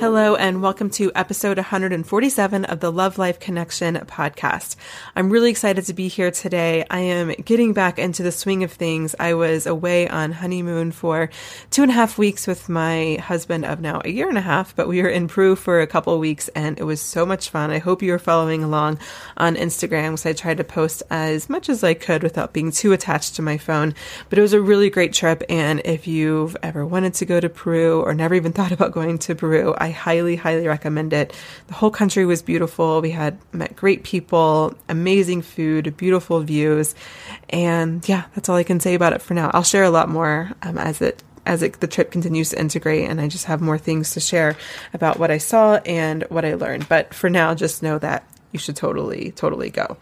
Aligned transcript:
Hello, 0.00 0.34
and 0.34 0.62
welcome 0.62 0.88
to 0.92 1.12
episode 1.14 1.58
147 1.58 2.64
of 2.64 2.80
the 2.80 2.90
Love 2.90 3.18
Life 3.18 3.38
Connection 3.38 3.96
podcast. 3.96 4.76
I'm 5.14 5.28
really 5.28 5.50
excited 5.50 5.84
to 5.84 5.92
be 5.92 6.08
here 6.08 6.30
today. 6.30 6.86
I 6.88 7.00
am 7.00 7.34
getting 7.44 7.74
back 7.74 7.98
into 7.98 8.22
the 8.22 8.32
swing 8.32 8.64
of 8.64 8.72
things. 8.72 9.14
I 9.20 9.34
was 9.34 9.66
away 9.66 10.08
on 10.08 10.32
honeymoon 10.32 10.92
for 10.92 11.28
two 11.68 11.82
and 11.82 11.90
a 11.90 11.94
half 11.94 12.16
weeks 12.16 12.46
with 12.46 12.70
my 12.70 13.18
husband 13.22 13.66
of 13.66 13.82
now 13.82 14.00
a 14.02 14.08
year 14.08 14.30
and 14.30 14.38
a 14.38 14.40
half, 14.40 14.74
but 14.74 14.88
we 14.88 15.02
were 15.02 15.08
in 15.10 15.28
Peru 15.28 15.54
for 15.54 15.82
a 15.82 15.86
couple 15.86 16.18
weeks 16.18 16.48
and 16.54 16.78
it 16.78 16.84
was 16.84 17.02
so 17.02 17.26
much 17.26 17.50
fun. 17.50 17.70
I 17.70 17.76
hope 17.76 18.00
you 18.02 18.14
are 18.14 18.18
following 18.18 18.64
along 18.64 19.00
on 19.36 19.54
Instagram 19.54 20.12
because 20.12 20.24
I 20.24 20.32
tried 20.32 20.56
to 20.56 20.64
post 20.64 21.02
as 21.10 21.50
much 21.50 21.68
as 21.68 21.84
I 21.84 21.92
could 21.92 22.22
without 22.22 22.54
being 22.54 22.72
too 22.72 22.94
attached 22.94 23.36
to 23.36 23.42
my 23.42 23.58
phone. 23.58 23.94
But 24.30 24.38
it 24.38 24.42
was 24.42 24.54
a 24.54 24.62
really 24.62 24.88
great 24.88 25.12
trip. 25.12 25.42
And 25.50 25.82
if 25.84 26.06
you've 26.06 26.56
ever 26.62 26.86
wanted 26.86 27.12
to 27.14 27.26
go 27.26 27.38
to 27.38 27.50
Peru 27.50 28.00
or 28.00 28.14
never 28.14 28.34
even 28.34 28.54
thought 28.54 28.72
about 28.72 28.92
going 28.92 29.18
to 29.18 29.34
Peru, 29.34 29.74
I 29.76 29.89
highly, 29.90 30.36
highly 30.36 30.66
recommend 30.66 31.12
it. 31.12 31.34
The 31.66 31.74
whole 31.74 31.90
country 31.90 32.26
was 32.26 32.42
beautiful. 32.42 33.00
We 33.00 33.10
had 33.10 33.38
met 33.52 33.76
great 33.76 34.04
people, 34.04 34.74
amazing 34.88 35.42
food, 35.42 35.96
beautiful 35.96 36.40
views, 36.40 36.94
and 37.48 38.06
yeah, 38.08 38.24
that's 38.34 38.48
all 38.48 38.56
I 38.56 38.64
can 38.64 38.80
say 38.80 38.94
about 38.94 39.12
it 39.12 39.22
for 39.22 39.34
now. 39.34 39.50
I'll 39.52 39.62
share 39.62 39.84
a 39.84 39.90
lot 39.90 40.08
more 40.08 40.50
um, 40.62 40.78
as 40.78 41.00
it 41.00 41.22
as 41.46 41.62
it, 41.62 41.80
the 41.80 41.86
trip 41.86 42.10
continues 42.10 42.50
to 42.50 42.60
integrate, 42.60 43.08
and 43.08 43.20
I 43.20 43.28
just 43.28 43.46
have 43.46 43.60
more 43.60 43.78
things 43.78 44.12
to 44.12 44.20
share 44.20 44.56
about 44.92 45.18
what 45.18 45.30
I 45.30 45.38
saw 45.38 45.76
and 45.86 46.22
what 46.24 46.44
I 46.44 46.54
learned. 46.54 46.88
But 46.88 47.14
for 47.14 47.30
now, 47.30 47.54
just 47.54 47.82
know 47.82 47.98
that 47.98 48.24
you 48.52 48.58
should 48.58 48.76
totally, 48.76 49.32
totally 49.32 49.70
go. 49.70 49.96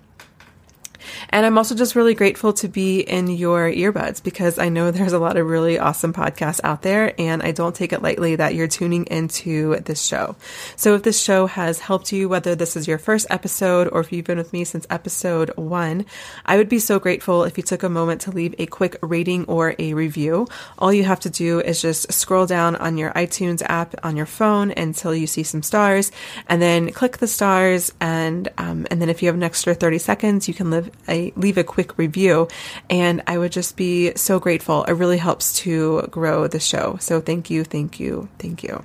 And 1.30 1.44
I'm 1.44 1.58
also 1.58 1.74
just 1.74 1.94
really 1.94 2.14
grateful 2.14 2.52
to 2.54 2.68
be 2.68 3.00
in 3.00 3.28
your 3.28 3.70
earbuds 3.70 4.22
because 4.22 4.58
I 4.58 4.68
know 4.68 4.90
there's 4.98 5.12
a 5.12 5.18
lot 5.18 5.36
of 5.36 5.46
really 5.46 5.78
awesome 5.78 6.12
podcasts 6.12 6.60
out 6.64 6.82
there, 6.82 7.14
and 7.18 7.42
I 7.42 7.52
don't 7.52 7.74
take 7.74 7.92
it 7.92 8.02
lightly 8.02 8.36
that 8.36 8.54
you're 8.54 8.68
tuning 8.68 9.04
into 9.06 9.76
this 9.80 10.04
show. 10.04 10.36
So 10.76 10.94
if 10.94 11.02
this 11.02 11.20
show 11.20 11.46
has 11.46 11.80
helped 11.80 12.12
you, 12.12 12.28
whether 12.28 12.54
this 12.54 12.76
is 12.76 12.86
your 12.86 12.98
first 12.98 13.26
episode 13.30 13.88
or 13.92 14.00
if 14.00 14.12
you've 14.12 14.24
been 14.24 14.38
with 14.38 14.52
me 14.52 14.64
since 14.64 14.86
episode 14.90 15.50
one, 15.56 16.06
I 16.44 16.56
would 16.56 16.68
be 16.68 16.78
so 16.78 16.98
grateful 16.98 17.44
if 17.44 17.56
you 17.56 17.62
took 17.62 17.82
a 17.82 17.88
moment 17.88 18.20
to 18.22 18.30
leave 18.30 18.54
a 18.58 18.66
quick 18.66 18.96
rating 19.02 19.44
or 19.46 19.74
a 19.78 19.94
review. 19.94 20.48
All 20.78 20.92
you 20.92 21.04
have 21.04 21.20
to 21.20 21.30
do 21.30 21.60
is 21.60 21.82
just 21.82 22.12
scroll 22.12 22.46
down 22.46 22.76
on 22.76 22.98
your 22.98 23.12
iTunes 23.12 23.62
app 23.62 23.94
on 24.02 24.16
your 24.16 24.26
phone 24.26 24.72
until 24.76 25.14
you 25.14 25.26
see 25.26 25.42
some 25.42 25.62
stars, 25.62 26.10
and 26.48 26.60
then 26.60 26.92
click 26.92 27.18
the 27.18 27.26
stars, 27.26 27.92
and 28.00 28.48
um, 28.58 28.86
and 28.90 29.00
then 29.00 29.08
if 29.08 29.22
you 29.22 29.28
have 29.28 29.36
an 29.36 29.42
extra 29.42 29.74
30 29.74 29.98
seconds, 29.98 30.48
you 30.48 30.54
can 30.54 30.70
live 30.70 30.90
a, 31.08 31.32
leave 31.36 31.58
a 31.58 31.64
quick 31.64 31.98
review. 31.98 32.48
And 32.88 33.22
I 33.26 33.38
would 33.38 33.52
just 33.52 33.76
be 33.76 34.14
so 34.14 34.38
grateful. 34.38 34.84
It 34.84 34.92
really 34.92 35.18
helps 35.18 35.58
to 35.60 36.02
grow 36.10 36.46
the 36.46 36.60
show. 36.60 36.96
So 37.00 37.20
thank 37.20 37.50
you, 37.50 37.64
thank 37.64 38.00
you, 38.00 38.28
thank 38.38 38.62
you. 38.62 38.84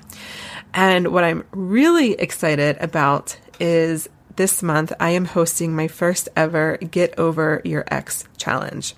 And 0.73 1.09
what 1.09 1.23
I'm 1.23 1.43
really 1.51 2.13
excited 2.13 2.77
about 2.79 3.37
is 3.59 4.09
this 4.35 4.63
month 4.63 4.91
I 4.99 5.11
am 5.11 5.25
hosting 5.25 5.75
my 5.75 5.87
first 5.87 6.29
ever 6.35 6.77
Get 6.77 7.17
Over 7.19 7.61
Your 7.63 7.85
Ex 7.87 8.25
challenge. 8.37 8.95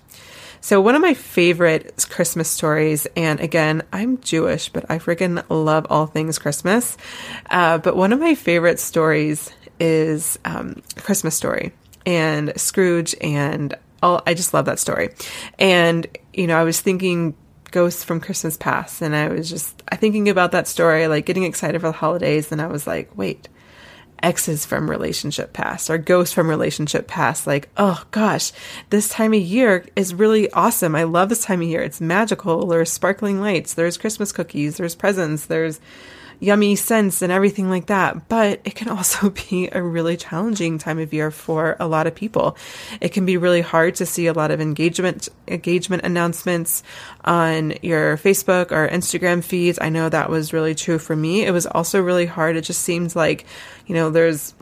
So, 0.62 0.80
one 0.80 0.96
of 0.96 1.02
my 1.02 1.14
favorite 1.14 2.06
Christmas 2.10 2.48
stories, 2.48 3.06
and 3.14 3.38
again, 3.38 3.84
I'm 3.92 4.18
Jewish, 4.20 4.68
but 4.68 4.90
I 4.90 4.98
freaking 4.98 5.44
love 5.48 5.86
all 5.90 6.06
things 6.06 6.38
Christmas. 6.38 6.96
Uh, 7.48 7.78
but 7.78 7.94
one 7.96 8.12
of 8.12 8.18
my 8.18 8.34
favorite 8.34 8.80
stories 8.80 9.52
is 9.78 10.38
um, 10.44 10.82
Christmas 10.96 11.36
Story 11.36 11.72
and 12.06 12.58
Scrooge 12.58 13.14
and 13.20 13.74
all, 14.02 14.22
I 14.26 14.34
just 14.34 14.54
love 14.54 14.64
that 14.66 14.78
story. 14.78 15.10
And, 15.58 16.06
you 16.32 16.46
know, 16.46 16.56
I 16.56 16.64
was 16.64 16.80
thinking 16.80 17.34
ghosts 17.72 18.04
from 18.04 18.20
Christmas 18.20 18.56
past 18.56 19.02
and 19.02 19.14
I 19.14 19.28
was 19.28 19.50
just 19.50 19.82
I 19.88 19.96
thinking 19.96 20.28
about 20.28 20.52
that 20.52 20.68
story, 20.68 21.08
like 21.08 21.26
getting 21.26 21.42
excited 21.42 21.80
for 21.80 21.88
the 21.88 21.92
holidays, 21.92 22.52
and 22.52 22.62
I 22.62 22.68
was 22.68 22.86
like, 22.86 23.16
wait, 23.16 23.48
exes 24.22 24.64
from 24.64 24.88
relationship 24.88 25.52
past 25.52 25.90
or 25.90 25.98
ghosts 25.98 26.32
from 26.32 26.48
relationship 26.48 27.06
past. 27.06 27.46
Like, 27.46 27.68
oh 27.76 28.02
gosh, 28.10 28.52
this 28.90 29.08
time 29.08 29.34
of 29.34 29.40
year 29.40 29.86
is 29.94 30.14
really 30.14 30.50
awesome. 30.52 30.94
I 30.94 31.02
love 31.02 31.28
this 31.28 31.44
time 31.44 31.60
of 31.60 31.68
year. 31.68 31.82
It's 31.82 32.00
magical. 32.00 32.66
There's 32.66 32.90
sparkling 32.90 33.40
lights, 33.40 33.74
there's 33.74 33.98
Christmas 33.98 34.32
cookies, 34.32 34.76
there's 34.76 34.94
presents, 34.94 35.46
there's 35.46 35.80
yummy 36.40 36.76
scents 36.76 37.22
and 37.22 37.32
everything 37.32 37.68
like 37.70 37.86
that. 37.86 38.28
But 38.28 38.60
it 38.64 38.74
can 38.74 38.88
also 38.96 39.30
be 39.30 39.68
a 39.72 39.82
really 39.82 40.16
challenging 40.16 40.78
time 40.78 40.98
of 40.98 41.12
year 41.12 41.30
for 41.30 41.76
a 41.80 41.86
lot 41.86 42.06
of 42.06 42.14
people. 42.14 42.56
It 43.00 43.10
can 43.10 43.26
be 43.26 43.36
really 43.36 43.60
hard 43.60 43.94
to 43.96 44.06
see 44.06 44.26
a 44.26 44.32
lot 44.32 44.50
of 44.50 44.60
engagement 44.60 45.28
engagement 45.48 46.04
announcements 46.04 46.82
on 47.24 47.74
your 47.82 48.16
Facebook 48.16 48.72
or 48.72 48.88
Instagram 48.88 49.42
feeds. 49.42 49.78
I 49.80 49.88
know 49.88 50.08
that 50.08 50.30
was 50.30 50.52
really 50.52 50.74
true 50.74 50.98
for 50.98 51.16
me. 51.16 51.44
It 51.44 51.52
was 51.52 51.66
also 51.66 52.00
really 52.00 52.26
hard. 52.26 52.56
It 52.56 52.62
just 52.62 52.82
seems 52.82 53.14
like, 53.14 53.44
you 53.86 53.94
know, 53.94 54.10
there's 54.10 54.54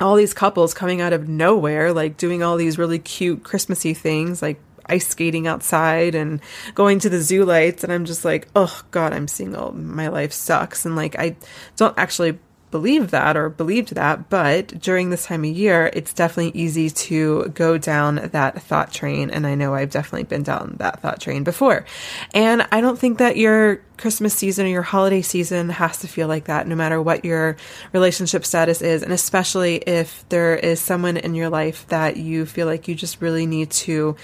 all 0.00 0.16
these 0.16 0.32
couples 0.32 0.72
coming 0.72 1.00
out 1.00 1.12
of 1.12 1.28
nowhere, 1.28 1.92
like 1.92 2.16
doing 2.16 2.42
all 2.42 2.56
these 2.56 2.78
really 2.78 2.98
cute 2.98 3.42
Christmassy 3.42 3.92
things, 3.92 4.40
like 4.40 4.58
ice 4.90 5.08
skating 5.08 5.46
outside 5.46 6.14
and 6.14 6.40
going 6.74 6.98
to 7.00 7.08
the 7.08 7.20
zoo 7.20 7.44
lights 7.44 7.84
and 7.84 7.92
I'm 7.92 8.04
just 8.04 8.24
like, 8.24 8.48
oh 8.54 8.82
god, 8.90 9.12
I'm 9.12 9.28
single. 9.28 9.72
My 9.72 10.08
life 10.08 10.32
sucks 10.32 10.84
and 10.84 10.96
like 10.96 11.18
I 11.18 11.36
don't 11.76 11.96
actually 11.98 12.38
believe 12.70 13.10
that 13.10 13.36
or 13.36 13.48
believed 13.48 13.94
that, 13.94 14.28
but 14.28 14.68
during 14.80 15.10
this 15.10 15.26
time 15.26 15.44
of 15.44 15.50
year, 15.50 15.90
it's 15.92 16.12
definitely 16.12 16.58
easy 16.60 16.90
to 16.90 17.48
go 17.48 17.78
down 17.78 18.16
that 18.32 18.62
thought 18.62 18.92
train. 18.92 19.30
And 19.30 19.46
I 19.46 19.54
know 19.54 19.74
I've 19.74 19.90
definitely 19.90 20.24
been 20.24 20.42
down 20.42 20.76
that 20.78 21.00
thought 21.00 21.20
train 21.20 21.44
before. 21.44 21.84
And 22.32 22.66
I 22.70 22.80
don't 22.80 22.98
think 22.98 23.18
that 23.18 23.36
your 23.36 23.76
Christmas 23.96 24.34
season 24.34 24.66
or 24.66 24.70
your 24.70 24.82
holiday 24.82 25.22
season 25.22 25.68
has 25.68 25.98
to 25.98 26.08
feel 26.08 26.28
like 26.28 26.44
that, 26.44 26.66
no 26.66 26.76
matter 26.76 27.00
what 27.02 27.24
your 27.24 27.56
relationship 27.92 28.44
status 28.44 28.82
is. 28.82 29.02
And 29.02 29.12
especially 29.12 29.76
if 29.76 30.26
there 30.28 30.56
is 30.56 30.80
someone 30.80 31.16
in 31.16 31.34
your 31.34 31.50
life 31.50 31.86
that 31.88 32.16
you 32.16 32.46
feel 32.46 32.66
like 32.66 32.88
you 32.88 32.94
just 32.94 33.20
really 33.20 33.46
need 33.46 33.70
to 33.70 34.16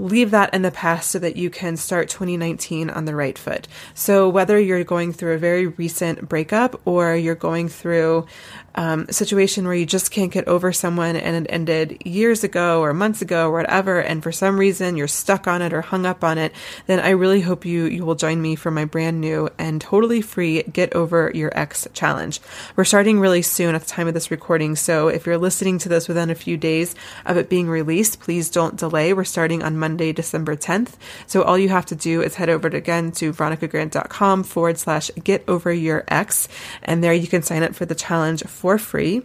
leave 0.00 0.30
that 0.30 0.52
in 0.54 0.62
the 0.62 0.70
past 0.70 1.10
so 1.10 1.18
that 1.18 1.36
you 1.36 1.50
can 1.50 1.76
start 1.76 2.08
2019 2.08 2.88
on 2.90 3.04
the 3.04 3.14
right 3.14 3.38
foot. 3.38 3.68
So, 3.94 4.28
whether 4.28 4.58
you're 4.58 4.82
going 4.82 5.12
through 5.12 5.34
a 5.34 5.38
very 5.38 5.66
recent 5.66 6.28
breakup 6.28 6.80
or 6.86 7.14
you're 7.14 7.34
going 7.34 7.68
through 7.68 8.26
um, 8.74 9.08
situation 9.08 9.64
where 9.64 9.74
you 9.74 9.86
just 9.86 10.10
can't 10.10 10.32
get 10.32 10.48
over 10.48 10.72
someone 10.72 11.16
and 11.16 11.46
it 11.46 11.52
ended 11.52 12.02
years 12.04 12.44
ago 12.44 12.80
or 12.80 12.92
months 12.92 13.22
ago 13.22 13.48
or 13.48 13.52
whatever, 13.52 14.00
and 14.00 14.22
for 14.22 14.32
some 14.32 14.58
reason 14.58 14.96
you're 14.96 15.08
stuck 15.08 15.46
on 15.46 15.62
it 15.62 15.72
or 15.72 15.82
hung 15.82 16.06
up 16.06 16.24
on 16.24 16.38
it, 16.38 16.52
then 16.86 17.00
I 17.00 17.10
really 17.10 17.40
hope 17.40 17.64
you 17.64 17.84
you 17.84 18.04
will 18.04 18.14
join 18.14 18.42
me 18.42 18.56
for 18.56 18.70
my 18.70 18.84
brand 18.84 19.20
new 19.20 19.48
and 19.58 19.80
totally 19.80 20.20
free 20.20 20.62
Get 20.64 20.94
Over 20.94 21.30
Your 21.34 21.56
Ex 21.56 21.86
challenge. 21.92 22.40
We're 22.76 22.84
starting 22.84 23.20
really 23.20 23.42
soon 23.42 23.74
at 23.74 23.82
the 23.82 23.86
time 23.86 24.08
of 24.08 24.14
this 24.14 24.30
recording, 24.30 24.76
so 24.76 25.08
if 25.08 25.26
you're 25.26 25.38
listening 25.38 25.78
to 25.78 25.88
this 25.88 26.08
within 26.08 26.30
a 26.30 26.34
few 26.34 26.56
days 26.56 26.94
of 27.24 27.36
it 27.36 27.48
being 27.48 27.68
released, 27.68 28.20
please 28.20 28.50
don't 28.50 28.76
delay. 28.76 29.12
We're 29.12 29.24
starting 29.24 29.62
on 29.62 29.78
Monday, 29.78 30.12
December 30.12 30.56
10th. 30.56 30.94
So 31.26 31.42
all 31.42 31.58
you 31.58 31.68
have 31.68 31.86
to 31.86 31.94
do 31.94 32.22
is 32.22 32.36
head 32.36 32.48
over 32.48 32.68
to, 32.68 32.76
again 32.76 33.12
to 33.12 33.32
veronicagrant.com 33.32 34.44
forward 34.44 34.78
slash 34.78 35.10
Get 35.22 35.44
Over 35.46 35.72
Your 35.72 36.04
Ex, 36.08 36.48
and 36.82 37.04
there 37.04 37.12
you 37.12 37.28
can 37.28 37.42
sign 37.42 37.62
up 37.62 37.74
for 37.74 37.86
the 37.86 37.94
challenge 37.94 38.42
for 38.60 38.76
free. 38.76 39.22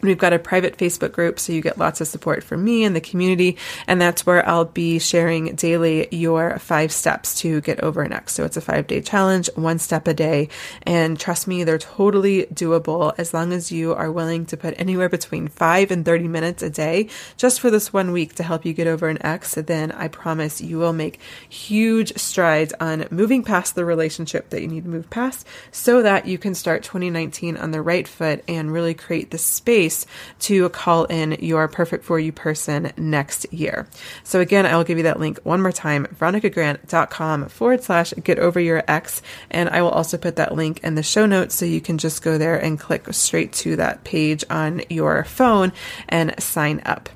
We've 0.00 0.16
got 0.16 0.32
a 0.32 0.38
private 0.38 0.76
Facebook 0.76 1.10
group, 1.10 1.40
so 1.40 1.52
you 1.52 1.60
get 1.60 1.76
lots 1.76 2.00
of 2.00 2.06
support 2.06 2.44
from 2.44 2.62
me 2.62 2.84
and 2.84 2.94
the 2.94 3.00
community. 3.00 3.56
And 3.88 4.00
that's 4.00 4.24
where 4.24 4.48
I'll 4.48 4.64
be 4.64 5.00
sharing 5.00 5.56
daily 5.56 6.06
your 6.12 6.60
five 6.60 6.92
steps 6.92 7.40
to 7.40 7.60
get 7.62 7.80
over 7.80 8.02
an 8.02 8.12
ex. 8.12 8.34
So 8.34 8.44
it's 8.44 8.56
a 8.56 8.60
five 8.60 8.86
day 8.86 9.00
challenge, 9.00 9.50
one 9.56 9.80
step 9.80 10.06
a 10.06 10.14
day. 10.14 10.50
And 10.84 11.18
trust 11.18 11.48
me, 11.48 11.64
they're 11.64 11.78
totally 11.78 12.44
doable 12.46 13.12
as 13.18 13.34
long 13.34 13.52
as 13.52 13.72
you 13.72 13.92
are 13.92 14.12
willing 14.12 14.46
to 14.46 14.56
put 14.56 14.78
anywhere 14.78 15.08
between 15.08 15.48
five 15.48 15.90
and 15.90 16.04
30 16.04 16.28
minutes 16.28 16.62
a 16.62 16.70
day 16.70 17.08
just 17.36 17.58
for 17.58 17.68
this 17.68 17.92
one 17.92 18.12
week 18.12 18.36
to 18.36 18.44
help 18.44 18.64
you 18.64 18.74
get 18.74 18.86
over 18.86 19.08
an 19.08 19.18
ex. 19.26 19.54
Then 19.54 19.90
I 19.90 20.06
promise 20.06 20.60
you 20.60 20.78
will 20.78 20.92
make 20.92 21.18
huge 21.48 22.16
strides 22.16 22.72
on 22.78 23.08
moving 23.10 23.42
past 23.42 23.74
the 23.74 23.84
relationship 23.84 24.50
that 24.50 24.62
you 24.62 24.68
need 24.68 24.84
to 24.84 24.90
move 24.90 25.10
past 25.10 25.44
so 25.72 26.02
that 26.02 26.26
you 26.28 26.38
can 26.38 26.54
start 26.54 26.84
2019 26.84 27.56
on 27.56 27.72
the 27.72 27.82
right 27.82 28.06
foot 28.06 28.44
and 28.46 28.72
really 28.72 28.94
create 28.94 29.32
the 29.32 29.38
space 29.38 29.87
space 29.88 30.06
to 30.40 30.68
call 30.70 31.04
in 31.04 31.32
your 31.40 31.68
perfect 31.68 32.04
for 32.04 32.18
you 32.18 32.32
person 32.32 32.92
next 32.96 33.52
year. 33.52 33.86
So 34.24 34.40
again, 34.40 34.66
I 34.66 34.76
will 34.76 34.84
give 34.84 34.98
you 34.98 35.04
that 35.04 35.20
link 35.20 35.38
one 35.42 35.60
more 35.60 35.72
time, 35.72 36.06
veronicagrant.com 36.06 37.48
forward 37.48 37.82
slash 37.82 38.12
get 38.22 38.38
over 38.38 38.60
your 38.60 38.82
ex. 38.88 39.22
And 39.50 39.68
I 39.68 39.82
will 39.82 39.90
also 39.90 40.16
put 40.16 40.36
that 40.36 40.54
link 40.54 40.80
in 40.82 40.94
the 40.94 41.02
show 41.02 41.26
notes 41.26 41.54
so 41.54 41.64
you 41.64 41.80
can 41.80 41.98
just 41.98 42.22
go 42.22 42.38
there 42.38 42.56
and 42.56 42.78
click 42.78 43.12
straight 43.12 43.52
to 43.54 43.76
that 43.76 44.04
page 44.04 44.44
on 44.50 44.82
your 44.88 45.24
phone 45.24 45.72
and 46.08 46.34
sign 46.40 46.82
up. 46.84 47.08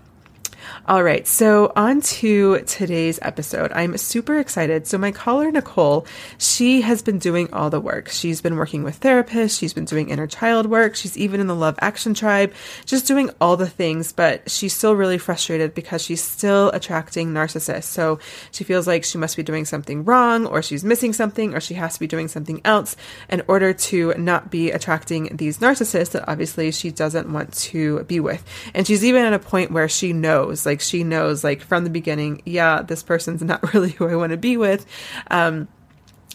All 0.88 1.04
right, 1.04 1.24
so 1.28 1.72
on 1.76 2.00
to 2.00 2.58
today's 2.62 3.20
episode. 3.22 3.70
I'm 3.70 3.96
super 3.96 4.40
excited. 4.40 4.88
So, 4.88 4.98
my 4.98 5.12
caller, 5.12 5.48
Nicole, 5.52 6.08
she 6.38 6.80
has 6.80 7.02
been 7.02 7.20
doing 7.20 7.52
all 7.52 7.70
the 7.70 7.78
work. 7.78 8.08
She's 8.08 8.40
been 8.40 8.56
working 8.56 8.82
with 8.82 8.98
therapists, 8.98 9.56
she's 9.56 9.72
been 9.72 9.84
doing 9.84 10.10
inner 10.10 10.26
child 10.26 10.66
work, 10.66 10.96
she's 10.96 11.16
even 11.16 11.40
in 11.40 11.46
the 11.46 11.54
Love 11.54 11.78
Action 11.80 12.14
Tribe, 12.14 12.52
just 12.84 13.06
doing 13.06 13.30
all 13.40 13.56
the 13.56 13.68
things, 13.68 14.10
but 14.10 14.50
she's 14.50 14.74
still 14.74 14.96
really 14.96 15.18
frustrated 15.18 15.72
because 15.72 16.02
she's 16.02 16.20
still 16.20 16.70
attracting 16.70 17.28
narcissists. 17.28 17.84
So, 17.84 18.18
she 18.50 18.64
feels 18.64 18.88
like 18.88 19.04
she 19.04 19.18
must 19.18 19.36
be 19.36 19.44
doing 19.44 19.64
something 19.64 20.04
wrong, 20.04 20.46
or 20.46 20.62
she's 20.62 20.82
missing 20.82 21.12
something, 21.12 21.54
or 21.54 21.60
she 21.60 21.74
has 21.74 21.94
to 21.94 22.00
be 22.00 22.08
doing 22.08 22.26
something 22.26 22.60
else 22.64 22.96
in 23.28 23.40
order 23.46 23.72
to 23.72 24.14
not 24.18 24.50
be 24.50 24.72
attracting 24.72 25.36
these 25.36 25.58
narcissists 25.58 26.10
that 26.10 26.28
obviously 26.28 26.72
she 26.72 26.90
doesn't 26.90 27.32
want 27.32 27.52
to 27.52 28.02
be 28.02 28.18
with. 28.18 28.44
And 28.74 28.84
she's 28.84 29.04
even 29.04 29.24
at 29.24 29.32
a 29.32 29.38
point 29.38 29.70
where 29.70 29.88
she 29.88 30.12
knows, 30.12 30.66
like, 30.66 30.71
like 30.72 30.80
she 30.80 31.04
knows, 31.04 31.44
like 31.44 31.60
from 31.60 31.84
the 31.84 31.90
beginning, 31.90 32.40
yeah, 32.46 32.80
this 32.82 33.02
person's 33.02 33.42
not 33.52 33.74
really 33.74 33.90
who 33.90 34.08
I 34.08 34.16
want 34.16 34.30
to 34.30 34.38
be 34.38 34.56
with. 34.56 34.86
Um, 35.30 35.68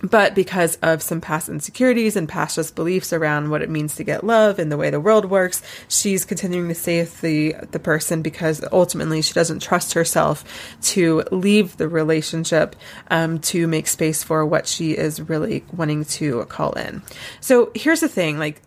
but 0.04 0.36
because 0.36 0.76
of 0.84 1.02
some 1.02 1.22
past 1.22 1.50
insecurities 1.50 2.16
and 2.16 2.30
past 2.30 2.54
just 2.54 2.76
beliefs 2.76 3.12
around 3.12 3.50
what 3.50 3.64
it 3.64 3.70
means 3.72 3.96
to 3.96 4.04
get 4.04 4.24
love 4.24 4.60
and 4.60 4.72
the 4.72 4.78
way 4.78 4.92
the 4.92 5.00
world 5.00 5.26
works, 5.26 5.64
she's 5.88 6.24
continuing 6.24 6.68
to 6.68 6.76
stay 6.76 7.00
with 7.00 7.20
the 7.22 7.56
the 7.72 7.80
person 7.80 8.22
because 8.22 8.64
ultimately 8.72 9.24
she 9.24 9.34
doesn't 9.34 9.60
trust 9.60 9.94
herself 9.94 10.44
to 10.84 11.24
leave 11.32 11.78
the 11.78 11.88
relationship 11.88 12.76
um, 13.10 13.40
to 13.40 13.66
make 13.68 13.88
space 13.88 14.22
for 14.22 14.46
what 14.46 14.68
she 14.68 14.92
is 14.92 15.20
really 15.20 15.66
wanting 15.76 16.06
to 16.06 16.46
call 16.46 16.74
in. 16.74 17.02
So 17.42 17.72
here's 17.74 18.02
the 18.02 18.08
thing: 18.08 18.38
like 18.38 18.62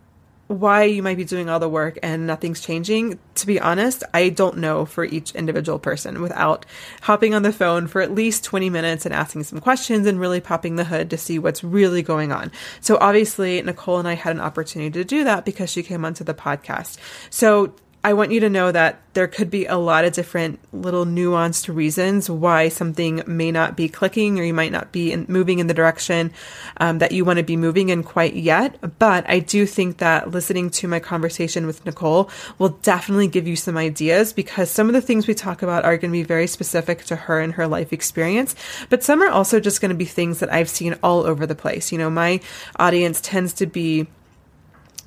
why 0.50 0.82
you 0.82 1.00
might 1.00 1.16
be 1.16 1.24
doing 1.24 1.48
all 1.48 1.60
the 1.60 1.68
work 1.68 1.96
and 2.02 2.26
nothing's 2.26 2.60
changing, 2.60 3.20
to 3.36 3.46
be 3.46 3.60
honest, 3.60 4.02
I 4.12 4.30
don't 4.30 4.58
know 4.58 4.84
for 4.84 5.04
each 5.04 5.32
individual 5.36 5.78
person 5.78 6.20
without 6.20 6.66
hopping 7.02 7.34
on 7.34 7.44
the 7.44 7.52
phone 7.52 7.86
for 7.86 8.00
at 8.00 8.12
least 8.12 8.42
20 8.42 8.68
minutes 8.68 9.06
and 9.06 9.14
asking 9.14 9.44
some 9.44 9.60
questions 9.60 10.08
and 10.08 10.18
really 10.18 10.40
popping 10.40 10.74
the 10.74 10.82
hood 10.82 11.08
to 11.10 11.16
see 11.16 11.38
what's 11.38 11.62
really 11.62 12.02
going 12.02 12.32
on. 12.32 12.50
So 12.80 12.98
obviously, 13.00 13.62
Nicole 13.62 14.00
and 14.00 14.08
I 14.08 14.14
had 14.14 14.34
an 14.34 14.42
opportunity 14.42 14.90
to 14.90 15.04
do 15.04 15.22
that 15.22 15.44
because 15.44 15.70
she 15.70 15.84
came 15.84 16.04
onto 16.04 16.24
the 16.24 16.34
podcast. 16.34 16.98
So 17.30 17.72
I 18.02 18.14
want 18.14 18.32
you 18.32 18.40
to 18.40 18.48
know 18.48 18.72
that 18.72 19.02
there 19.12 19.28
could 19.28 19.50
be 19.50 19.66
a 19.66 19.76
lot 19.76 20.06
of 20.06 20.14
different 20.14 20.58
little 20.72 21.04
nuanced 21.04 21.74
reasons 21.74 22.30
why 22.30 22.70
something 22.70 23.22
may 23.26 23.52
not 23.52 23.76
be 23.76 23.90
clicking 23.90 24.40
or 24.40 24.42
you 24.42 24.54
might 24.54 24.72
not 24.72 24.90
be 24.90 25.12
in, 25.12 25.26
moving 25.28 25.58
in 25.58 25.66
the 25.66 25.74
direction 25.74 26.32
um, 26.78 26.98
that 27.00 27.12
you 27.12 27.26
want 27.26 27.36
to 27.38 27.42
be 27.42 27.58
moving 27.58 27.90
in 27.90 28.02
quite 28.02 28.34
yet. 28.34 28.98
But 28.98 29.28
I 29.28 29.40
do 29.40 29.66
think 29.66 29.98
that 29.98 30.30
listening 30.30 30.70
to 30.70 30.88
my 30.88 30.98
conversation 30.98 31.66
with 31.66 31.84
Nicole 31.84 32.30
will 32.58 32.70
definitely 32.70 33.28
give 33.28 33.46
you 33.46 33.56
some 33.56 33.76
ideas 33.76 34.32
because 34.32 34.70
some 34.70 34.88
of 34.88 34.94
the 34.94 35.02
things 35.02 35.26
we 35.26 35.34
talk 35.34 35.62
about 35.62 35.84
are 35.84 35.98
going 35.98 36.10
to 36.10 36.18
be 36.18 36.22
very 36.22 36.46
specific 36.46 37.04
to 37.04 37.16
her 37.16 37.38
and 37.40 37.52
her 37.54 37.66
life 37.66 37.92
experience. 37.92 38.54
But 38.88 39.02
some 39.02 39.20
are 39.22 39.28
also 39.28 39.60
just 39.60 39.82
going 39.82 39.90
to 39.90 39.94
be 39.94 40.06
things 40.06 40.40
that 40.40 40.50
I've 40.50 40.70
seen 40.70 40.96
all 41.02 41.26
over 41.26 41.46
the 41.46 41.54
place. 41.54 41.92
You 41.92 41.98
know, 41.98 42.08
my 42.08 42.40
audience 42.76 43.20
tends 43.20 43.52
to 43.54 43.66
be 43.66 44.06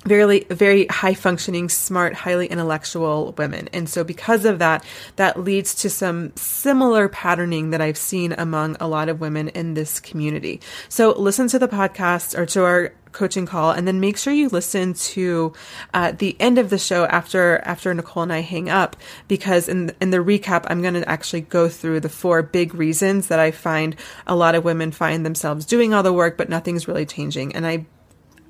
very 0.04 0.40
very 0.50 0.86
high 0.86 1.14
functioning 1.14 1.68
smart 1.68 2.14
highly 2.14 2.46
intellectual 2.46 3.32
women. 3.38 3.68
And 3.72 3.88
so 3.88 4.04
because 4.04 4.44
of 4.44 4.58
that 4.58 4.84
that 5.16 5.40
leads 5.40 5.74
to 5.76 5.90
some 5.90 6.34
similar 6.36 7.08
patterning 7.08 7.70
that 7.70 7.80
i've 7.80 7.98
seen 7.98 8.32
among 8.32 8.76
a 8.80 8.88
lot 8.88 9.08
of 9.08 9.20
women 9.20 9.48
in 9.48 9.74
this 9.74 10.00
community. 10.00 10.60
So 10.88 11.12
listen 11.12 11.48
to 11.48 11.58
the 11.58 11.68
podcast 11.68 12.36
or 12.36 12.46
to 12.46 12.64
our 12.64 12.92
coaching 13.12 13.46
call 13.46 13.70
and 13.70 13.86
then 13.86 14.00
make 14.00 14.16
sure 14.16 14.32
you 14.32 14.48
listen 14.48 14.92
to 14.92 15.52
uh, 15.94 16.12
the 16.18 16.36
end 16.40 16.58
of 16.58 16.68
the 16.68 16.78
show 16.78 17.04
after 17.06 17.58
after 17.58 17.94
nicole 17.94 18.24
and 18.24 18.32
i 18.32 18.40
hang 18.40 18.68
up 18.68 18.96
because 19.28 19.68
in 19.68 19.92
in 20.00 20.10
the 20.10 20.16
recap 20.16 20.64
i'm 20.66 20.82
going 20.82 20.94
to 20.94 21.08
actually 21.08 21.40
go 21.40 21.68
through 21.68 22.00
the 22.00 22.08
four 22.08 22.42
big 22.42 22.74
reasons 22.74 23.28
that 23.28 23.38
i 23.38 23.52
find 23.52 23.94
a 24.26 24.34
lot 24.34 24.56
of 24.56 24.64
women 24.64 24.90
find 24.90 25.24
themselves 25.24 25.64
doing 25.64 25.94
all 25.94 26.02
the 26.02 26.12
work 26.12 26.36
but 26.36 26.48
nothing's 26.48 26.88
really 26.88 27.06
changing. 27.06 27.54
And 27.54 27.66
i 27.66 27.86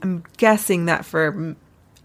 I'm 0.04 0.22
guessing 0.36 0.84
that 0.84 1.06
for 1.06 1.56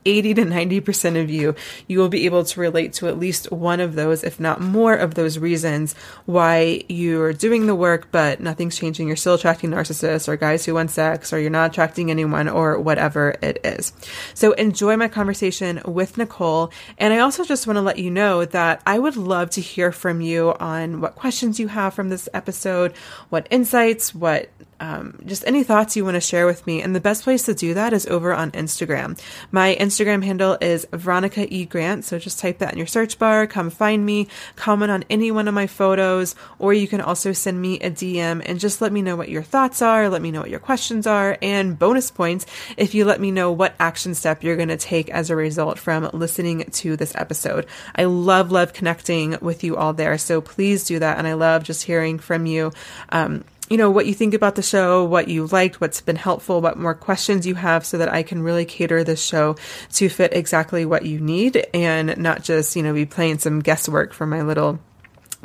80 0.06 0.36
to 0.36 0.44
90% 0.44 1.22
of 1.22 1.30
you, 1.30 1.54
you 1.86 2.00
will 2.00 2.08
be 2.08 2.26
able 2.26 2.46
to 2.46 2.60
relate 2.62 2.94
to 2.94 3.10
at 3.10 3.20
least 3.20 3.52
one 3.52 3.82
of 3.82 3.96
those, 3.96 4.24
if 4.24 4.40
not 4.40 4.62
more 4.62 4.94
of 4.94 5.16
those 5.16 5.38
reasons 5.38 5.96
why 6.26 6.82
you're 6.88 7.34
doing 7.34 7.68
the 7.68 7.76
work, 7.76 8.08
but 8.10 8.40
nothing's 8.40 8.78
changing. 8.78 9.08
You're 9.08 9.18
still 9.18 9.34
attracting 9.34 9.72
narcissists 9.72 10.30
or 10.30 10.38
guys 10.38 10.66
who 10.66 10.76
want 10.76 10.92
sex, 10.92 11.34
or 11.34 11.40
you're 11.40 11.50
not 11.50 11.72
attracting 11.72 12.10
anyone, 12.10 12.48
or 12.48 12.80
whatever 12.80 13.36
it 13.42 13.60
is. 13.66 13.92
So 14.34 14.54
enjoy 14.54 14.96
my 14.96 15.10
conversation 15.10 15.82
with 15.86 16.18
Nicole. 16.18 16.72
And 16.98 17.14
I 17.14 17.20
also 17.20 17.44
just 17.44 17.68
want 17.68 17.76
to 17.76 17.82
let 17.82 18.00
you 18.00 18.10
know 18.10 18.46
that 18.46 18.82
I 18.88 18.98
would 18.98 19.18
love 19.18 19.50
to 19.52 19.62
hear 19.62 19.92
from 19.92 20.22
you 20.22 20.54
on 20.62 21.02
what 21.02 21.16
questions 21.16 21.60
you 21.60 21.68
have 21.68 21.94
from 21.94 22.08
this 22.08 22.30
episode, 22.34 22.94
what 23.28 23.48
insights, 23.52 24.16
what 24.16 24.50
um, 24.80 25.20
just 25.26 25.46
any 25.46 25.64
thoughts 25.64 25.96
you 25.96 26.06
want 26.06 26.16
to 26.16 26.22
share 26.22 26.46
with 26.46 26.66
me. 26.66 26.82
And 26.82 26.96
the 26.96 27.00
best 27.00 27.24
place 27.24 27.44
to 27.44 27.54
do 27.54 27.74
that 27.74 27.94
is 27.94 28.08
over 28.08 28.34
on 28.34 28.52
Instagram. 28.52 29.20
My 29.52 29.76
Instagram 29.80 30.24
handle 30.24 30.58
is 30.62 30.88
Veronica 30.92 31.52
E. 31.54 31.66
Grant. 31.66 32.06
So 32.06 32.20
just 32.20 32.40
type 32.40 32.60
that 32.60 32.74
in 32.74 32.78
your 32.78 32.88
search 32.88 33.20
bar, 33.20 33.48
come 33.48 33.70
find 33.70 34.06
me, 34.06 34.28
comment 34.56 34.92
on 34.92 35.04
any 35.10 35.32
one 35.32 35.48
of 35.48 35.54
my 35.54 35.68
photos, 35.68 36.36
or 36.58 36.74
you 36.74 36.88
can 36.88 37.02
also 37.02 37.34
send 37.34 37.62
me 37.62 37.80
a 37.80 37.92
DM 37.92 38.42
and 38.46 38.60
just 38.60 38.82
let 38.82 38.92
me 38.92 39.02
know 39.02 39.16
what 39.16 39.30
your 39.30 39.44
thoughts 39.44 39.82
are, 39.82 40.10
let 40.10 40.22
me 40.22 40.32
know 40.32 40.42
what 40.42 40.50
your 40.50 40.60
questions 40.60 41.08
are, 41.08 41.38
and 41.42 41.78
bonus 41.78 42.12
points 42.12 42.46
if 42.78 42.94
you 42.94 43.06
let 43.06 43.22
me 43.22 43.32
know 43.32 43.52
what 43.52 43.76
action 43.80 44.14
step 44.14 44.44
you're 44.44 44.56
going 44.56 44.70
to 44.70 44.78
take 44.78 45.10
as 45.10 45.30
a 45.30 45.36
result 45.36 45.80
from 45.80 46.10
listening 46.14 46.66
to 46.72 46.96
this 46.96 47.14
episode. 47.16 47.66
I 47.96 48.06
love, 48.06 48.52
love 48.52 48.74
connecting 48.74 49.38
with 49.42 49.64
you 49.64 49.76
all 49.78 49.94
there. 49.94 50.18
So 50.18 50.42
please 50.42 50.84
do 50.84 51.00
that. 51.00 51.18
And 51.18 51.28
I 51.28 51.34
love 51.34 51.64
just 51.64 51.84
hearing 51.84 52.20
from 52.20 52.46
you. 52.46 52.72
Um, 53.10 53.44
you 53.70 53.78
know, 53.78 53.92
what 53.92 54.08
you 54.08 54.14
think 54.14 54.34
about 54.34 54.56
the 54.56 54.64
show, 54.64 55.04
what 55.04 55.28
you 55.28 55.46
liked, 55.48 55.80
what's 55.80 56.02
been 56.02 56.16
helpful, 56.16 56.60
what 56.62 56.78
more 56.78 56.96
questions 56.96 57.46
you 57.46 57.56
have 57.56 57.86
so 57.86 57.98
that 58.00 58.12
I 58.12 58.24
can 58.24 58.42
really 58.42 58.66
cater 58.66 59.04
this 59.04 59.24
show 59.24 59.56
to 59.94 60.10
fit 60.10 60.34
exactly 60.34 60.86
what 60.86 61.06
you 61.06 61.20
need 61.20 61.68
and 61.74 62.18
not 62.18 62.44
just, 62.44 62.76
you 62.76 62.84
know, 62.84 62.94
be 62.94 63.06
playing 63.06 63.40
some 63.40 63.60
guesswork 63.60 64.14
for 64.14 64.26
my 64.26 64.42
little 64.42 64.80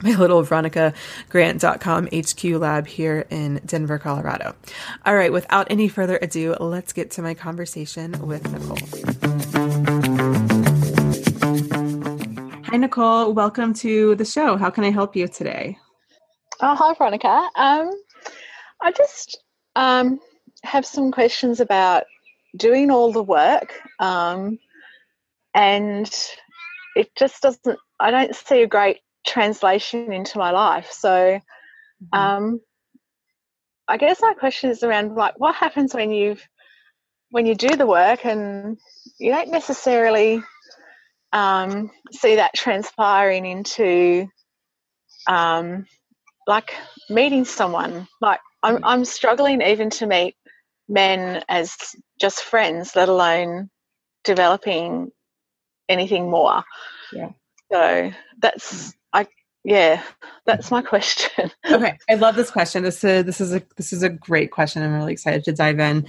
my 0.03 0.15
little 0.17 0.43
veronicagrant.com 0.43 2.09
HQ 2.09 2.45
lab 2.61 2.87
here 2.87 3.27
in 3.31 3.61
Denver, 3.65 3.99
Colorado. 3.99 4.57
All 5.07 5.15
right, 5.15 5.33
without 5.33 5.69
any 5.71 5.87
further 5.89 6.19
ado, 6.21 6.55
let's 6.59 6.93
get 6.93 7.13
to 7.13 7.23
my 7.23 7.35
conversation 7.35 8.27
with 8.27 8.43
Nicole. 8.51 8.79
Hi, 12.65 12.77
Nicole. 12.77 13.33
Welcome 13.33 13.73
to 13.75 14.17
the 14.17 14.25
show. 14.25 14.57
How 14.57 14.71
can 14.71 14.83
I 14.83 14.91
help 14.91 15.15
you 15.15 15.29
today? 15.29 15.79
Oh, 16.61 16.75
hi, 16.75 16.95
Veronica. 16.95 17.49
Um, 17.55 17.91
I 18.85 18.93
just 18.93 19.43
um, 19.77 20.21
have 20.63 20.85
some 20.85 21.11
questions 21.11 21.59
about 21.59 22.05
doing 22.55 22.91
all 22.91 23.13
the 23.13 23.23
work, 23.23 23.81
um, 23.99 24.59
and 25.55 26.13
it 26.95 27.09
just 27.17 27.41
doesn't. 27.41 27.79
I 27.99 28.11
don't 28.11 28.37
see 28.37 28.63
a 28.63 28.67
great 28.67 28.99
translation 29.27 30.13
into 30.13 30.37
my 30.37 30.51
life. 30.51 30.91
So, 30.93 31.09
mm-hmm. 31.09 32.19
um, 32.19 32.61
I 33.89 33.97
guess 33.97 34.21
my 34.21 34.35
question 34.35 34.69
is 34.69 34.83
around 34.83 35.15
like 35.15 35.39
what 35.39 35.55
happens 35.55 35.95
when 35.95 36.11
you've 36.11 36.47
when 37.31 37.47
you 37.47 37.55
do 37.55 37.77
the 37.77 37.87
work 37.87 38.27
and 38.27 38.77
you 39.19 39.33
don't 39.33 39.51
necessarily 39.51 40.43
um, 41.33 41.91
see 42.13 42.37
that 42.37 42.55
transpiring 42.55 43.47
into 43.47 44.29
um, 45.27 45.87
like 46.47 46.75
meeting 47.09 47.47
someone. 47.47 48.07
Like 48.21 48.41
I'm, 48.65 48.77
mm. 48.77 48.81
I'm 48.83 49.05
struggling 49.05 49.63
even 49.63 49.91
to 49.91 50.07
meet 50.07 50.37
men 50.89 51.45
as 51.49 51.77
just 52.21 52.43
friends, 52.43 52.97
let 52.97 53.09
alone 53.09 53.71
developing 54.25 55.13
anything 55.89 56.31
more. 56.31 56.65
Yeah. 57.13 57.31
So 57.71 58.11
that's 58.39 58.89
mm. 58.89 58.95
I 59.13 59.27
yeah, 59.65 60.03
that's 60.47 60.71
my 60.71 60.83
question. 60.95 61.51
okay, 61.71 61.99
I 62.09 62.15
love 62.15 62.37
this 62.37 62.51
question. 62.51 62.83
This 62.83 63.05
is 63.05 63.25
this 63.25 63.41
is 63.41 63.55
a 63.55 63.63
this 63.77 63.93
is 63.93 64.03
a 64.03 64.09
great 64.09 64.51
question. 64.51 64.83
I'm 64.83 64.95
really 64.95 65.13
excited 65.13 65.45
to 65.45 65.53
dive 65.53 65.79
in 65.79 66.07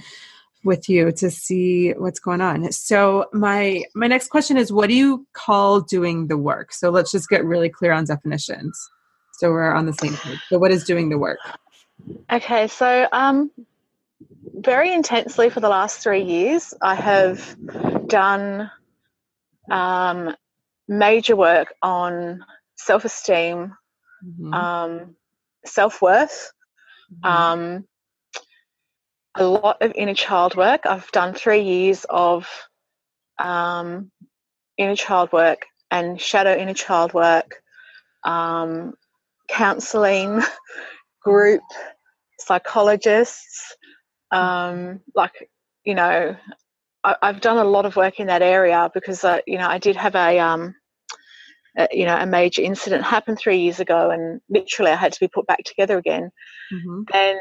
with 0.64 0.88
you 0.88 1.12
to 1.12 1.30
see 1.30 1.92
what's 1.92 2.18
going 2.18 2.40
on. 2.40 2.70
So 2.72 3.26
my 3.32 3.84
my 3.94 4.06
next 4.06 4.28
question 4.28 4.56
is 4.56 4.72
what 4.72 4.88
do 4.88 4.94
you 4.94 5.26
call 5.34 5.80
doing 5.80 6.26
the 6.26 6.36
work? 6.36 6.72
So 6.72 6.90
let's 6.90 7.12
just 7.12 7.28
get 7.28 7.44
really 7.44 7.68
clear 7.68 7.92
on 7.92 8.04
definitions. 8.04 8.90
So 9.34 9.50
we're 9.50 9.72
on 9.72 9.86
the 9.86 9.92
same 9.92 10.16
page. 10.16 10.40
So 10.48 10.58
what 10.58 10.70
is 10.70 10.84
doing 10.84 11.10
the 11.10 11.18
work? 11.18 11.38
Okay, 12.30 12.68
so 12.68 13.08
um 13.12 13.50
very 14.54 14.92
intensely 14.92 15.50
for 15.50 15.60
the 15.60 15.68
last 15.68 16.00
3 16.00 16.22
years 16.22 16.74
I 16.80 16.94
have 16.94 17.56
done 18.06 18.70
um 19.70 20.34
major 20.88 21.36
work 21.36 21.74
on 21.82 22.44
self-esteem, 22.76 23.76
mm-hmm. 24.24 24.54
um 24.54 25.16
self-worth, 25.64 26.52
mm-hmm. 27.12 27.26
um 27.26 27.84
a 29.36 29.46
lot 29.46 29.82
of 29.82 29.92
inner 29.94 30.14
child 30.14 30.56
work. 30.56 30.86
I've 30.86 31.10
done 31.12 31.34
three 31.34 31.62
years 31.62 32.06
of 32.08 32.48
um, 33.38 34.10
inner 34.76 34.96
child 34.96 35.32
work 35.32 35.66
and 35.90 36.20
shadow 36.20 36.56
inner 36.56 36.74
child 36.74 37.12
work, 37.12 37.62
um, 38.24 38.94
counseling, 39.48 40.42
group, 41.26 41.62
psychologists. 42.38 43.74
Um, 44.30 45.00
like, 45.14 45.48
you 45.84 45.94
know, 45.94 46.36
I, 47.02 47.16
have 47.22 47.40
done 47.40 47.58
a 47.58 47.64
lot 47.64 47.84
of 47.84 47.96
work 47.96 48.20
in 48.20 48.28
that 48.28 48.42
area 48.42 48.90
because, 48.94 49.24
uh, 49.24 49.40
you 49.46 49.58
know, 49.58 49.68
I 49.68 49.78
did 49.78 49.96
have 49.96 50.14
a, 50.14 50.38
um, 50.38 50.74
a, 51.76 51.88
you 51.90 52.04
know, 52.04 52.16
a 52.16 52.26
major 52.26 52.62
incident 52.62 53.04
happen 53.04 53.36
three 53.36 53.58
years 53.58 53.80
ago, 53.80 54.10
and 54.10 54.40
literally 54.48 54.92
I 54.92 54.96
had 54.96 55.12
to 55.12 55.20
be 55.20 55.28
put 55.28 55.46
back 55.46 55.64
together 55.64 55.98
again. 55.98 56.30
Mm-hmm. 56.72 57.02
And 57.12 57.38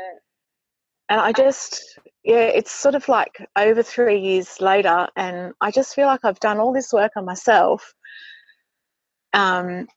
and 1.07 1.21
I 1.21 1.31
just, 1.31 1.99
yeah, 2.23 2.47
it's 2.47 2.71
sort 2.71 2.95
of 2.95 3.07
like 3.07 3.37
over 3.55 3.83
three 3.83 4.19
years 4.19 4.59
later, 4.59 5.07
and 5.15 5.53
I 5.61 5.69
just 5.69 5.93
feel 5.93 6.07
like 6.07 6.21
I've 6.23 6.39
done 6.39 6.59
all 6.59 6.73
this 6.73 6.91
work 6.91 7.11
on 7.15 7.25
myself, 7.25 7.93
um, 9.33 9.87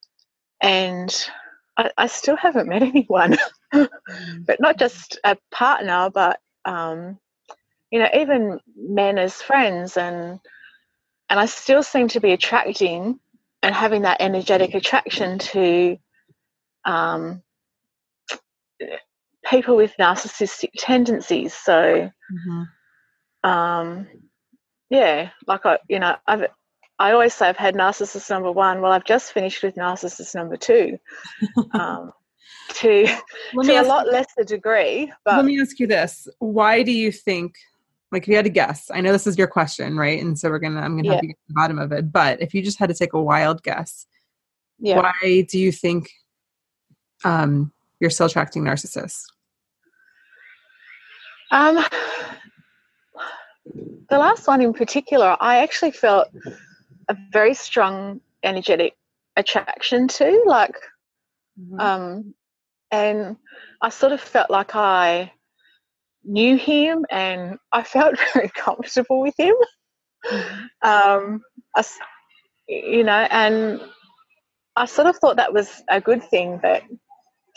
and 0.60 1.30
I, 1.78 1.90
I 1.96 2.06
still 2.08 2.36
haven't 2.36 2.68
met 2.68 2.82
anyone, 2.94 3.36
but 3.72 4.60
not 4.60 4.78
just 4.78 5.18
a 5.24 5.38
partner, 5.50 6.10
but 6.12 6.40
um, 6.64 7.18
you 7.90 8.00
know, 8.00 8.08
even 8.14 8.60
men 8.76 9.16
as 9.16 9.40
friends, 9.40 9.96
and 9.96 10.40
and 11.30 11.40
I 11.40 11.46
still 11.46 11.82
seem 11.82 12.08
to 12.08 12.20
be 12.20 12.32
attracting 12.32 13.20
and 13.62 13.74
having 13.74 14.02
that 14.02 14.20
energetic 14.20 14.74
attraction 14.74 15.38
to 15.38 15.96
um, 16.84 17.42
people 19.44 19.76
with 19.76 19.94
narcissistic 19.98 20.70
tendencies. 20.76 21.54
So, 21.54 22.10
mm-hmm. 22.32 23.48
um, 23.48 24.06
yeah, 24.90 25.30
like 25.46 25.66
I, 25.66 25.78
you 25.88 25.98
know, 25.98 26.16
I've, 26.26 26.46
I 26.98 27.12
always 27.12 27.34
say 27.34 27.48
I've 27.48 27.56
had 27.56 27.74
narcissist 27.74 28.28
number 28.30 28.50
one. 28.50 28.80
Well, 28.80 28.92
I've 28.92 29.04
just 29.04 29.32
finished 29.32 29.62
with 29.62 29.76
narcissist 29.76 30.34
number 30.34 30.56
two, 30.56 30.98
um, 31.72 32.12
to 32.74 33.06
to 33.06 33.80
a 33.80 33.82
lot 33.82 34.06
you, 34.06 34.12
lesser 34.12 34.44
degree. 34.44 35.12
But 35.24 35.36
let 35.36 35.44
me 35.44 35.60
ask 35.60 35.78
you 35.78 35.86
this: 35.86 36.28
Why 36.38 36.82
do 36.82 36.92
you 36.92 37.12
think? 37.12 37.56
Like, 38.10 38.22
if 38.22 38.28
you 38.28 38.36
had 38.36 38.46
to 38.46 38.50
guess, 38.50 38.90
I 38.90 39.02
know 39.02 39.12
this 39.12 39.26
is 39.26 39.36
your 39.36 39.48
question, 39.48 39.96
right? 39.98 40.20
And 40.20 40.38
so 40.38 40.48
we're 40.48 40.60
gonna, 40.60 40.80
I'm 40.80 40.96
gonna 40.96 41.12
have 41.12 41.22
yeah. 41.22 41.28
get 41.28 41.34
to 41.34 41.48
the 41.48 41.54
bottom 41.54 41.78
of 41.78 41.92
it. 41.92 42.10
But 42.10 42.40
if 42.40 42.54
you 42.54 42.62
just 42.62 42.78
had 42.78 42.88
to 42.88 42.94
take 42.94 43.12
a 43.12 43.20
wild 43.20 43.62
guess, 43.62 44.06
yeah. 44.78 44.96
why 44.96 45.46
do 45.46 45.58
you 45.58 45.70
think 45.70 46.08
um, 47.22 47.70
you're 48.00 48.08
still 48.08 48.24
attracting 48.24 48.64
narcissists? 48.64 49.24
Um, 51.50 51.84
the 54.08 54.18
last 54.18 54.46
one 54.46 54.62
in 54.62 54.72
particular, 54.72 55.36
I 55.40 55.58
actually 55.58 55.92
felt 55.92 56.28
a 57.08 57.16
very 57.32 57.54
strong 57.54 58.20
energetic 58.42 58.96
attraction 59.36 60.08
to, 60.08 60.42
like, 60.46 60.76
mm-hmm. 61.60 61.80
um, 61.80 62.34
and 62.90 63.36
I 63.80 63.88
sort 63.90 64.12
of 64.12 64.20
felt 64.20 64.50
like 64.50 64.74
I 64.74 65.32
knew 66.24 66.56
him 66.56 67.06
and 67.10 67.58
I 67.72 67.82
felt 67.82 68.16
very 68.34 68.50
comfortable 68.50 69.20
with 69.22 69.34
him. 69.38 69.54
Mm-hmm. 70.26 70.88
Um, 70.88 71.42
I, 71.76 71.84
you 72.68 73.04
know, 73.04 73.26
and 73.30 73.80
I 74.76 74.86
sort 74.86 75.06
of 75.06 75.16
thought 75.16 75.36
that 75.36 75.52
was 75.52 75.82
a 75.88 76.00
good 76.00 76.22
thing, 76.22 76.58
but 76.60 76.82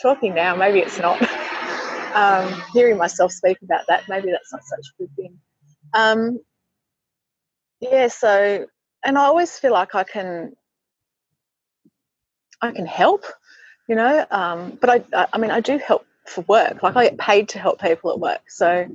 talking 0.00 0.34
now, 0.34 0.56
maybe 0.56 0.80
it's 0.80 0.98
not. 0.98 1.20
um, 2.14 2.62
hearing 2.72 2.96
myself 2.96 3.32
speak 3.32 3.58
about 3.62 3.82
that, 3.88 4.08
maybe 4.08 4.30
that's 4.30 4.52
not 4.52 4.62
such 4.64 4.86
a 4.88 5.02
good 5.02 5.16
thing. 5.16 5.38
Um, 5.94 6.40
yeah, 7.80 8.08
so 8.08 8.66
and 9.04 9.18
I 9.18 9.24
always 9.24 9.58
feel 9.58 9.72
like 9.72 9.94
I 9.94 10.04
can 10.04 10.54
I 12.60 12.72
can 12.72 12.86
help, 12.86 13.24
you 13.88 13.96
know. 13.96 14.24
Um, 14.30 14.78
but 14.80 15.04
I 15.12 15.26
I 15.32 15.38
mean 15.38 15.50
I 15.50 15.60
do 15.60 15.78
help 15.78 16.06
for 16.26 16.42
work. 16.42 16.82
Like 16.82 16.96
I 16.96 17.04
get 17.04 17.18
paid 17.18 17.48
to 17.50 17.58
help 17.58 17.80
people 17.80 18.12
at 18.12 18.20
work. 18.20 18.42
So 18.48 18.86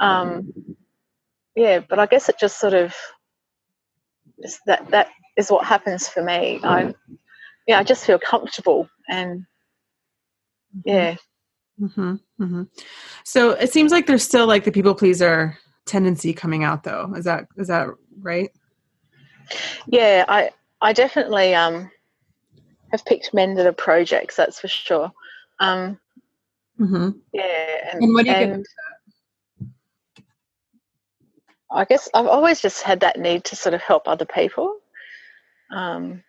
um, 0.00 0.52
yeah, 1.54 1.80
but 1.80 1.98
I 1.98 2.06
guess 2.06 2.28
it 2.28 2.38
just 2.38 2.58
sort 2.58 2.74
of 2.74 2.94
that 4.66 4.90
that 4.90 5.08
is 5.36 5.50
what 5.50 5.66
happens 5.66 6.08
for 6.08 6.22
me. 6.22 6.60
I 6.62 6.94
yeah, 7.66 7.78
I 7.78 7.82
just 7.82 8.04
feel 8.06 8.18
comfortable 8.18 8.88
and 9.08 9.44
yeah, 10.84 11.16
Mm-hmm, 11.80 12.14
mm-hmm. 12.40 12.62
So 13.24 13.50
it 13.50 13.72
seems 13.72 13.92
like 13.92 14.06
there's 14.06 14.22
still 14.22 14.46
like 14.46 14.64
the 14.64 14.72
people 14.72 14.94
pleaser 14.94 15.58
tendency 15.84 16.32
coming 16.32 16.64
out, 16.64 16.84
though. 16.84 17.12
Is 17.16 17.24
that 17.24 17.46
is 17.56 17.68
that 17.68 17.88
right? 18.20 18.50
Yeah, 19.86 20.24
I 20.28 20.50
I 20.80 20.92
definitely 20.92 21.54
um 21.54 21.90
have 22.92 23.04
picked 23.04 23.34
men 23.34 23.54
that 23.54 23.66
are 23.66 23.72
projects. 23.72 24.36
That's 24.36 24.60
for 24.60 24.68
sure. 24.68 25.12
Um, 25.58 25.98
mm-hmm. 26.78 27.10
Yeah, 27.32 27.90
and, 27.92 28.02
and 28.02 28.14
what 28.14 28.24
do 28.24 28.30
you 28.30 28.36
and, 28.36 28.66
I 31.70 31.84
guess 31.84 32.08
I've 32.14 32.26
always 32.26 32.60
just 32.60 32.82
had 32.82 33.00
that 33.00 33.18
need 33.18 33.44
to 33.44 33.56
sort 33.56 33.74
of 33.74 33.82
help 33.82 34.06
other 34.06 34.24
people. 34.24 34.78
Um, 35.70 36.22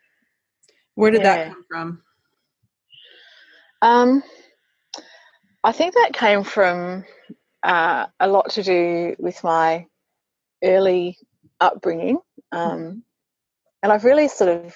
Where 0.95 1.11
did 1.11 1.21
yeah. 1.21 1.35
that 1.35 1.47
come 1.47 1.65
from? 1.69 2.03
Um, 3.81 4.23
I 5.63 5.71
think 5.71 5.93
that 5.93 6.13
came 6.13 6.43
from 6.43 7.05
uh, 7.63 8.07
a 8.19 8.27
lot 8.27 8.49
to 8.51 8.63
do 8.63 9.15
with 9.19 9.43
my 9.43 9.85
early 10.63 11.17
upbringing. 11.59 12.17
Um, 12.51 13.03
and 13.83 13.91
I've 13.91 14.05
really 14.05 14.27
sort 14.27 14.49
of 14.49 14.75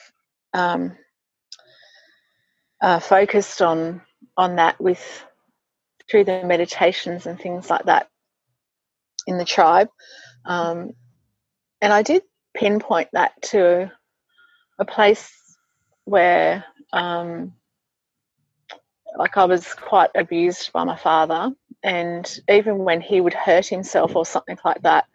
um, 0.54 0.98
uh, 2.82 3.00
focused 3.00 3.62
on 3.62 4.02
on 4.38 4.56
that 4.58 4.80
with 4.80 5.26
through 6.10 6.26
the 6.26 6.44
meditations 6.44 7.26
and 7.26 7.40
things 7.40 7.70
like 7.70 7.86
that 7.86 8.08
in 9.28 9.38
the 9.38 9.46
tribe. 9.46 9.88
Um, 10.46 10.92
and 11.82 11.94
I 11.94 12.02
did 12.04 12.24
pinpoint 12.54 13.10
that 13.14 13.42
to 13.44 13.92
a 14.80 14.86
place 14.86 15.32
where, 16.06 16.66
um, 16.92 17.54
like, 19.18 19.38
I 19.38 19.46
was 19.46 19.74
quite 19.74 20.10
abused 20.16 20.72
by 20.74 20.84
my 20.84 20.98
father. 20.98 21.52
And 21.84 22.40
even 22.50 22.80
when 22.80 23.02
he 23.02 23.22
would 23.22 23.34
hurt 23.34 23.68
himself 23.68 24.16
or 24.16 24.26
something 24.26 24.58
like 24.66 24.82
that, 24.84 25.06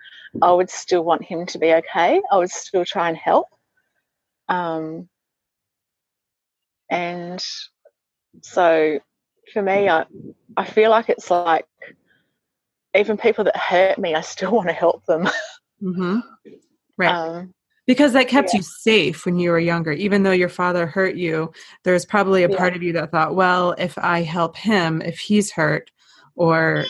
I 0.43 0.53
would 0.53 0.71
still 0.71 1.05
want 1.05 1.25
him 1.25 1.47
to 1.47 1.59
be 1.59 1.73
okay. 1.75 2.21
I 2.31 2.37
would 2.37 2.51
still 2.51 2.85
try 2.85 3.09
and 3.09 3.17
help. 3.17 3.49
Um, 4.49 5.09
and 6.91 7.45
so 8.43 9.01
for 9.53 9.63
me, 9.63 9.89
I, 9.89 10.05
I 10.57 10.65
feel 10.65 10.91
like 10.91 11.09
it's 11.09 11.31
like 11.31 11.67
even 12.95 13.17
people 13.17 13.45
that 13.45 13.57
hurt 13.57 13.99
me, 13.99 14.15
I 14.15 14.21
still 14.21 14.51
want 14.53 14.69
to 14.69 14.75
help 14.75 15.05
them. 15.07 15.29
Mm-hmm. 15.83 16.19
Right. 16.97 17.15
Um, 17.15 17.55
because 17.87 18.13
that 18.15 18.29
kept 18.29 18.53
yeah. 18.53 18.59
you 18.59 18.63
safe 18.63 19.25
when 19.25 19.39
you 19.39 19.51
were 19.51 19.61
younger. 19.61 19.93
Even 19.93 20.25
though 20.25 20.33
your 20.33 20.49
father 20.49 20.87
hurt 20.87 21.15
you, 21.15 21.53
there's 21.85 22.05
probably 22.05 22.43
a 22.43 22.51
yeah. 22.51 22.57
part 22.57 22.75
of 22.75 22.83
you 22.83 22.93
that 22.95 23.13
thought, 23.13 23.37
well, 23.37 23.73
if 23.79 23.97
I 23.99 24.23
help 24.23 24.57
him, 24.57 25.01
if 25.03 25.19
he's 25.19 25.53
hurt 25.53 25.91
or 26.35 26.85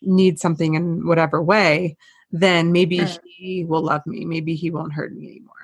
needs 0.00 0.40
something 0.40 0.74
in 0.74 1.06
whatever 1.06 1.42
way, 1.42 1.96
then 2.30 2.72
maybe 2.72 2.98
mm. 2.98 3.18
he 3.24 3.64
will 3.64 3.82
love 3.82 4.06
me. 4.06 4.24
Maybe 4.24 4.54
he 4.54 4.70
won't 4.70 4.92
hurt 4.92 5.14
me 5.14 5.26
anymore. 5.26 5.54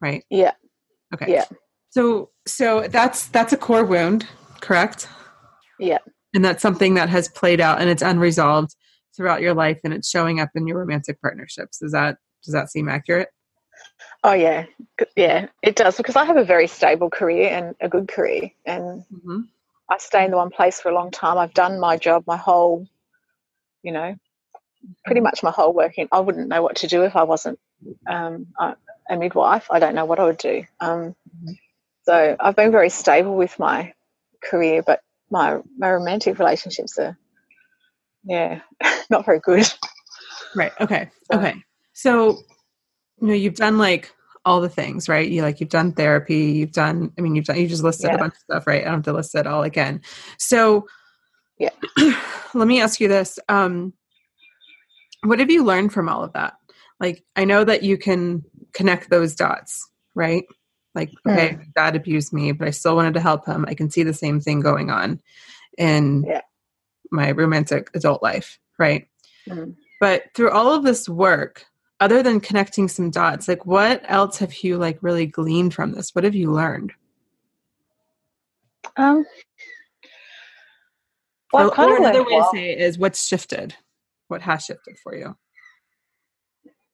Right? 0.00 0.24
Yeah. 0.30 0.52
Okay. 1.14 1.32
Yeah. 1.32 1.44
So 1.90 2.30
so 2.46 2.86
that's 2.88 3.28
that's 3.28 3.52
a 3.52 3.56
core 3.56 3.84
wound, 3.84 4.26
correct? 4.60 5.08
Yeah. 5.78 5.98
And 6.34 6.44
that's 6.44 6.62
something 6.62 6.94
that 6.94 7.08
has 7.08 7.28
played 7.28 7.60
out 7.60 7.80
and 7.80 7.88
it's 7.88 8.02
unresolved 8.02 8.74
throughout 9.16 9.40
your 9.40 9.54
life 9.54 9.80
and 9.84 9.94
it's 9.94 10.08
showing 10.08 10.40
up 10.40 10.50
in 10.54 10.66
your 10.66 10.78
romantic 10.78 11.20
partnerships. 11.20 11.78
Does 11.78 11.92
that 11.92 12.18
does 12.44 12.52
that 12.52 12.70
seem 12.70 12.88
accurate? 12.88 13.28
Oh 14.24 14.32
yeah, 14.32 14.66
yeah, 15.16 15.46
it 15.62 15.76
does 15.76 15.96
because 15.96 16.16
I 16.16 16.24
have 16.24 16.36
a 16.36 16.44
very 16.44 16.66
stable 16.66 17.08
career 17.08 17.50
and 17.50 17.74
a 17.80 17.88
good 17.88 18.08
career, 18.08 18.50
and 18.66 19.04
mm-hmm. 19.12 19.40
I 19.88 19.98
stay 19.98 20.24
in 20.24 20.32
the 20.32 20.36
one 20.36 20.50
place 20.50 20.80
for 20.80 20.90
a 20.90 20.94
long 20.94 21.10
time. 21.10 21.38
I've 21.38 21.54
done 21.54 21.78
my 21.78 21.96
job 21.96 22.24
my 22.26 22.36
whole, 22.36 22.86
you 23.82 23.92
know, 23.92 24.16
pretty 25.04 25.20
much 25.20 25.42
my 25.42 25.52
whole 25.52 25.72
working. 25.72 26.08
I 26.10 26.20
wouldn't 26.20 26.48
know 26.48 26.62
what 26.62 26.76
to 26.76 26.88
do 26.88 27.04
if 27.04 27.14
I 27.14 27.22
wasn't 27.22 27.60
um, 28.08 28.48
a 29.08 29.16
midwife. 29.16 29.66
I 29.70 29.78
don't 29.78 29.94
know 29.94 30.04
what 30.04 30.18
I 30.18 30.24
would 30.24 30.38
do. 30.38 30.64
Um, 30.80 31.14
mm-hmm. 31.42 31.52
So 32.02 32.36
I've 32.40 32.56
been 32.56 32.72
very 32.72 32.90
stable 32.90 33.36
with 33.36 33.58
my 33.58 33.92
career, 34.42 34.82
but 34.82 35.00
my 35.30 35.58
my 35.76 35.92
romantic 35.92 36.38
relationships 36.38 36.98
are 36.98 37.18
yeah, 38.24 38.60
not 39.10 39.24
very 39.24 39.40
good. 39.40 39.66
Right. 40.54 40.72
Okay. 40.80 41.10
So. 41.30 41.38
Okay. 41.38 41.54
So, 41.92 42.28
you 43.20 43.28
know, 43.28 43.34
you've 43.34 43.54
done 43.54 43.78
like 43.78 44.12
all 44.44 44.60
the 44.60 44.68
things, 44.68 45.08
right? 45.08 45.28
You 45.28 45.42
like 45.42 45.60
you've 45.60 45.68
done 45.68 45.92
therapy, 45.92 46.52
you've 46.52 46.72
done. 46.72 47.12
I 47.18 47.20
mean, 47.20 47.34
you've 47.34 47.46
done. 47.46 47.58
You 47.58 47.66
just 47.66 47.82
listed 47.82 48.10
yeah. 48.10 48.16
a 48.16 48.18
bunch 48.18 48.34
of 48.34 48.40
stuff, 48.40 48.66
right? 48.66 48.82
I 48.82 48.84
don't 48.84 48.94
have 48.94 49.04
to 49.04 49.12
list 49.12 49.34
it 49.34 49.46
all 49.46 49.62
again. 49.62 50.00
So, 50.38 50.86
yeah. 51.58 51.70
let 52.54 52.68
me 52.68 52.80
ask 52.80 53.00
you 53.00 53.08
this: 53.08 53.38
um, 53.48 53.92
What 55.24 55.40
have 55.40 55.50
you 55.50 55.64
learned 55.64 55.92
from 55.92 56.08
all 56.08 56.22
of 56.22 56.32
that? 56.34 56.54
Like, 57.00 57.24
I 57.36 57.44
know 57.44 57.64
that 57.64 57.82
you 57.82 57.96
can 57.96 58.44
connect 58.72 59.10
those 59.10 59.34
dots, 59.34 59.88
right? 60.14 60.44
Like, 60.94 61.10
okay, 61.26 61.50
mm. 61.50 61.74
dad 61.74 61.96
abused 61.96 62.32
me, 62.32 62.52
but 62.52 62.66
I 62.66 62.70
still 62.72 62.96
wanted 62.96 63.14
to 63.14 63.20
help 63.20 63.46
him. 63.46 63.64
I 63.68 63.74
can 63.74 63.90
see 63.90 64.02
the 64.02 64.14
same 64.14 64.40
thing 64.40 64.60
going 64.60 64.90
on, 64.90 65.20
in 65.76 66.24
yeah 66.24 66.40
my 67.10 67.30
romantic 67.30 67.90
adult 67.94 68.22
life, 68.22 68.58
right? 68.78 69.06
Mm-hmm. 69.48 69.70
But 70.00 70.24
through 70.34 70.50
all 70.50 70.72
of 70.72 70.84
this 70.84 71.08
work, 71.08 71.66
other 72.00 72.22
than 72.22 72.40
connecting 72.40 72.88
some 72.88 73.10
dots, 73.10 73.48
like 73.48 73.66
what 73.66 74.02
else 74.06 74.38
have 74.38 74.54
you 74.62 74.78
like 74.78 74.98
really 75.02 75.26
gleaned 75.26 75.74
from 75.74 75.92
this? 75.92 76.14
What 76.14 76.24
have 76.24 76.34
you 76.34 76.52
learned? 76.52 76.92
Um, 78.96 79.24
well, 81.52 81.72
or, 81.76 81.80
or 81.80 81.96
another 81.96 82.22
way 82.22 82.34
well, 82.34 82.50
to 82.50 82.56
say 82.56 82.72
it 82.72 82.80
is 82.80 82.98
what's 82.98 83.26
shifted? 83.26 83.74
What 84.28 84.42
has 84.42 84.64
shifted 84.64 84.98
for 85.02 85.16
you? 85.16 85.36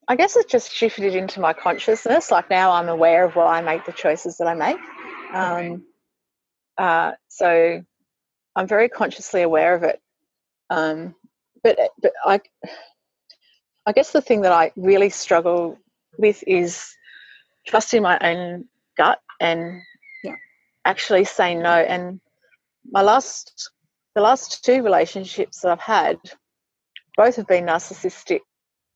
I 0.09 0.17
guess 0.17 0.37
it 0.37 0.49
just 0.49 0.73
shifted 0.73 1.15
into 1.15 1.41
my 1.41 1.53
consciousness. 1.53 2.31
Like 2.31 2.51
now 2.51 2.73
I'm 2.73 2.89
aware 2.89 3.25
of 3.25 3.37
why 3.37 3.59
I 3.59 3.63
make 3.63 3.85
the 3.85 3.93
choices 3.93 4.37
that 4.39 4.47
I 4.47 4.55
make. 4.55 4.79
Um, 5.33 5.85
uh, 6.77 7.13
so 7.29 7.83
I'm 8.57 8.67
very 8.67 8.89
consciously 8.89 9.43
aware 9.43 9.75
of 9.75 9.83
it. 9.83 10.01
Um, 10.71 11.15
but 11.63 11.79
but 12.01 12.13
I 12.25 12.41
I 13.87 13.93
guess 13.93 14.13
the 14.13 14.23
thing 14.23 14.43
that 14.43 14.53
I 14.53 14.73
really 14.77 15.11
struggle 15.11 15.79
with 16.19 16.43
is 16.47 16.95
trusting 17.67 18.03
my 18.03 18.19
own 18.21 18.67
gut 18.97 19.21
and 19.41 19.81
yeah. 20.23 20.37
actually 20.85 21.25
saying 21.25 21.63
no. 21.63 21.75
And 21.75 22.21
my 22.91 23.03
last 23.03 23.71
the 24.15 24.21
last 24.21 24.65
two 24.65 24.83
relationships 24.83 25.61
that 25.61 25.73
I've 25.73 25.81
had, 25.81 26.19
both 27.17 27.37
have 27.37 27.47
been 27.47 27.67
narcissistic. 27.67 28.41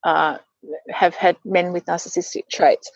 Uh, 0.05 0.39
have 0.91 1.15
had 1.15 1.37
men 1.45 1.73
with 1.73 1.87
narcissistic 1.87 2.49
traits. 2.51 2.91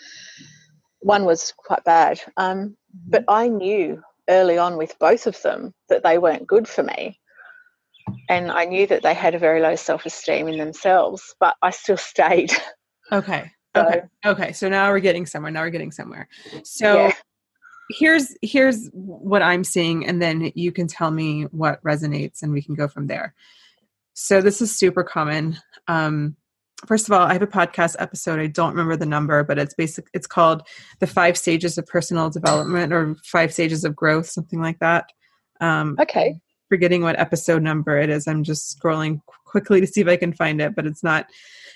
One 1.01 1.25
was 1.25 1.53
quite 1.57 1.85
bad, 1.85 2.21
um, 2.37 2.77
but 3.09 3.23
mm-hmm. 3.23 3.35
I 3.35 3.49
knew 3.49 4.03
early 4.29 4.57
on 4.57 4.77
with 4.77 4.99
both 5.01 5.27
of 5.27 5.41
them 5.43 5.75
that 5.89 6.05
they 6.05 6.19
weren't 6.19 6.47
good 6.47 6.69
for 6.69 6.83
me 6.83 7.19
and 8.29 8.51
I 8.51 8.65
knew 8.65 8.87
that 8.87 9.03
they 9.03 9.15
had 9.15 9.35
a 9.35 9.39
very 9.39 9.61
low 9.61 9.77
self 9.77 10.07
esteem 10.07 10.49
in 10.49 10.59
themselves, 10.59 11.35
but 11.41 11.57
I 11.63 11.71
still 11.71 11.97
stayed. 11.97 12.53
Okay. 13.11 13.51
So, 13.75 13.87
okay. 13.87 14.01
Okay. 14.25 14.53
So 14.53 14.69
now 14.69 14.91
we're 14.91 15.01
getting 15.01 15.27
somewhere. 15.27 15.51
Now 15.51 15.63
we're 15.63 15.71
getting 15.71 15.93
somewhere. 15.93 16.29
So 16.65 17.07
yeah. 17.07 17.13
here's 17.91 18.35
here's 18.43 18.89
what 18.93 19.43
I'm 19.43 19.65
seeing, 19.65 20.07
and 20.07 20.21
then 20.21 20.53
you 20.55 20.73
can 20.73 20.87
tell 20.87 21.11
me 21.11 21.45
what 21.45 21.83
resonates, 21.83 22.43
and 22.43 22.53
we 22.53 22.63
can 22.63 22.75
go 22.75 22.89
from 22.89 23.07
there. 23.07 23.35
So 24.15 24.41
this 24.43 24.61
is 24.61 24.77
super 24.77 25.03
common. 25.03 25.57
Um, 25.89 26.37
first 26.87 27.09
of 27.09 27.13
all, 27.13 27.27
I 27.27 27.33
have 27.33 27.43
a 27.43 27.47
podcast 27.47 27.97
episode. 27.99 28.41
I 28.41 28.47
don't 28.47 28.71
remember 28.71 28.97
the 28.97 29.07
number, 29.07 29.43
but 29.45 29.59
it's 29.59 29.75
basic. 29.75 30.07
It's 30.13 30.27
called 30.27 30.63
"The 31.01 31.07
Five 31.07 31.37
Stages 31.37 31.79
of 31.79 31.87
Personal 31.87 32.31
Development" 32.31 32.93
or 32.93 33.17
Five 33.25 33.53
Stages 33.53 33.85
of 33.85 33.97
Growth, 33.97 34.27
something 34.27 34.61
like 34.61 34.79
that. 34.81 35.11
Um, 35.61 35.97
okay 36.01 36.41
forgetting 36.73 37.03
what 37.03 37.21
episode 37.21 37.63
number 37.63 37.99
it 37.99 38.09
is. 38.09 38.27
I'm 38.27 38.43
just 38.43 38.81
scrolling 38.81 39.21
quickly 39.45 39.79
to 39.83 39.87
see 39.87 40.01
if 40.01 40.09
I 40.09 40.17
can 40.17 40.33
find 40.33 40.59
it, 40.59 40.75
but 40.75 40.87
it's 40.87 41.03
not 41.03 41.27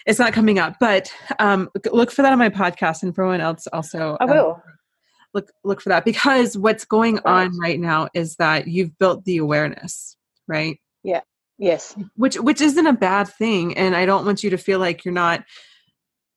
it's 0.06 0.18
not 0.18 0.32
coming 0.32 0.58
up. 0.58 0.76
But 0.80 1.12
um, 1.38 1.68
look 1.92 2.10
for 2.10 2.22
that 2.22 2.32
on 2.32 2.38
my 2.38 2.48
podcast, 2.48 3.02
and 3.02 3.14
for 3.14 3.22
anyone 3.24 3.42
else 3.42 3.66
also. 3.74 4.16
I 4.20 4.24
will. 4.24 4.54
Um, 4.54 4.62
look 5.34 5.52
look 5.64 5.82
for 5.82 5.90
that 5.90 6.06
because 6.06 6.56
what's 6.56 6.86
going 6.86 7.18
on 7.26 7.58
right 7.58 7.78
now 7.78 8.08
is 8.14 8.36
that 8.36 8.68
you've 8.68 8.96
built 8.98 9.26
the 9.26 9.36
awareness, 9.36 10.16
right? 10.48 10.80
Yeah. 11.02 11.20
Yes. 11.58 11.96
Which 12.16 12.36
which 12.36 12.60
isn't 12.60 12.86
a 12.86 12.92
bad 12.92 13.28
thing, 13.28 13.76
and 13.78 13.96
I 13.96 14.04
don't 14.04 14.26
want 14.26 14.42
you 14.44 14.50
to 14.50 14.58
feel 14.58 14.78
like 14.78 15.04
you're 15.04 15.14
not 15.14 15.44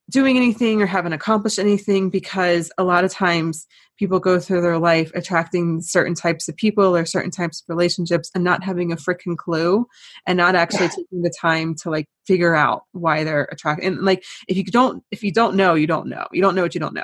doing 0.10 0.38
anything 0.38 0.82
or 0.82 0.86
haven't 0.86 1.14
accomplished 1.14 1.60
anything 1.60 2.10
because 2.10 2.72
a 2.78 2.84
lot 2.84 3.04
of 3.04 3.12
times 3.12 3.68
people 3.98 4.20
go 4.20 4.40
through 4.40 4.62
their 4.62 4.80
life 4.80 5.12
attracting 5.14 5.82
certain 5.82 6.16
types 6.16 6.48
of 6.48 6.56
people 6.56 6.96
or 6.96 7.06
certain 7.06 7.30
types 7.30 7.62
of 7.62 7.66
relationships 7.70 8.32
and 8.34 8.44
not 8.44 8.64
having 8.64 8.92
a 8.92 8.96
freaking 8.96 9.38
clue 9.38 9.86
and 10.26 10.38
not 10.38 10.56
actually 10.56 10.88
taking 10.88 11.22
the 11.22 11.34
time 11.40 11.76
to 11.76 11.90
like 11.90 12.08
figure 12.26 12.56
out 12.56 12.84
why 12.94 13.24
they're 13.24 13.48
attracted 13.52 13.86
and 13.86 14.04
like 14.04 14.24
if 14.48 14.58
you 14.58 14.64
don't 14.64 15.04
if 15.12 15.24
you 15.24 15.32
don't 15.32 15.56
know 15.56 15.76
you 15.76 15.86
don't 15.86 16.08
know. 16.08 16.26
You 16.32 16.42
don't 16.42 16.56
know 16.56 16.64
what 16.64 16.74
you 16.74 16.80
don't 16.80 16.96
know 16.96 17.04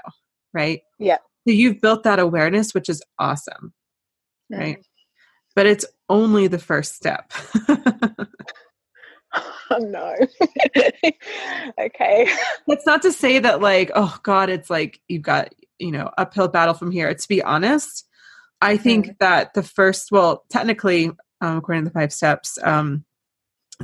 right? 0.54 0.82
Yeah. 0.98 1.18
So 1.48 1.54
you've 1.54 1.82
built 1.82 2.04
that 2.04 2.20
awareness 2.20 2.74
which 2.74 2.90
is 2.90 3.04
awesome 3.20 3.74
right 4.50 4.78
but 5.56 5.66
it's 5.66 5.86
only 6.10 6.48
the 6.48 6.60
first 6.60 6.96
step. 6.96 7.32
Oh 9.72 9.80
no. 9.80 10.16
Okay. 11.80 12.30
That's 12.68 12.86
not 12.86 13.02
to 13.02 13.12
say 13.12 13.40
that 13.40 13.60
like 13.62 13.92
oh 13.94 14.18
god 14.24 14.50
it's 14.50 14.70
like 14.70 15.02
you've 15.10 15.24
got 15.24 15.54
you 15.80 15.92
know 15.92 16.10
uphill 16.18 16.48
battle 16.48 16.74
from 16.74 16.92
here. 16.92 17.14
To 17.14 17.28
be 17.28 17.44
honest 17.44 18.08
i 18.62 18.78
think 18.78 19.08
mm. 19.08 19.18
that 19.20 19.54
the 19.54 19.64
first 19.64 20.12
well 20.12 20.46
technically 20.50 21.12
um, 21.42 21.58
according 21.58 21.84
to 21.84 21.90
the 21.90 21.94
five 21.94 22.14
steps 22.14 22.58
um, 22.64 23.04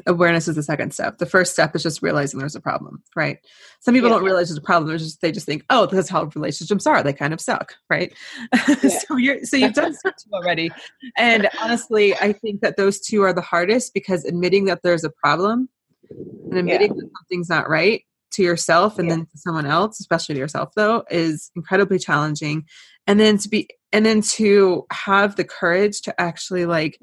awareness 0.06 0.48
is 0.48 0.56
the 0.56 0.64
second 0.64 0.94
step 0.94 1.18
the 1.18 1.26
first 1.26 1.52
step 1.52 1.76
is 1.76 1.84
just 1.84 2.02
realizing 2.02 2.40
there's 2.40 2.56
a 2.56 2.62
problem 2.62 3.04
right 3.16 3.40
some 3.80 3.94
people 3.94 4.10
yeah. 4.10 4.16
don't 4.16 4.24
realize 4.24 4.48
there's 4.48 4.58
a 4.58 4.62
problem 4.62 4.98
just 4.98 5.22
they 5.22 5.32
just 5.32 5.46
think 5.46 5.66
oh 5.70 5.86
this 5.86 6.06
is 6.06 6.10
how 6.10 6.30
relationships 6.36 6.88
are 6.88 7.04
they 7.04 7.14
kind 7.14 7.34
of 7.34 7.42
suck 7.42 7.76
right 7.90 8.14
yeah. 8.68 8.76
so 8.76 9.18
you're 9.18 9.44
so 9.44 9.58
you've 9.58 9.74
done 9.74 9.94
two 9.94 10.34
already 10.34 10.72
and 11.18 11.50
honestly 11.62 12.16
i 12.16 12.32
think 12.32 12.62
that 12.62 12.78
those 12.78 13.00
two 13.00 13.22
are 13.22 13.34
the 13.34 13.42
hardest 13.42 13.94
because 13.94 14.24
admitting 14.26 14.66
that 14.66 14.82
there's 14.84 15.04
a 15.04 15.10
problem 15.10 15.68
and 16.10 16.58
admitting 16.58 16.90
yeah. 16.90 17.02
that 17.02 17.10
something's 17.18 17.50
not 17.50 17.70
right 17.70 18.04
to 18.32 18.44
yourself 18.44 18.98
and 18.98 19.12
then 19.12 19.26
to 19.26 19.38
someone 19.38 19.66
else 19.66 20.00
especially 20.00 20.36
to 20.36 20.40
yourself 20.40 20.72
though 20.76 21.04
is 21.10 21.52
incredibly 21.56 22.00
challenging 22.00 22.66
and 23.08 23.20
then 23.20 23.38
to 23.38 23.50
be 23.50 23.68
and 23.92 24.06
then 24.06 24.22
to 24.22 24.86
have 24.92 25.36
the 25.36 25.44
courage 25.44 26.02
to 26.02 26.22
actually 26.22 26.66
like 26.66 26.98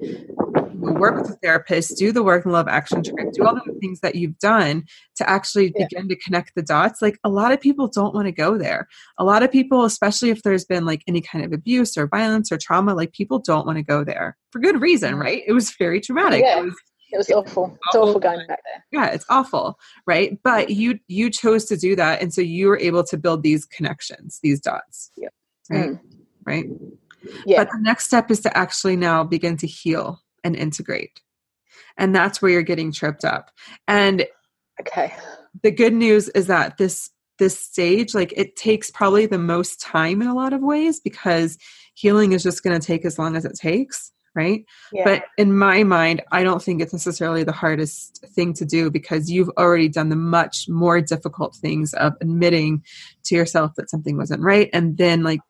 work 0.78 1.20
with 1.20 1.30
a 1.30 1.34
therapist, 1.42 1.96
do 1.98 2.12
the 2.12 2.22
work 2.22 2.44
and 2.44 2.52
Love 2.52 2.68
Action 2.68 3.02
Tribe, 3.02 3.32
do 3.32 3.46
all 3.46 3.54
the 3.54 3.72
things 3.80 4.00
that 4.00 4.14
you've 4.14 4.38
done 4.38 4.84
to 5.16 5.28
actually 5.28 5.72
yeah. 5.76 5.86
begin 5.86 6.08
to 6.08 6.16
connect 6.16 6.54
the 6.54 6.62
dots. 6.62 7.02
Like 7.02 7.18
a 7.24 7.28
lot 7.28 7.52
of 7.52 7.60
people 7.60 7.88
don't 7.88 8.14
want 8.14 8.26
to 8.26 8.32
go 8.32 8.56
there. 8.56 8.88
A 9.18 9.24
lot 9.24 9.42
of 9.42 9.50
people, 9.50 9.84
especially 9.84 10.30
if 10.30 10.42
there's 10.42 10.64
been 10.64 10.86
like 10.86 11.02
any 11.06 11.20
kind 11.20 11.44
of 11.44 11.52
abuse 11.52 11.96
or 11.96 12.06
violence 12.06 12.52
or 12.52 12.58
trauma, 12.58 12.94
like 12.94 13.12
people 13.12 13.38
don't 13.38 13.66
want 13.66 13.76
to 13.78 13.82
go 13.82 14.04
there 14.04 14.36
for 14.50 14.60
good 14.60 14.80
reason, 14.80 15.16
right? 15.16 15.42
It 15.46 15.52
was 15.52 15.74
very 15.78 16.00
traumatic. 16.00 16.42
Yeah. 16.44 16.60
It 16.60 16.64
was, 16.64 16.76
it 17.10 17.16
was 17.16 17.30
awful. 17.30 17.76
It's 17.86 17.96
awful, 17.96 18.08
awful 18.08 18.20
going 18.20 18.46
back 18.46 18.60
there. 18.64 18.84
Yeah, 18.92 19.06
it's 19.08 19.24
awful, 19.30 19.78
right? 20.06 20.38
But 20.44 20.70
you 20.70 20.98
you 21.08 21.30
chose 21.30 21.64
to 21.66 21.76
do 21.78 21.96
that, 21.96 22.20
and 22.20 22.34
so 22.34 22.42
you 22.42 22.68
were 22.68 22.78
able 22.78 23.02
to 23.04 23.16
build 23.16 23.42
these 23.42 23.64
connections, 23.64 24.40
these 24.42 24.60
dots. 24.60 25.10
Yep. 25.16 25.32
Right. 25.70 25.90
Mm. 25.90 26.00
Right. 26.44 26.66
Yeah. 27.46 27.64
But 27.64 27.70
the 27.72 27.80
next 27.80 28.04
step 28.04 28.30
is 28.30 28.40
to 28.40 28.56
actually 28.56 28.96
now 28.96 29.24
begin 29.24 29.56
to 29.58 29.66
heal 29.66 30.20
and 30.44 30.56
integrate. 30.56 31.20
And 31.96 32.14
that's 32.14 32.40
where 32.40 32.50
you're 32.50 32.62
getting 32.62 32.92
tripped 32.92 33.24
up. 33.24 33.50
And 33.86 34.26
okay. 34.80 35.14
The 35.62 35.70
good 35.70 35.94
news 35.94 36.28
is 36.30 36.46
that 36.46 36.78
this 36.78 37.10
this 37.38 37.58
stage 37.58 38.14
like 38.14 38.32
it 38.36 38.56
takes 38.56 38.90
probably 38.90 39.26
the 39.26 39.38
most 39.38 39.80
time 39.80 40.20
in 40.20 40.28
a 40.28 40.34
lot 40.34 40.52
of 40.52 40.60
ways 40.60 41.00
because 41.00 41.56
healing 41.94 42.32
is 42.32 42.42
just 42.42 42.62
going 42.62 42.78
to 42.78 42.84
take 42.84 43.04
as 43.04 43.18
long 43.18 43.36
as 43.36 43.44
it 43.44 43.54
takes 43.54 44.12
right 44.34 44.64
yeah. 44.92 45.04
but 45.04 45.24
in 45.38 45.56
my 45.56 45.82
mind 45.82 46.20
i 46.32 46.42
don't 46.42 46.62
think 46.62 46.82
it's 46.82 46.92
necessarily 46.92 47.44
the 47.44 47.52
hardest 47.52 48.24
thing 48.34 48.52
to 48.52 48.64
do 48.64 48.90
because 48.90 49.30
you've 49.30 49.50
already 49.56 49.88
done 49.88 50.08
the 50.08 50.16
much 50.16 50.68
more 50.68 51.00
difficult 51.00 51.56
things 51.56 51.94
of 51.94 52.12
admitting 52.20 52.82
to 53.24 53.34
yourself 53.34 53.72
that 53.76 53.88
something 53.88 54.16
wasn't 54.16 54.42
right 54.42 54.68
and 54.72 54.98
then 54.98 55.22
like 55.22 55.40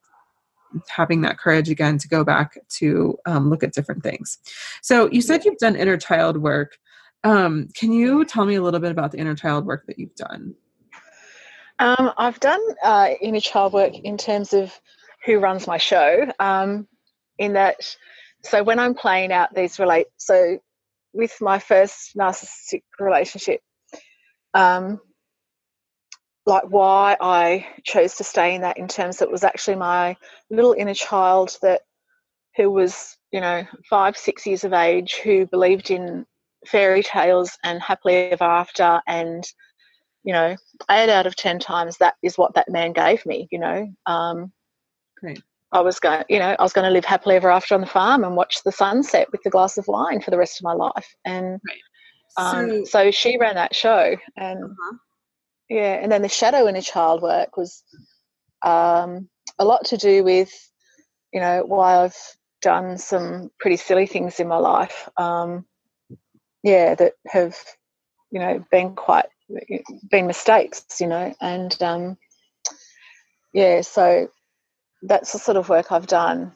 having 0.88 1.22
that 1.22 1.38
courage 1.38 1.68
again 1.68 1.98
to 1.98 2.09
go 2.09 2.24
back 2.24 2.59
to 2.68 3.18
um, 3.26 3.50
look 3.50 3.62
at 3.62 3.72
different 3.72 4.02
things. 4.02 4.38
So 4.83 5.11
you 5.11 5.22
said 5.22 5.44
you've 5.44 5.59
done 5.59 5.76
inner 5.76 5.96
child 5.96 6.38
work. 6.38 6.78
Um, 7.24 7.68
can 7.74 7.92
you 7.92 8.24
tell 8.24 8.44
me 8.44 8.54
a 8.54 8.62
little 8.62 8.81
bit 8.81 8.90
about 8.92 9.12
the 9.12 9.18
inner 9.18 9.35
child 9.35 9.66
work 9.66 9.87
that 9.87 9.98
you've 9.98 10.14
done? 10.14 10.54
Um, 11.78 12.12
I've 12.16 12.40
done 12.40 12.61
uh, 12.83 13.11
inner 13.20 13.40
child 13.40 13.72
work 13.72 13.94
in 13.98 14.16
terms 14.18 14.52
of 14.52 14.78
who 15.24 15.38
runs 15.38 15.66
my 15.66 15.78
show. 15.78 16.26
Um, 16.38 16.88
in 17.38 17.52
that, 17.52 17.96
so 18.42 18.62
when 18.62 18.78
I'm 18.78 18.94
playing 18.94 19.33
out 19.33 19.54
these 19.54 19.78
relate, 19.78 20.07
so 20.16 20.59
with 21.12 21.37
my 21.40 21.59
first 21.59 22.16
narcissistic 22.16 22.83
relationship, 22.98 23.61
um, 24.54 25.00
like 26.49 26.65
why 26.65 27.15
I 27.21 27.67
chose 27.85 28.15
to 28.17 28.25
stay 28.25 28.55
in 28.55 28.63
that 28.63 28.79
in 28.79 28.89
terms 28.89 29.19
that 29.19 29.31
was 29.31 29.45
actually 29.45 29.77
my 29.77 30.17
little 30.51 30.73
inner 30.73 30.95
child 30.95 31.57
that 31.61 31.83
who 32.57 32.71
was, 32.71 33.17
you 33.31 33.41
know, 33.41 33.65
five, 33.89 34.17
six 34.17 34.47
years 34.47 34.65
of 34.65 34.73
age 34.73 35.17
who 35.23 35.47
believed 35.47 35.91
in 35.91 36.25
fairy 36.67 37.03
tales 37.03 37.57
and 37.65 37.83
happily 37.83 38.15
ever 38.33 38.45
after 38.45 39.01
and 39.07 39.45
you 40.25 40.33
know, 40.33 40.57
eight 40.91 41.09
out 41.09 41.27
of 41.27 41.37
ten 41.37 41.59
times 41.59 41.97
that 41.99 42.15
is 42.23 42.37
what 42.37 42.53
that 42.55 42.69
man 42.69 42.93
gave 42.93 43.25
me, 43.25 43.47
you 43.51 43.59
know. 43.59 43.87
Um 44.07 44.51
Great. 45.21 45.43
I 45.73 45.81
was 45.81 46.01
going, 46.01 46.25
you 46.31 46.39
know, 46.39 46.57
I 46.59 46.63
was 46.63 46.73
going 46.73 46.87
to 46.87 46.91
live 46.91 47.05
happily 47.05 47.37
ever 47.37 47.51
after 47.51 47.75
on 47.75 47.83
the 47.83 47.87
farm 47.87 48.25
and 48.25 48.35
watch 48.35 48.63
the 48.65 48.73
sunset 48.73 49.29
with 49.33 49.45
a 49.45 49.51
glass 49.51 49.77
of 49.77 49.87
wine 49.87 50.23
for 50.23 50.31
the 50.31 50.39
rest 50.39 50.59
of 50.59 50.65
my 50.65 50.73
life. 50.73 51.15
And 51.27 51.61
right. 51.69 52.39
um, 52.39 52.71
so, 52.71 52.85
so, 52.85 53.11
she 53.11 53.37
ran 53.37 53.55
that 53.57 53.75
show, 53.75 54.17
and 54.39 54.65
uh-huh 54.65 54.97
yeah 55.68 55.94
and 55.94 56.11
then 56.11 56.22
the 56.22 56.28
shadow 56.28 56.62
in 56.62 56.74
inner 56.74 56.83
child 56.83 57.22
work 57.22 57.57
was 57.57 57.83
um, 58.62 59.28
a 59.59 59.64
lot 59.64 59.85
to 59.87 59.96
do 59.96 60.24
with 60.24 60.50
you 61.33 61.40
know 61.40 61.62
why 61.64 62.04
i've 62.04 62.16
done 62.61 62.98
some 62.98 63.50
pretty 63.61 63.76
silly 63.76 64.07
things 64.07 64.40
in 64.40 64.48
my 64.48 64.57
life. 64.57 65.09
Um, 65.16 65.64
yeah 66.62 66.94
that 66.94 67.12
have 67.26 67.57
you 68.31 68.40
know 68.40 68.64
been 68.70 68.94
quite 68.94 69.26
been 70.11 70.26
mistakes 70.26 70.85
you 71.00 71.07
know 71.07 71.35
and 71.40 71.81
um, 71.83 72.16
yeah 73.52 73.81
so 73.81 74.28
that's 75.02 75.33
the 75.33 75.38
sort 75.38 75.57
of 75.57 75.68
work 75.68 75.92
i've 75.92 76.07
done. 76.07 76.52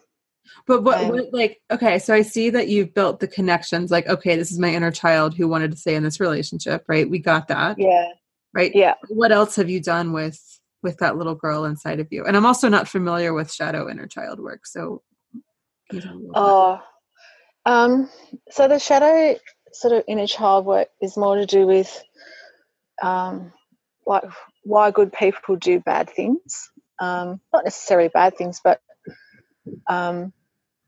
But 0.67 0.83
what, 0.83 1.07
what, 1.07 1.33
like 1.33 1.61
okay 1.71 1.99
so 2.01 2.13
i 2.13 2.23
see 2.23 2.51
that 2.51 2.69
you've 2.69 2.93
built 2.95 3.21
the 3.21 3.29
connections 3.29 3.91
like 3.91 4.09
okay 4.09 4.37
this 4.37 4.51
is 4.51 4.59
my 4.59 4.71
inner 4.71 4.91
child 4.91 5.35
who 5.35 5.47
wanted 5.47 5.71
to 5.71 5.79
stay 5.79 5.95
in 5.95 6.03
this 6.03 6.19
relationship 6.19 6.85
right? 6.89 7.09
We 7.09 7.21
got 7.21 7.49
that. 7.49 7.79
Yeah 7.79 8.09
right? 8.55 8.73
Yeah. 8.75 8.95
What 9.09 9.33
else 9.33 9.57
have 9.57 9.71
you 9.71 9.81
done 9.81 10.13
with 10.13 10.41
with 10.83 10.99
that 10.99 11.17
little 11.17 11.35
girl 11.35 11.65
inside 11.65 12.01
of 12.01 12.09
you? 12.11 12.25
And 12.25 12.37
i'm 12.37 12.47
also 12.47 12.69
not 12.69 12.89
familiar 12.89 13.33
with 13.33 13.53
shadow 13.53 13.89
inner 13.89 14.07
child 14.07 14.41
work 14.41 14.67
so 14.67 15.03
oh 16.35 16.81
um 17.67 18.11
so 18.51 18.69
the 18.69 18.79
shadow 18.79 19.39
sort 19.73 19.95
of 19.95 20.05
inner 20.09 20.27
child 20.27 20.65
work 20.67 20.89
is 21.01 21.17
more 21.17 21.37
to 21.37 21.47
do 21.47 21.67
with 21.67 22.03
um 23.03 23.53
like 24.07 24.25
why 24.65 24.91
good 24.91 25.13
people 25.13 25.57
do 25.57 25.81
bad 25.81 26.11
things. 26.11 26.71
Um 27.01 27.41
not 27.53 27.65
necessarily 27.65 28.09
bad 28.09 28.37
things 28.37 28.61
but 28.63 28.81
um 29.89 30.33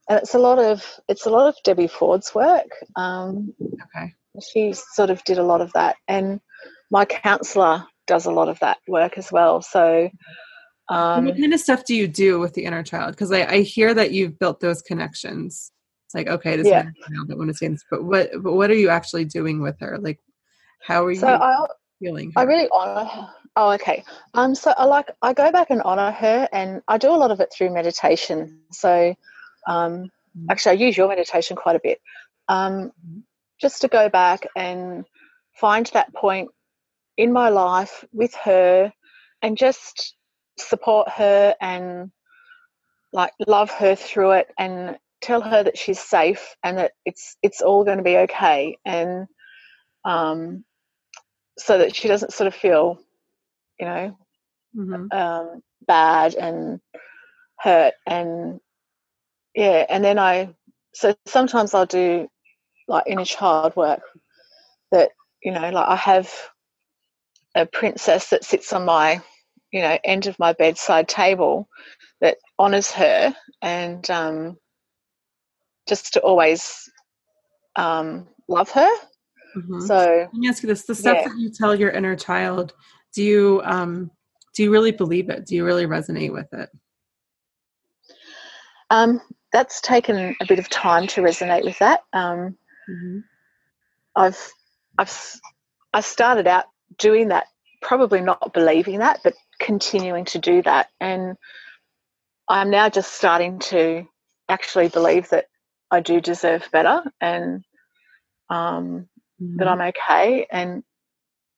and 0.08 0.18
it's 0.18 0.34
a 0.34 0.38
lot 0.38 0.58
of 0.58 0.84
it's 1.08 1.26
a 1.26 1.30
lot 1.30 1.48
of 1.48 1.56
debbie 1.64 1.86
ford's 1.86 2.34
work. 2.34 2.68
Um 2.96 3.54
okay. 3.96 4.12
she 4.42 4.72
sort 4.72 5.10
of 5.10 5.22
did 5.24 5.38
a 5.38 5.44
lot 5.44 5.60
of 5.60 5.72
that. 5.72 5.96
And 6.08 6.40
my 6.90 7.04
counselor 7.04 7.84
does 8.06 8.26
a 8.26 8.30
lot 8.30 8.48
of 8.48 8.58
that 8.60 8.78
work 8.86 9.18
as 9.18 9.32
well. 9.32 9.62
So, 9.62 10.10
um, 10.88 11.24
what 11.24 11.38
kind 11.38 11.54
of 11.54 11.60
stuff 11.60 11.84
do 11.84 11.94
you 11.94 12.06
do 12.06 12.38
with 12.38 12.54
the 12.54 12.64
inner 12.64 12.82
child? 12.82 13.12
Because 13.12 13.32
I, 13.32 13.44
I, 13.46 13.60
hear 13.62 13.94
that 13.94 14.10
you've 14.10 14.38
built 14.38 14.60
those 14.60 14.82
connections. 14.82 15.72
It's 16.06 16.14
like, 16.14 16.28
okay, 16.28 16.56
this 16.56 16.66
yeah. 16.66 16.82
child 16.82 17.28
that 17.28 17.38
want 17.38 17.48
to 17.48 17.54
say 17.54 17.68
this, 17.68 17.82
but 17.90 18.04
what, 18.04 18.30
but 18.42 18.52
what 18.52 18.70
are 18.70 18.74
you 18.74 18.90
actually 18.90 19.24
doing 19.24 19.62
with 19.62 19.80
her? 19.80 19.98
Like, 19.98 20.20
how 20.82 21.06
are 21.06 21.10
you 21.10 21.18
so 21.18 21.66
feeling? 22.00 22.32
Her? 22.34 22.40
I 22.40 22.42
really 22.44 22.68
honor 22.70 23.04
her. 23.06 23.28
Oh, 23.56 23.70
okay. 23.72 24.04
Um, 24.34 24.54
so 24.54 24.74
I 24.76 24.84
like 24.84 25.10
I 25.22 25.32
go 25.32 25.50
back 25.52 25.70
and 25.70 25.80
honor 25.82 26.10
her, 26.10 26.48
and 26.52 26.82
I 26.88 26.98
do 26.98 27.08
a 27.10 27.16
lot 27.16 27.30
of 27.30 27.40
it 27.40 27.52
through 27.52 27.72
meditation. 27.72 28.60
So, 28.72 29.14
um, 29.66 29.92
mm-hmm. 30.36 30.46
actually, 30.50 30.72
I 30.72 30.84
use 30.84 30.96
your 30.96 31.08
meditation 31.08 31.56
quite 31.56 31.76
a 31.76 31.80
bit. 31.82 32.00
Um, 32.48 32.72
mm-hmm. 32.72 33.20
just 33.60 33.80
to 33.82 33.88
go 33.88 34.08
back 34.08 34.46
and 34.56 35.04
find 35.54 35.86
that 35.94 36.12
point 36.12 36.50
in 37.16 37.32
my 37.32 37.48
life 37.48 38.04
with 38.12 38.34
her 38.34 38.92
and 39.42 39.56
just 39.56 40.14
support 40.58 41.08
her 41.10 41.54
and 41.60 42.10
like 43.12 43.32
love 43.46 43.70
her 43.70 43.94
through 43.94 44.32
it 44.32 44.48
and 44.58 44.96
tell 45.22 45.40
her 45.40 45.62
that 45.62 45.78
she's 45.78 46.00
safe 46.00 46.54
and 46.62 46.78
that 46.78 46.92
it's 47.04 47.36
it's 47.42 47.62
all 47.62 47.84
going 47.84 47.98
to 47.98 48.04
be 48.04 48.18
okay 48.18 48.76
and 48.84 49.26
um, 50.04 50.64
so 51.58 51.78
that 51.78 51.94
she 51.94 52.08
doesn't 52.08 52.32
sort 52.32 52.46
of 52.46 52.54
feel 52.54 52.98
you 53.80 53.86
know 53.86 54.18
mm-hmm. 54.76 55.06
um, 55.16 55.62
bad 55.86 56.34
and 56.34 56.80
hurt 57.58 57.94
and 58.06 58.60
yeah 59.54 59.86
and 59.88 60.04
then 60.04 60.18
i 60.18 60.52
so 60.92 61.14
sometimes 61.26 61.72
i'll 61.72 61.86
do 61.86 62.28
like 62.88 63.04
inner 63.06 63.24
child 63.24 63.74
work 63.76 64.02
that 64.90 65.10
you 65.42 65.52
know 65.52 65.70
like 65.70 65.88
i 65.88 65.96
have 65.96 66.30
a 67.54 67.66
princess 67.66 68.30
that 68.30 68.44
sits 68.44 68.72
on 68.72 68.84
my, 68.84 69.20
you 69.72 69.80
know, 69.80 69.98
end 70.04 70.26
of 70.26 70.38
my 70.38 70.52
bedside 70.52 71.08
table 71.08 71.68
that 72.20 72.38
honors 72.58 72.90
her 72.92 73.34
and 73.62 74.08
um, 74.10 74.56
just 75.88 76.14
to 76.14 76.20
always 76.20 76.90
um, 77.76 78.26
love 78.48 78.70
her. 78.70 78.90
Mm-hmm. 79.56 79.80
So 79.80 79.96
let 79.96 80.34
me 80.34 80.48
ask 80.48 80.62
you 80.62 80.68
this: 80.68 80.84
the 80.84 80.94
stuff 80.94 81.18
yeah. 81.20 81.28
that 81.28 81.38
you 81.38 81.50
tell 81.50 81.74
your 81.74 81.90
inner 81.90 82.16
child, 82.16 82.74
do 83.14 83.22
you 83.22 83.62
um, 83.64 84.10
do 84.54 84.62
you 84.62 84.70
really 84.70 84.90
believe 84.90 85.30
it? 85.30 85.46
Do 85.46 85.54
you 85.54 85.64
really 85.64 85.86
resonate 85.86 86.32
with 86.32 86.52
it? 86.52 86.70
Um, 88.90 89.20
that's 89.52 89.80
taken 89.80 90.34
a 90.40 90.46
bit 90.46 90.58
of 90.58 90.68
time 90.68 91.06
to 91.08 91.20
resonate 91.20 91.64
with 91.64 91.78
that. 91.78 92.00
Um, 92.12 92.56
mm-hmm. 92.90 93.18
I've 94.16 94.52
I've 94.98 95.40
I 95.92 96.00
started 96.00 96.46
out 96.48 96.64
doing 96.98 97.28
that, 97.28 97.46
probably 97.82 98.20
not 98.20 98.52
believing 98.52 99.00
that, 99.00 99.20
but 99.22 99.34
continuing 99.60 100.24
to 100.26 100.38
do 100.38 100.62
that. 100.62 100.88
And 101.00 101.36
I'm 102.48 102.70
now 102.70 102.88
just 102.88 103.12
starting 103.12 103.58
to 103.60 104.06
actually 104.48 104.88
believe 104.88 105.28
that 105.30 105.46
I 105.90 106.00
do 106.00 106.20
deserve 106.20 106.68
better 106.72 107.02
and 107.20 107.64
um, 108.50 109.08
mm-hmm. 109.40 109.56
that 109.56 109.68
I'm 109.68 109.80
okay. 109.80 110.46
And 110.50 110.82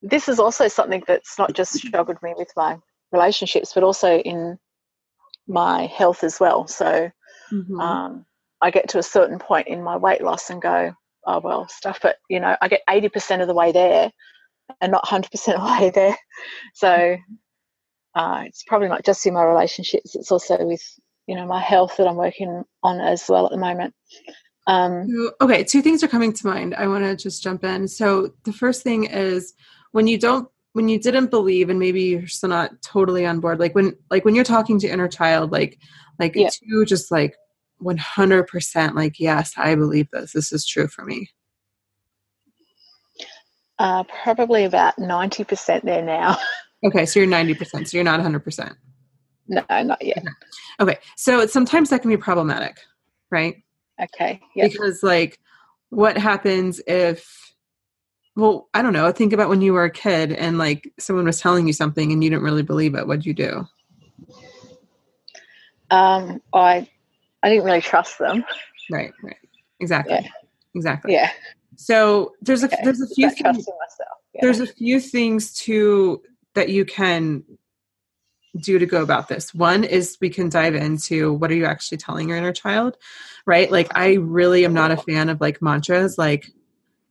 this 0.03 0.29
is 0.29 0.39
also 0.39 0.69
something 0.69 1.03
that's 1.07 1.39
not 1.39 1.55
just 1.55 1.73
struggled 1.73 2.23
me 2.23 2.35
with 2.37 2.51
my 2.57 2.79
relationships, 3.13 3.73
but 3.75 3.83
also 3.83 4.19
in 4.19 4.59
my 5.49 5.87
health 5.87 6.23
as 6.23 6.39
well. 6.39 6.67
So 6.67 7.11
mm-hmm. 7.53 7.81
um, 7.81 8.27
I 8.61 8.71
get 8.71 8.91
to 8.91 8.99
a 8.99 9.03
certain 9.03 9.39
point 9.39 9.69
in 9.69 9.83
my 9.83 9.97
weight 9.97 10.23
loss 10.23 10.51
and 10.51 10.61
go, 10.61 10.93
oh, 11.27 11.41
well, 11.41 11.69
stuff 11.69 12.05
it. 12.05 12.17
You 12.29 12.41
know, 12.41 12.57
I 12.61 12.69
get 12.69 12.83
80% 12.89 13.41
of 13.41 13.49
the 13.49 13.55
way 13.55 13.73
there 13.73 14.11
and 14.81 14.93
not 14.93 15.05
100% 15.05 15.55
away 15.55 15.91
there. 15.95 16.17
So 16.75 17.17
uh, 18.15 18.45
it's 18.47 18.63
probably 18.65 18.89
not 18.89 19.05
just 19.05 19.27
in 19.27 19.35
my 19.35 19.45
relationships, 19.45 20.15
it's 20.15 20.33
also 20.33 20.57
with, 20.65 20.83
you 21.27 21.35
know, 21.37 21.47
my 21.47 21.61
health 21.61 21.97
that 21.99 22.07
I'm 22.07 22.17
working 22.17 22.65
on 22.83 23.01
as 23.01 23.25
well 23.29 23.47
at 23.47 23.53
the 23.53 23.59
moment. 23.59 23.95
Um, 24.67 25.31
okay, 25.41 25.63
two 25.63 25.81
things 25.83 26.03
are 26.03 26.09
coming 26.09 26.33
to 26.33 26.47
mind. 26.47 26.75
I 26.75 26.89
want 26.89 27.05
to 27.05 27.15
just 27.15 27.43
jump 27.43 27.63
in. 27.63 27.87
So 27.87 28.33
the 28.45 28.53
first 28.53 28.83
thing 28.83 29.05
is 29.05 29.55
when 29.93 30.07
you 30.07 30.19
don't 30.19 30.49
when 30.77 30.91
you 30.91 30.99
didn't 31.01 31.31
believe 31.31 31.71
and 31.71 31.79
maybe 31.79 32.03
you're 32.03 32.27
still 32.27 32.51
not 32.51 32.71
totally 32.83 33.25
on 33.25 33.41
board 33.41 33.59
like 33.59 33.75
when 33.75 33.97
like 34.11 34.27
when 34.27 34.35
you're 34.35 34.45
talking 34.45 34.79
to 34.79 34.87
inner 34.87 35.09
child 35.09 35.51
like 35.51 35.79
like 36.19 36.35
Yeah. 36.37 36.51
to 36.51 36.85
just 36.85 37.11
like 37.11 37.35
100% 37.83 38.95
like 38.95 39.19
yes 39.19 39.55
i 39.57 39.75
believe 39.75 40.07
this 40.11 40.33
this 40.33 40.53
is 40.53 40.67
true 40.67 40.87
for 40.87 41.07
me 41.07 41.31
uh, 43.79 44.05
probably 44.05 44.65
about 44.65 44.97
90% 44.97 45.83
there 45.83 46.03
now. 46.03 46.37
okay 46.87 47.07
so 47.07 47.21
you're 47.21 47.29
90% 47.29 47.89
so 47.89 47.97
you're 47.97 48.05
not 48.05 48.21
100% 48.21 48.75
no, 49.49 49.65
not 49.71 50.03
yet. 50.05 50.23
okay 50.81 50.99
so 51.17 51.47
sometimes 51.47 51.91
that 51.91 52.03
can 52.03 52.11
be 52.11 52.17
problematic 52.17 52.79
right 53.31 53.63
Okay. 54.03 54.41
Yeah. 54.55 54.69
because 54.69 55.03
like 55.03 55.39
what 55.91 56.19
happens 56.19 56.81
if 56.87 57.55
well 58.35 58.69
i 58.75 58.83
don't 58.83 58.93
know 58.93 59.11
think 59.13 59.33
about 59.33 59.49
when 59.49 59.63
you 59.63 59.73
were 59.73 59.85
a 59.85 59.91
kid 59.91 60.33
and 60.33 60.59
like 60.59 60.93
someone 60.99 61.25
was 61.25 61.41
telling 61.41 61.67
you 61.67 61.73
something 61.73 62.13
and 62.13 62.23
you 62.23 62.29
didn't 62.29 62.43
really 62.45 62.63
believe 62.63 62.95
it 62.95 63.07
what'd 63.07 63.25
you 63.25 63.33
do 63.35 63.67
Um, 65.91 66.43
I, 66.53 66.89
I 67.43 67.49
didn't 67.49 67.65
really 67.65 67.81
trust 67.81 68.19
them. 68.19 68.45
right 68.91 69.13
right 69.23 69.37
exactly 69.81 70.15
Yeah. 70.15 70.29
exactly 70.75 71.13
Yeah. 71.13 71.31
So 71.77 72.33
there's 72.41 72.63
a 72.63 72.67
Okay. 72.67 72.77
there's 72.85 73.01
a 73.01 73.07
few 73.09 73.31
things. 73.31 73.67
Yeah. 74.35 74.41
there's 74.43 74.61
a 74.61 74.67
few 74.67 75.01
things 75.01 75.53
to 75.61 76.23
that 76.55 76.69
you 76.71 76.85
can 76.85 77.45
do 78.61 78.79
to 78.79 78.87
go 78.87 79.03
about 79.03 79.29
this 79.29 79.53
one 79.55 79.85
is 79.85 80.17
we 80.21 80.31
can 80.31 80.49
dive 80.49 80.75
into 80.75 81.35
what 81.35 81.51
are 81.51 81.55
you 81.55 81.67
actually 81.67 81.99
telling 81.99 82.29
your 82.29 82.39
inner 82.39 82.53
child 82.55 82.97
right 83.47 83.71
like 83.71 83.89
i 83.95 84.15
really 84.15 84.65
am 84.65 84.73
not 84.73 84.91
a 84.91 84.97
fan 84.97 85.29
of 85.29 85.39
like 85.43 85.61
mantras 85.61 86.17
like 86.17 86.47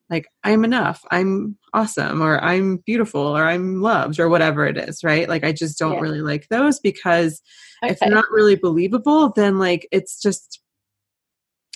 like 0.10 0.28
i'm 0.43 0.65
enough 0.65 1.06
i'm 1.12 1.56
awesome 1.73 2.19
or 2.23 2.43
i'm 2.43 2.78
beautiful 2.78 3.21
or 3.21 3.43
i'm 3.45 3.80
loved 3.80 4.19
or 4.19 4.28
whatever 4.28 4.65
it 4.65 4.75
is 4.75 5.04
right 5.04 5.30
like 5.30 5.43
i 5.43 5.51
just 5.51 5.78
don't 5.78 5.93
Yeah. 5.93 5.99
really 5.99 6.21
like 6.21 6.47
those 6.49 6.80
because 6.80 7.43
if 7.84 7.99
they're 7.99 8.10
not 8.10 8.25
really 8.32 8.56
believable 8.56 9.30
then 9.36 9.60
like 9.60 9.88
it's 9.91 10.19
just 10.19 10.62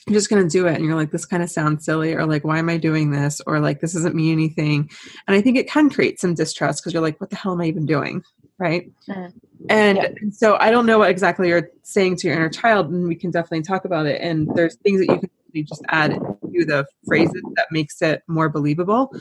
you're 0.09 0.17
just 0.19 0.29
going 0.29 0.43
to 0.43 0.49
do 0.49 0.67
it. 0.67 0.75
And 0.75 0.85
you're 0.85 0.95
like 0.95 1.11
this 1.11 1.25
kind 1.25 1.43
of 1.43 1.49
sounds 1.49 1.85
silly 1.85 2.13
or 2.13 2.25
like 2.25 2.43
why 2.43 2.57
am 2.59 2.69
i 2.69 2.77
doing 2.77 3.11
this? 3.11 3.41
Or 3.47 3.59
like 3.59 3.79
this 3.81 3.93
doesn't 3.93 4.15
mean 4.15 4.33
anything. 4.33 4.89
And 5.27 5.35
i 5.35 5.41
think 5.41 5.57
it 5.57 5.69
can 5.69 5.89
create 5.89 6.19
some 6.19 6.33
distrust 6.33 6.81
because 6.81 6.93
you're 6.93 7.01
like 7.01 7.19
what 7.21 7.29
the 7.29 7.35
hell 7.35 7.53
am 7.53 7.61
i 7.61 7.65
even 7.65 7.85
doing? 7.85 8.23
Right? 8.57 8.91
Mm. 9.07 9.33
and 9.69 9.97
Yeah. 9.97 10.09
so 10.31 10.57
i 10.59 10.69
don't 10.71 10.85
know 10.85 10.99
what 10.99 11.09
exactly 11.09 11.47
you're 11.47 11.69
saying 11.83 12.17
to 12.17 12.27
your 12.27 12.35
inner 12.35 12.49
child 12.49 12.89
and 12.91 13.07
we 13.07 13.15
can 13.15 13.31
definitely 13.31 13.61
talk 13.63 13.85
about 13.85 14.05
it. 14.05 14.21
And 14.21 14.49
there's 14.55 14.75
things 14.77 14.99
that 14.99 15.13
you 15.13 15.19
can 15.19 15.65
just 15.65 15.83
add 15.89 16.11
to 16.11 16.65
the 16.65 16.85
phrases 17.07 17.41
that 17.55 17.67
makes 17.71 18.01
it 18.01 18.21
more 18.27 18.49
believable. 18.49 19.11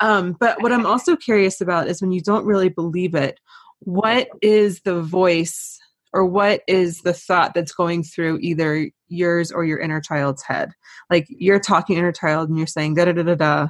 Um, 0.00 0.36
but 0.38 0.62
what 0.62 0.72
i'm 0.72 0.86
also 0.86 1.16
curious 1.16 1.60
about 1.60 1.88
is 1.88 2.00
when 2.00 2.12
you 2.12 2.20
don't 2.20 2.46
really 2.46 2.68
believe 2.68 3.14
it 3.14 3.38
what 3.80 4.28
is 4.40 4.80
the 4.82 5.00
voice 5.02 5.78
or 6.12 6.24
what 6.24 6.62
is 6.68 7.00
the 7.02 7.12
thought 7.12 7.52
that's 7.54 7.72
going 7.72 8.02
through 8.02 8.38
either 8.40 8.88
yours 9.14 9.50
or 9.52 9.64
your 9.64 9.78
inner 9.78 10.00
child's 10.00 10.42
head. 10.42 10.72
Like 11.10 11.26
you're 11.28 11.60
talking 11.60 11.96
inner 11.96 12.12
child 12.12 12.48
and 12.48 12.58
you're 12.58 12.66
saying 12.66 12.94
da 12.94 13.06
da 13.06 13.12
da 13.12 13.22
da 13.22 13.34
da 13.34 13.68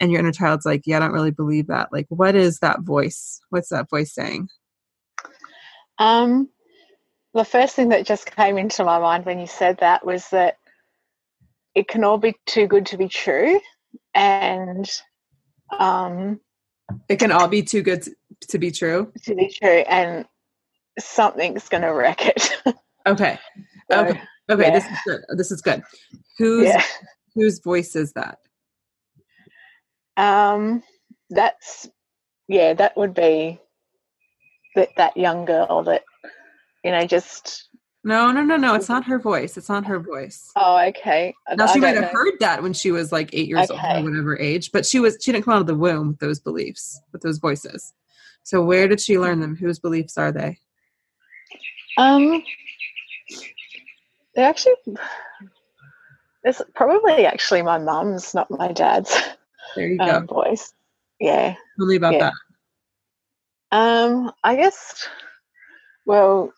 and 0.00 0.10
your 0.10 0.20
inner 0.20 0.32
child's 0.32 0.66
like 0.66 0.82
yeah 0.84 0.98
i 0.98 1.00
don't 1.00 1.12
really 1.12 1.30
believe 1.30 1.68
that. 1.68 1.92
Like 1.92 2.06
what 2.08 2.34
is 2.34 2.58
that 2.60 2.80
voice? 2.80 3.40
What's 3.50 3.68
that 3.68 3.88
voice 3.90 4.14
saying? 4.14 4.48
Um, 5.98 6.48
the 7.34 7.44
first 7.44 7.74
thing 7.74 7.90
that 7.90 8.06
just 8.06 8.34
came 8.34 8.58
into 8.58 8.84
my 8.84 8.98
mind 8.98 9.24
when 9.24 9.38
you 9.38 9.46
said 9.46 9.78
that 9.78 10.04
was 10.04 10.28
that 10.30 10.56
it 11.74 11.88
can 11.88 12.04
all 12.04 12.18
be 12.18 12.34
too 12.46 12.66
good 12.66 12.86
to 12.86 12.96
be 12.96 13.08
true, 13.08 13.60
and 14.14 14.88
um, 15.78 16.40
it 17.08 17.16
can 17.16 17.30
all 17.30 17.48
be 17.48 17.62
too 17.62 17.82
good 17.82 18.02
to, 18.02 18.14
to 18.48 18.58
be 18.58 18.70
true? 18.70 19.12
to 19.24 19.34
be 19.34 19.48
true, 19.48 19.68
and 19.68 20.24
something's 20.98 21.68
going 21.68 21.82
to 21.82 21.92
wreck 21.92 22.26
it. 22.26 22.50
okay. 23.06 23.38
So, 23.90 24.14
okay 24.50 24.62
okay 24.62 24.70
this 24.70 24.84
is 24.84 24.98
good. 25.06 25.20
This 25.36 25.50
is 25.50 25.62
good. 25.62 25.82
Whose 26.38 26.66
yeah. 26.66 26.82
whose 27.34 27.60
voice 27.60 27.96
is 27.96 28.12
that? 28.12 28.38
Um, 30.16 30.82
that's 31.30 31.88
yeah, 32.48 32.74
that 32.74 32.96
would 32.96 33.14
be 33.14 33.60
that 34.74 34.90
that 34.96 35.16
young 35.16 35.44
girl 35.44 35.82
that 35.84 36.04
you 36.84 36.90
know 36.92 37.06
just 37.06 37.68
no 38.04 38.30
no 38.30 38.42
no 38.42 38.56
no 38.56 38.74
it's 38.74 38.88
not 38.88 39.04
her 39.04 39.18
voice. 39.18 39.56
It's 39.56 39.68
not 39.68 39.84
her 39.86 39.98
voice. 39.98 40.50
Oh 40.56 40.78
okay. 40.88 41.34
Now 41.56 41.66
she 41.66 41.80
might 41.80 41.96
have 41.96 42.04
know. 42.04 42.10
heard 42.12 42.34
that 42.40 42.62
when 42.62 42.72
she 42.72 42.92
was 42.92 43.10
like 43.10 43.30
eight 43.32 43.48
years 43.48 43.70
old 43.70 43.80
or 43.80 44.02
whatever 44.02 44.38
age 44.38 44.70
but 44.70 44.86
she 44.86 45.00
was 45.00 45.18
she 45.20 45.32
didn't 45.32 45.44
come 45.44 45.54
out 45.54 45.60
of 45.60 45.66
the 45.66 45.74
womb 45.74 46.08
with 46.08 46.18
those 46.18 46.38
beliefs 46.38 47.00
with 47.12 47.22
those 47.22 47.38
voices. 47.38 47.92
So 48.44 48.62
where 48.62 48.86
did 48.86 49.00
she 49.00 49.18
learn 49.18 49.40
them? 49.40 49.56
Whose 49.56 49.80
beliefs 49.80 50.16
are 50.16 50.30
they? 50.30 50.60
Um, 51.98 52.44
they're 54.36 54.48
actually 54.48 54.74
it's 56.44 56.62
probably 56.74 57.26
actually 57.26 57.62
my 57.62 57.78
mum's, 57.78 58.32
not 58.34 58.48
my 58.50 58.70
dad's 58.70 59.20
there 59.74 59.88
you 59.88 59.98
go 59.98 60.04
um, 60.04 60.26
voice. 60.26 60.72
Yeah. 61.18 61.54
tell 61.76 61.86
me 61.86 61.96
about 61.96 62.14
yeah. 62.14 62.30
that 63.70 63.76
Um, 63.76 64.32
I 64.44 64.56
guess. 64.56 65.08
Well, 66.04 66.52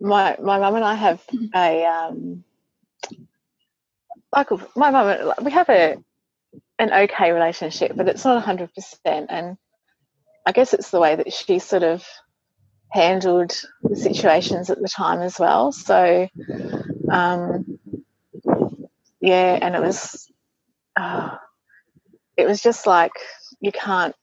my 0.00 0.36
my 0.42 0.58
mum 0.58 0.74
and 0.74 0.84
I 0.84 0.94
have 0.94 1.22
a 1.54 1.84
um, 1.84 2.44
like 4.32 4.48
my 4.76 4.90
mum. 4.90 5.32
We 5.42 5.50
have 5.52 5.68
a 5.70 5.96
an 6.78 6.92
okay 6.92 7.32
relationship, 7.32 7.92
but 7.96 8.08
it's 8.08 8.24
not 8.24 8.42
hundred 8.42 8.74
percent. 8.74 9.28
And 9.30 9.56
I 10.44 10.52
guess 10.52 10.74
it's 10.74 10.90
the 10.90 11.00
way 11.00 11.16
that 11.16 11.32
she 11.32 11.58
sort 11.58 11.84
of 11.84 12.06
handled 12.90 13.60
the 13.82 13.96
situations 13.96 14.70
at 14.70 14.80
the 14.80 14.88
time 14.88 15.20
as 15.20 15.38
well. 15.38 15.72
So, 15.72 16.28
um, 17.10 17.78
yeah, 19.20 19.58
and 19.60 19.74
it 19.74 19.80
was. 19.80 20.30
Uh, 20.96 21.36
it 22.36 22.46
was 22.46 22.62
just 22.62 22.86
like 22.86 23.12
you 23.60 23.72
can't 23.72 24.14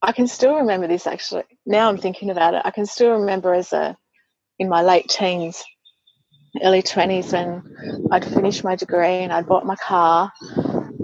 I 0.00 0.12
can 0.12 0.26
still 0.26 0.56
remember 0.56 0.86
this 0.86 1.06
actually. 1.06 1.44
Now 1.66 1.88
I'm 1.88 1.98
thinking 1.98 2.30
about 2.30 2.54
it. 2.54 2.62
I 2.64 2.70
can 2.70 2.86
still 2.86 3.12
remember 3.12 3.54
as 3.54 3.72
a 3.72 3.96
in 4.58 4.68
my 4.68 4.82
late 4.82 5.08
teens, 5.08 5.64
early 6.62 6.82
twenties 6.82 7.32
when 7.32 7.62
I'd 8.12 8.24
finished 8.24 8.64
my 8.64 8.76
degree 8.76 9.24
and 9.24 9.32
I'd 9.32 9.46
bought 9.46 9.66
my 9.66 9.76
car, 9.76 10.32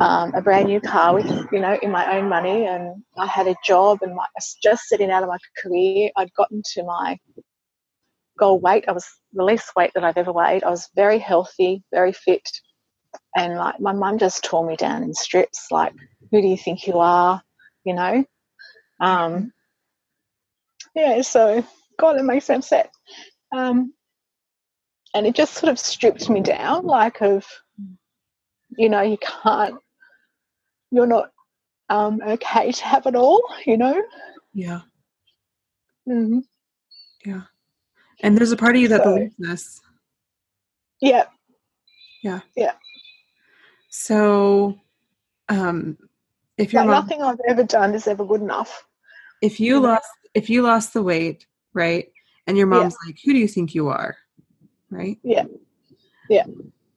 um, 0.01 0.35
a 0.35 0.41
brand 0.41 0.69
new 0.69 0.81
car 0.81 1.15
with 1.15 1.27
you 1.53 1.61
know 1.61 1.79
in 1.83 1.91
my 1.91 2.17
own 2.17 2.29
money, 2.29 2.67
and 2.67 3.03
I 3.19 3.27
had 3.27 3.47
a 3.47 3.57
job 3.65 3.99
and 4.03 4.15
my, 4.15 4.23
I 4.23 4.29
was 4.37 4.57
just 4.63 4.85
sitting 4.85 5.11
out 5.11 5.23
of 5.23 5.29
my 5.29 5.39
career. 5.59 6.11
I'd 6.17 6.33
gotten 6.35 6.63
to 6.75 6.85
my 6.85 7.19
goal 8.39 8.59
weight. 8.59 8.85
I 8.89 8.93
was 8.93 9.07
the 9.33 9.45
least 9.45 9.77
weight 9.77 9.93
that 9.95 10.05
I've 10.05 10.17
ever 10.17 10.33
weighed. 10.33 10.65
I 10.65 10.71
was 10.71 10.89
very 10.95 11.19
healthy, 11.19 11.83
very 11.93 12.13
fit, 12.13 12.49
and 13.37 13.57
like 13.57 13.81
my 13.81 13.93
mum 13.93 14.19
just 14.19 14.45
tore 14.45 14.67
me 14.67 14.77
down 14.77 15.03
in 15.03 15.15
strips. 15.15 15.69
Like, 15.71 15.93
who 16.31 16.41
do 16.41 16.49
you 16.49 16.57
think 16.57 16.87
you 16.87 16.99
are? 16.99 17.43
You 17.85 17.95
know. 17.95 18.25
Um, 19.01 19.53
yeah, 20.95 21.23
so 21.23 21.65
God, 21.99 22.17
it 22.17 22.25
makes 22.25 22.49
me 22.49 22.57
upset. 22.57 22.91
Um, 23.53 23.93
and 25.15 25.27
it 25.27 25.35
just 25.35 25.55
sort 25.55 25.71
of 25.71 25.79
stripped 25.79 26.29
me 26.29 26.41
down, 26.41 26.87
like 26.87 27.21
of, 27.21 27.47
you 28.77 28.89
know, 28.89 29.03
you 29.03 29.19
can't, 29.19 29.77
you're 30.91 31.07
not 31.07 31.31
um, 31.89 32.21
okay 32.25 32.71
to 32.73 32.85
have 32.85 33.07
it 33.07 33.15
all, 33.17 33.43
you 33.67 33.77
know. 33.77 34.01
yeah 34.55 34.81
Mm, 36.09 36.43
and 38.23 38.37
there's 38.37 38.51
a 38.53 38.57
part 38.57 38.75
of 38.75 38.81
you 38.83 38.89
that 38.89 39.03
So- 39.05 39.15
believes 39.15 39.35
this 39.39 39.81
yeah, 41.01 41.25
Yeah. 42.23 42.41
Yeah. 42.57 42.73
so 43.91 44.79
um 45.49 45.97
if 46.59 46.73
you're 46.73 46.83
but 46.83 46.89
mom, 46.91 47.05
nothing 47.05 47.23
I've 47.23 47.41
ever 47.49 47.65
done 47.65 47.95
is 47.95 48.07
ever 48.07 48.25
good 48.25 48.41
enough. 48.43 48.85
if 49.43 49.61
you 49.61 49.75
know? 49.75 49.89
lost 49.89 50.09
if 50.35 50.51
you 50.51 50.63
lost 50.63 50.93
the 50.95 51.03
weight 51.03 51.47
right 51.75 52.11
and 52.47 52.57
your 52.59 52.67
Yeah. 52.73 52.79
mom's 52.81 52.97
like 53.07 53.17
who 53.25 53.33
do 53.33 53.39
you 53.39 53.49
think 53.49 53.75
you 53.75 53.89
are 53.89 54.17
right 54.91 55.19
Yeah. 55.23 55.45
Yeah. 56.29 56.47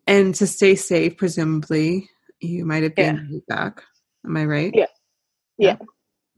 and 0.08 0.34
to 0.36 0.48
stay 0.48 0.76
safe 0.76 1.18
presumably 1.18 2.10
you 2.44 2.66
might 2.66 2.84
have 2.84 2.96
been 2.96 3.28
Yeah. 3.32 3.40
back 3.56 3.84
am 4.26 4.38
i 4.38 4.46
right 4.46 4.74
Yeah. 4.76 4.86
Yeah. 5.58 5.78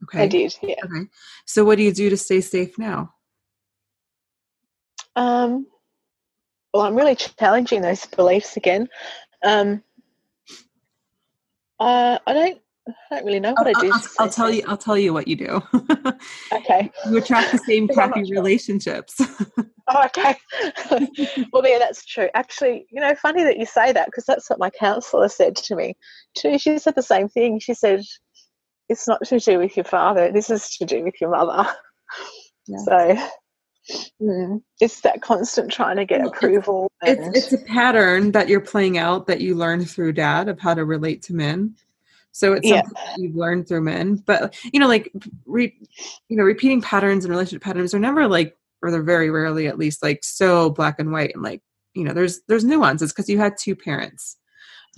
okay 0.04 0.24
I 0.24 0.28
did, 0.28 0.56
yeah. 0.62 0.76
okay 0.86 1.06
so 1.46 1.66
what 1.66 1.78
do 1.78 1.84
you 1.84 1.94
do 1.94 2.10
to 2.10 2.18
stay 2.18 2.42
safe 2.42 2.78
now 2.78 3.12
Um, 5.18 5.68
well, 6.74 6.84
I'm 6.84 6.96
really 6.96 7.16
challenging 7.16 7.82
those 7.82 8.06
beliefs 8.06 8.58
again. 8.58 8.90
Um, 9.46 9.82
uh, 11.80 12.20
I 12.28 12.34
don't, 12.34 12.60
I 12.88 12.94
don't 13.16 13.26
really 13.26 13.40
know 13.40 13.54
what 13.54 13.68
I'll, 13.68 13.78
I 13.78 13.82
do. 13.82 13.92
I'll- 13.94 14.02
I'll 14.20 14.30
tell 14.30 14.52
you 14.52 14.64
i'll 14.68 14.78
tell 14.78 14.98
you 14.98 15.14
what 15.14 15.28
you 15.30 15.38
do 15.38 15.62
Okay. 16.54 16.92
you 17.10 17.18
attract 17.18 17.52
the 17.54 17.58
same 17.60 17.88
crappy 17.94 18.24
relationships 18.30 19.22
Oh, 19.88 20.06
okay. 20.06 20.36
well, 21.54 21.68
yeah, 21.68 21.78
that's 21.78 22.06
true. 22.06 22.28
Actually, 22.34 22.88
you 22.90 23.00
know, 23.00 23.14
funny 23.16 23.44
that 23.44 23.58
you 23.58 23.66
say 23.66 23.92
that 23.92 24.08
because 24.08 24.26
that's 24.26 24.50
what 24.50 24.60
my 24.60 24.70
counsellor 24.72 25.30
said 25.30 25.56
to 25.58 25.76
me 25.76 25.96
too. 26.36 26.58
She 26.58 26.80
said 26.80 26.96
the 26.96 27.04
same 27.04 27.30
thing. 27.30 27.60
She 27.60 27.76
said, 27.76 28.02
"It's 28.90 29.08
not 29.08 29.24
to 29.26 29.40
do 29.40 29.60
with 29.60 29.78
your 29.78 29.84
father. 29.86 30.32
This 30.32 30.50
is 30.50 30.70
to 30.78 30.86
do 30.86 31.04
with 31.04 31.22
your 31.22 31.30
mother." 31.32 31.68
Yeah. 32.68 32.78
So 32.80 33.30
mm, 34.22 34.62
it's 34.82 35.02
that 35.02 35.22
constant 35.22 35.72
trying 35.72 35.98
to 35.98 36.06
get 36.06 36.26
approval. 36.26 36.92
it's 37.04 37.38
it's 37.38 37.54
a 37.54 37.66
pattern 37.66 38.32
that 38.32 38.50
you're 38.50 38.62
playing 38.62 38.98
out 38.98 39.28
that 39.28 39.42
you 39.42 39.54
learned 39.54 39.90
through 39.90 40.14
dad 40.14 40.50
of 40.50 40.60
how 40.60 40.74
to 40.74 40.84
relate 40.84 41.22
to 41.24 41.36
men. 41.36 41.76
So 42.32 42.54
it's 42.54 42.68
something 42.68 42.92
yeah. 42.96 43.04
that 43.14 43.22
you've 43.22 43.36
learned 43.36 43.68
through 43.68 43.82
men. 43.82 44.16
But 44.16 44.58
you 44.74 44.80
know, 44.80 44.88
like 44.88 45.12
re, 45.46 45.74
you 46.28 46.36
know, 46.36 46.44
repeating 46.44 46.82
patterns 46.82 47.24
and 47.24 47.32
relationship 47.32 47.62
patterns 47.62 47.94
are 47.94 48.00
never 48.00 48.28
like, 48.28 48.58
or 48.82 48.92
they're 48.92 49.04
very 49.04 49.30
rarely 49.30 49.68
at 49.68 49.78
least 49.78 50.04
like 50.04 50.24
so 50.24 50.70
black 50.70 51.00
and 51.00 51.12
white 51.12 51.34
and 51.34 51.44
like 51.44 51.62
you 51.94 52.04
know, 52.04 52.14
there's 52.14 52.42
there's 52.48 52.66
nuances 52.66 53.12
because 53.12 53.30
you 53.30 53.38
had 53.38 53.58
two 53.58 53.76
parents. 53.76 54.38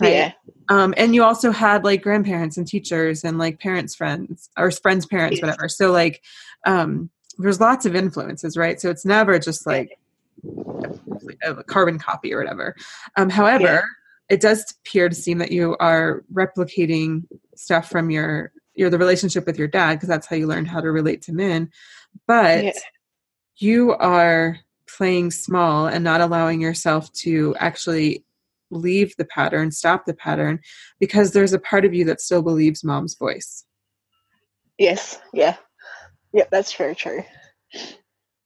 Right? 0.00 0.12
Yeah. 0.12 0.32
Um, 0.68 0.94
and 0.96 1.14
you 1.14 1.24
also 1.24 1.50
had 1.50 1.84
like 1.84 2.02
grandparents 2.02 2.56
and 2.56 2.66
teachers 2.66 3.24
and 3.24 3.36
like 3.38 3.58
parents' 3.58 3.96
friends 3.96 4.48
or 4.56 4.70
friends' 4.70 5.06
parents, 5.06 5.40
whatever. 5.42 5.68
So 5.68 5.90
like, 5.90 6.22
um, 6.66 7.10
there's 7.38 7.60
lots 7.60 7.84
of 7.84 7.96
influences, 7.96 8.56
right? 8.56 8.80
So 8.80 8.90
it's 8.90 9.04
never 9.04 9.38
just 9.40 9.66
like 9.66 9.98
a 11.42 11.64
carbon 11.64 11.98
copy 11.98 12.32
or 12.32 12.38
whatever. 12.38 12.76
Um, 13.16 13.28
however, 13.28 13.64
yeah 13.64 13.82
it 14.28 14.40
does 14.40 14.74
appear 14.84 15.08
to 15.08 15.14
seem 15.14 15.38
that 15.38 15.52
you 15.52 15.76
are 15.80 16.24
replicating 16.32 17.24
stuff 17.56 17.88
from 17.88 18.10
your 18.10 18.52
your 18.74 18.90
the 18.90 18.98
relationship 18.98 19.46
with 19.46 19.58
your 19.58 19.68
dad 19.68 19.94
because 19.94 20.08
that's 20.08 20.26
how 20.26 20.36
you 20.36 20.46
learned 20.46 20.68
how 20.68 20.80
to 20.80 20.90
relate 20.90 21.22
to 21.22 21.32
men 21.32 21.70
but 22.26 22.64
yeah. 22.64 22.72
You 23.58 23.92
are 23.94 24.58
playing 24.96 25.30
small 25.30 25.86
and 25.86 26.02
not 26.02 26.20
allowing 26.20 26.60
yourself 26.60 27.12
to 27.12 27.54
actually 27.58 28.24
leave 28.70 29.14
the 29.16 29.24
pattern 29.24 29.70
stop 29.70 30.04
the 30.04 30.14
pattern 30.14 30.60
because 31.00 31.32
there's 31.32 31.52
a 31.52 31.58
part 31.58 31.84
of 31.84 31.94
you 31.94 32.04
that 32.04 32.20
still 32.20 32.42
believes 32.42 32.84
mom's 32.84 33.14
voice. 33.14 33.64
Yes. 34.78 35.20
Yeah. 35.32 35.56
Yep 36.32 36.50
that's 36.50 36.74
very 36.74 36.94
true. 36.94 37.24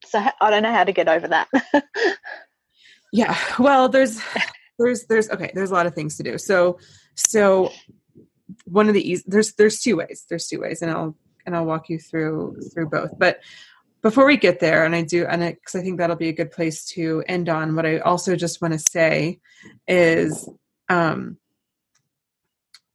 So 0.05 0.19
i 0.41 0.49
don't 0.49 0.63
know 0.63 0.71
how 0.71 0.83
to 0.83 0.93
get 0.93 1.07
over 1.07 1.27
that. 1.27 1.47
Yeah. 3.15 3.37
Well 3.59 3.89
there's 3.89 4.19
there's 4.79 5.05
there's 5.05 5.29
okay 5.29 5.51
there's 5.53 5.69
a 5.69 5.73
lot 5.75 5.85
of 5.85 5.93
things 5.93 6.17
to 6.17 6.23
do. 6.23 6.39
So 6.39 6.79
so 7.13 7.71
one 8.65 8.87
of 8.87 8.95
the 8.95 9.07
easy 9.07 9.23
there's 9.27 9.53
there's 9.53 9.79
two 9.79 9.97
ways. 9.97 10.25
There's 10.27 10.47
two 10.47 10.59
ways 10.59 10.81
and 10.81 10.89
i'll 10.89 11.15
and 11.45 11.55
i'll 11.55 11.65
walk 11.65 11.89
you 11.89 11.99
through 11.99 12.57
through 12.73 12.89
both. 12.89 13.11
But 13.19 13.39
before 14.03 14.25
we 14.25 14.37
get 14.37 14.59
there 14.59 14.85
and 14.85 14.95
i 14.95 15.01
do 15.01 15.25
and 15.25 15.41
because 15.41 15.75
I, 15.75 15.79
I 15.79 15.81
think 15.81 15.97
that'll 15.97 16.15
be 16.15 16.29
a 16.29 16.33
good 16.33 16.51
place 16.51 16.85
to 16.89 17.23
end 17.27 17.49
on 17.49 17.75
what 17.75 17.85
i 17.85 17.97
also 17.99 18.35
just 18.35 18.61
want 18.61 18.73
to 18.73 18.79
say 18.79 19.39
is 19.87 20.47
um 20.89 21.37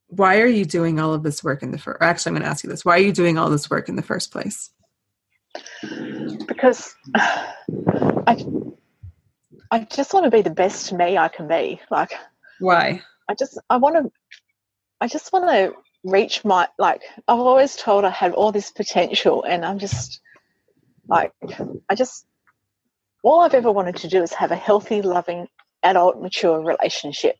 why 0.06 0.40
are 0.40 0.46
you 0.46 0.64
doing 0.64 1.00
all 1.00 1.12
of 1.12 1.22
this 1.22 1.42
work 1.42 1.62
in 1.62 1.72
the 1.72 1.78
first 1.78 1.98
actually 2.00 2.30
i'm 2.30 2.34
going 2.34 2.44
to 2.44 2.48
ask 2.48 2.62
you 2.62 2.70
this 2.70 2.84
why 2.84 2.94
are 2.94 3.02
you 3.02 3.12
doing 3.12 3.36
all 3.36 3.50
this 3.50 3.68
work 3.68 3.88
in 3.88 3.96
the 3.96 4.02
first 4.02 4.30
place 4.30 4.70
because 6.46 6.94
i 8.26 8.36
I 9.70 9.80
just 9.80 10.14
want 10.14 10.24
to 10.24 10.30
be 10.30 10.42
the 10.42 10.50
best 10.50 10.92
me 10.92 11.18
I 11.18 11.28
can 11.28 11.46
be. 11.46 11.80
Like, 11.90 12.12
why? 12.58 13.02
I 13.28 13.34
just, 13.34 13.58
I 13.68 13.76
want 13.76 13.96
to, 13.96 14.10
I 15.00 15.08
just 15.08 15.32
want 15.32 15.48
to 15.48 15.74
reach 16.04 16.44
my, 16.44 16.68
like, 16.78 17.02
I've 17.26 17.38
always 17.38 17.76
told 17.76 18.04
I 18.04 18.10
had 18.10 18.32
all 18.32 18.52
this 18.52 18.70
potential 18.70 19.42
and 19.42 19.64
I'm 19.64 19.78
just, 19.78 20.20
like, 21.08 21.32
I 21.88 21.94
just, 21.94 22.26
all 23.24 23.40
I've 23.40 23.54
ever 23.54 23.72
wanted 23.72 23.96
to 23.96 24.08
do 24.08 24.22
is 24.22 24.32
have 24.34 24.52
a 24.52 24.56
healthy, 24.56 25.02
loving, 25.02 25.48
adult, 25.82 26.20
mature 26.20 26.62
relationship. 26.64 27.36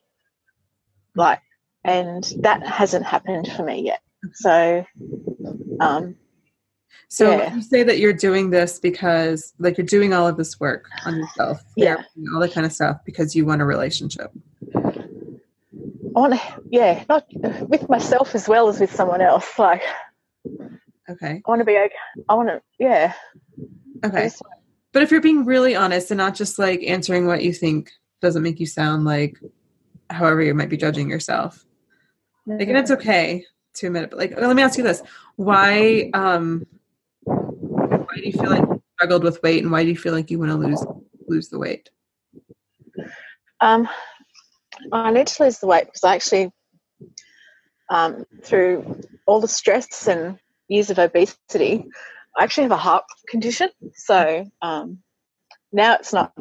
Like, 1.15 1.41
and 1.83 2.23
that 2.41 2.65
hasn't 2.65 3.05
happened 3.05 3.51
for 3.55 3.63
me 3.63 3.83
yet. 3.85 4.01
So, 4.33 4.85
um, 5.79 6.15
so 7.07 7.31
yeah. 7.31 7.55
you 7.55 7.61
say 7.61 7.83
that 7.83 7.99
you're 7.99 8.13
doing 8.13 8.49
this 8.49 8.79
because, 8.79 9.53
like, 9.59 9.77
you're 9.77 9.87
doing 9.87 10.13
all 10.13 10.27
of 10.27 10.37
this 10.37 10.59
work 10.59 10.85
on 11.05 11.17
yourself, 11.17 11.61
yeah, 11.75 12.03
all 12.33 12.39
that 12.41 12.53
kind 12.53 12.65
of 12.65 12.73
stuff 12.73 12.97
because 13.05 13.35
you 13.35 13.45
want 13.45 13.61
a 13.61 13.65
relationship. 13.65 14.31
I 14.75 16.19
want 16.19 16.33
to, 16.33 16.41
yeah, 16.69 17.03
not 17.07 17.25
with 17.67 17.87
myself 17.87 18.35
as 18.35 18.47
well 18.47 18.67
as 18.67 18.79
with 18.79 18.93
someone 18.93 19.21
else. 19.21 19.57
Like, 19.57 19.83
okay, 21.09 21.41
I 21.45 21.49
want 21.49 21.59
to 21.61 21.65
be 21.65 21.77
okay. 21.77 21.95
I 22.27 22.33
want 22.33 22.49
to, 22.49 22.61
yeah. 22.77 23.13
Okay, 24.03 24.29
but 24.93 25.03
if 25.03 25.11
you're 25.11 25.21
being 25.21 25.45
really 25.45 25.75
honest 25.75 26.11
and 26.11 26.17
not 26.17 26.35
just 26.35 26.59
like 26.59 26.83
answering 26.83 27.27
what 27.27 27.43
you 27.43 27.53
think 27.53 27.91
doesn't 28.21 28.43
make 28.43 28.59
you 28.59 28.65
sound 28.65 29.05
like 29.05 29.37
however 30.09 30.41
you 30.41 30.53
might 30.53 30.69
be 30.69 30.77
judging 30.77 31.09
yourself, 31.09 31.65
like, 32.45 32.67
and 32.67 32.77
it's 32.77 32.91
okay 32.91 33.45
to 33.75 33.87
admit 33.87 34.03
it. 34.03 34.09
But 34.09 34.19
like, 34.19 34.37
let 34.37 34.55
me 34.55 34.61
ask 34.61 34.77
you 34.77 34.83
this: 34.83 35.01
Why? 35.35 36.09
um 36.13 36.65
why 38.09 38.15
do 38.15 38.25
you 38.25 38.31
feel 38.31 38.49
like 38.49 38.61
you 38.61 38.81
struggled 38.95 39.23
with 39.23 39.41
weight 39.43 39.63
and 39.63 39.71
why 39.71 39.83
do 39.83 39.89
you 39.89 39.97
feel 39.97 40.13
like 40.13 40.31
you 40.31 40.39
want 40.39 40.51
to 40.51 40.57
lose 40.57 40.85
lose 41.27 41.49
the 41.49 41.59
weight 41.59 41.89
um 43.61 43.87
i 44.91 45.11
need 45.11 45.27
to 45.27 45.43
lose 45.43 45.59
the 45.59 45.67
weight 45.67 45.85
because 45.85 46.03
i 46.03 46.15
actually 46.15 46.51
um, 47.91 48.23
through 48.43 49.01
all 49.25 49.41
the 49.41 49.47
stress 49.47 50.07
and 50.07 50.37
years 50.67 50.91
of 50.91 50.99
obesity 50.99 51.85
i 52.37 52.43
actually 52.43 52.63
have 52.63 52.71
a 52.71 52.77
heart 52.77 53.03
condition 53.29 53.69
so 53.95 54.45
um, 54.61 54.99
now 55.71 55.95
it's 55.95 56.13
not 56.13 56.33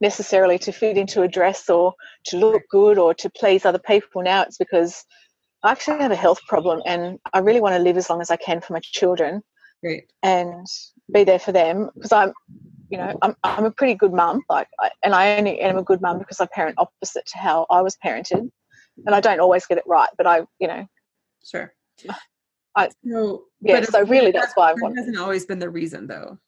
necessarily 0.00 0.58
to 0.58 0.72
fit 0.72 0.96
into 0.96 1.22
a 1.22 1.28
dress 1.28 1.68
or 1.68 1.92
to 2.24 2.38
look 2.38 2.62
good 2.70 2.98
or 2.98 3.12
to 3.14 3.28
please 3.30 3.64
other 3.64 3.78
people 3.78 4.22
now 4.22 4.42
it's 4.42 4.58
because 4.58 5.04
i 5.62 5.70
actually 5.70 5.98
have 5.98 6.12
a 6.12 6.16
health 6.16 6.40
problem 6.48 6.80
and 6.86 7.18
i 7.32 7.38
really 7.38 7.60
want 7.60 7.74
to 7.74 7.82
live 7.82 7.96
as 7.96 8.08
long 8.08 8.20
as 8.20 8.30
i 8.30 8.36
can 8.36 8.60
for 8.60 8.72
my 8.72 8.80
children 8.80 9.42
Great. 9.82 10.10
and 10.22 10.66
be 11.12 11.24
there 11.24 11.38
for 11.38 11.52
them 11.52 11.90
because 11.94 12.12
I'm, 12.12 12.32
you 12.90 12.98
know, 12.98 13.18
I'm, 13.22 13.34
I'm 13.44 13.64
a 13.64 13.70
pretty 13.70 13.94
good 13.94 14.12
mum. 14.12 14.42
Like, 14.48 14.68
I, 14.78 14.90
and 15.02 15.14
I 15.14 15.36
only 15.36 15.60
am 15.60 15.78
a 15.78 15.82
good 15.82 16.00
mum 16.00 16.18
because 16.18 16.40
I 16.40 16.46
parent 16.46 16.76
opposite 16.78 17.26
to 17.26 17.38
how 17.38 17.66
I 17.70 17.80
was 17.82 17.96
parented, 18.04 18.50
and 19.06 19.14
I 19.14 19.20
don't 19.20 19.40
always 19.40 19.66
get 19.66 19.78
it 19.78 19.84
right. 19.86 20.10
But 20.16 20.26
I, 20.26 20.42
you 20.58 20.68
know, 20.68 20.86
sure. 21.44 21.72
I, 22.76 22.88
so, 23.08 23.44
yeah. 23.60 23.82
So 23.82 24.04
really, 24.04 24.30
that's 24.30 24.54
why 24.54 24.70
I 24.70 24.74
want. 24.74 24.94
It. 24.96 25.00
Hasn't 25.00 25.18
always 25.18 25.44
been 25.44 25.58
the 25.58 25.70
reason, 25.70 26.06
though, 26.06 26.38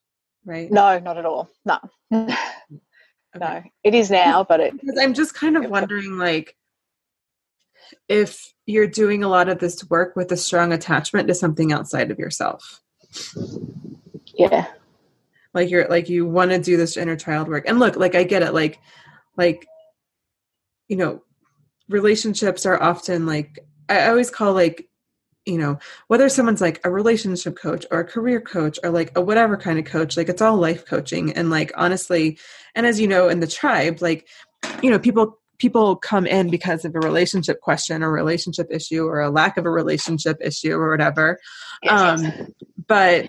right? 0.44 0.70
No, 0.70 0.98
not 0.98 1.18
at 1.18 1.26
all. 1.26 1.50
No. 1.64 1.78
Mm-hmm. 2.12 2.30
okay. 3.37 3.38
No, 3.38 3.62
it 3.85 3.94
is 3.94 4.11
now, 4.11 4.44
but 4.44 4.61
it. 4.61 4.72
Because 4.72 4.98
I'm 5.00 5.14
just 5.14 5.35
kind 5.35 5.56
of 5.56 5.68
wondering, 5.68 6.18
like, 6.18 6.56
if 8.08 8.52
you're 8.66 8.87
doing 8.87 9.24
a 9.24 9.28
lot 9.28 9.48
of 9.48 9.58
this 9.58 9.88
work 9.90 10.16
with 10.16 10.30
a 10.32 10.37
strong 10.37 10.72
attachment 10.72 11.28
to 11.28 11.35
something 11.35 11.72
outside 11.72 12.11
of 12.11 12.18
yourself 12.18 12.80
yeah 14.38 14.66
like 15.54 15.70
you're 15.70 15.87
like 15.88 16.08
you 16.08 16.26
want 16.26 16.50
to 16.50 16.58
do 16.58 16.76
this 16.76 16.96
inner 16.96 17.16
child 17.16 17.48
work 17.48 17.64
and 17.66 17.78
look 17.78 17.96
like 17.96 18.14
i 18.14 18.24
get 18.24 18.42
it 18.42 18.54
like 18.54 18.78
like 19.37 19.66
you 20.88 20.96
know 20.96 21.22
relationships 21.88 22.64
are 22.64 22.82
often 22.82 23.26
like 23.26 23.58
i 23.88 24.08
always 24.08 24.30
call 24.30 24.52
like 24.54 24.88
you 25.46 25.59
know 25.59 25.78
whether 26.09 26.28
someone's 26.28 26.61
like 26.61 26.81
a 26.85 26.90
relationship 26.90 27.57
coach 27.57 27.85
or 27.90 28.00
a 28.00 28.05
career 28.05 28.40
coach 28.40 28.78
or 28.85 28.90
like 28.90 29.11
a 29.16 29.20
whatever 29.20 29.57
kind 29.57 29.78
of 29.78 29.85
coach 29.85 30.16
like 30.16 30.28
it's 30.28 30.42
all 30.42 30.57
life 30.57 30.87
coaching 30.87 31.33
and 31.33 31.50
like 31.50 31.72
honestly 31.76 32.38
and 32.74 32.87
as 32.87 33.00
you 33.00 33.09
know 33.09 33.28
in 33.28 33.40
the 33.40 33.46
tribe 33.46 34.00
like 34.00 34.28
you 34.83 34.90
know 34.90 34.98
people 34.98 35.38
people 35.59 35.96
come 35.96 36.26
in 36.26 36.50
because 36.50 36.85
of 36.85 36.94
a 36.94 37.00
relationship 37.00 37.61
question 37.61 38.02
or 38.02 38.11
relationship 38.11 38.66
issue 38.70 39.07
or 39.07 39.20
a 39.20 39.31
lack 39.31 39.57
of 39.57 39.66
a 39.66 39.70
relationship 39.70 40.37
issue 40.40 40.74
or 40.74 40.90
whatever 40.90 41.38
um 41.88 42.24
but 42.87 43.28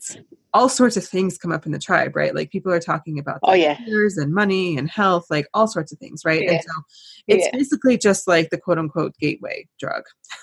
all 0.54 0.70
sorts 0.70 0.98
of 0.98 1.04
things 1.04 1.38
come 1.38 1.52
up 1.52 1.66
in 1.66 1.72
the 1.72 1.80
tribe, 1.80 2.16
right? 2.16 2.36
Like 2.36 2.52
people 2.52 2.72
are 2.72 2.80
talking 2.80 3.18
about 3.18 3.40
oh 3.44 3.54
yeah, 3.54 3.78
and 3.88 4.34
money 4.34 4.78
and 4.78 4.90
health, 4.90 5.26
like 5.30 5.48
all 5.54 5.68
sorts 5.68 5.92
of 5.92 5.98
things, 5.98 6.22
right? 6.24 6.44
Yeah. 6.44 6.52
And 6.52 6.62
so 6.64 6.82
it's 7.28 7.46
yeah. 7.46 7.52
basically 7.54 7.98
just 7.98 8.28
like 8.28 8.50
the 8.52 8.60
quote 8.60 8.78
unquote 8.78 9.18
gateway 9.18 9.68
drug. 9.80 10.04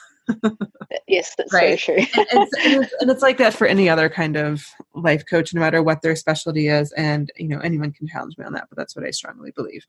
yes, 1.09 1.35
that's 1.37 1.53
right? 1.53 1.61
very 1.61 1.77
true. 1.77 1.97
and, 1.97 2.49
it's, 2.53 2.93
and, 3.01 3.11
it's, 3.11 3.23
like 3.23 3.39
that 3.39 3.55
for 3.55 3.67
any 3.67 3.89
other 3.89 4.09
kind 4.09 4.37
of 4.37 4.65
life 4.95 5.25
coach, 5.29 5.55
no 5.55 5.61
matter 5.61 5.83
what 5.83 6.03
their 6.03 6.17
specialty 6.17 6.69
is. 6.69 6.93
And 6.93 7.31
you 7.37 7.49
know, 7.49 7.61
anyone 7.61 7.93
can 7.93 8.07
challenge 8.07 8.37
me 8.39 8.45
on 8.45 8.53
that, 8.55 8.69
but 8.69 8.77
that's 8.77 8.97
what 8.97 9.05
I 9.05 9.11
strongly 9.11 9.53
believe. 9.53 9.85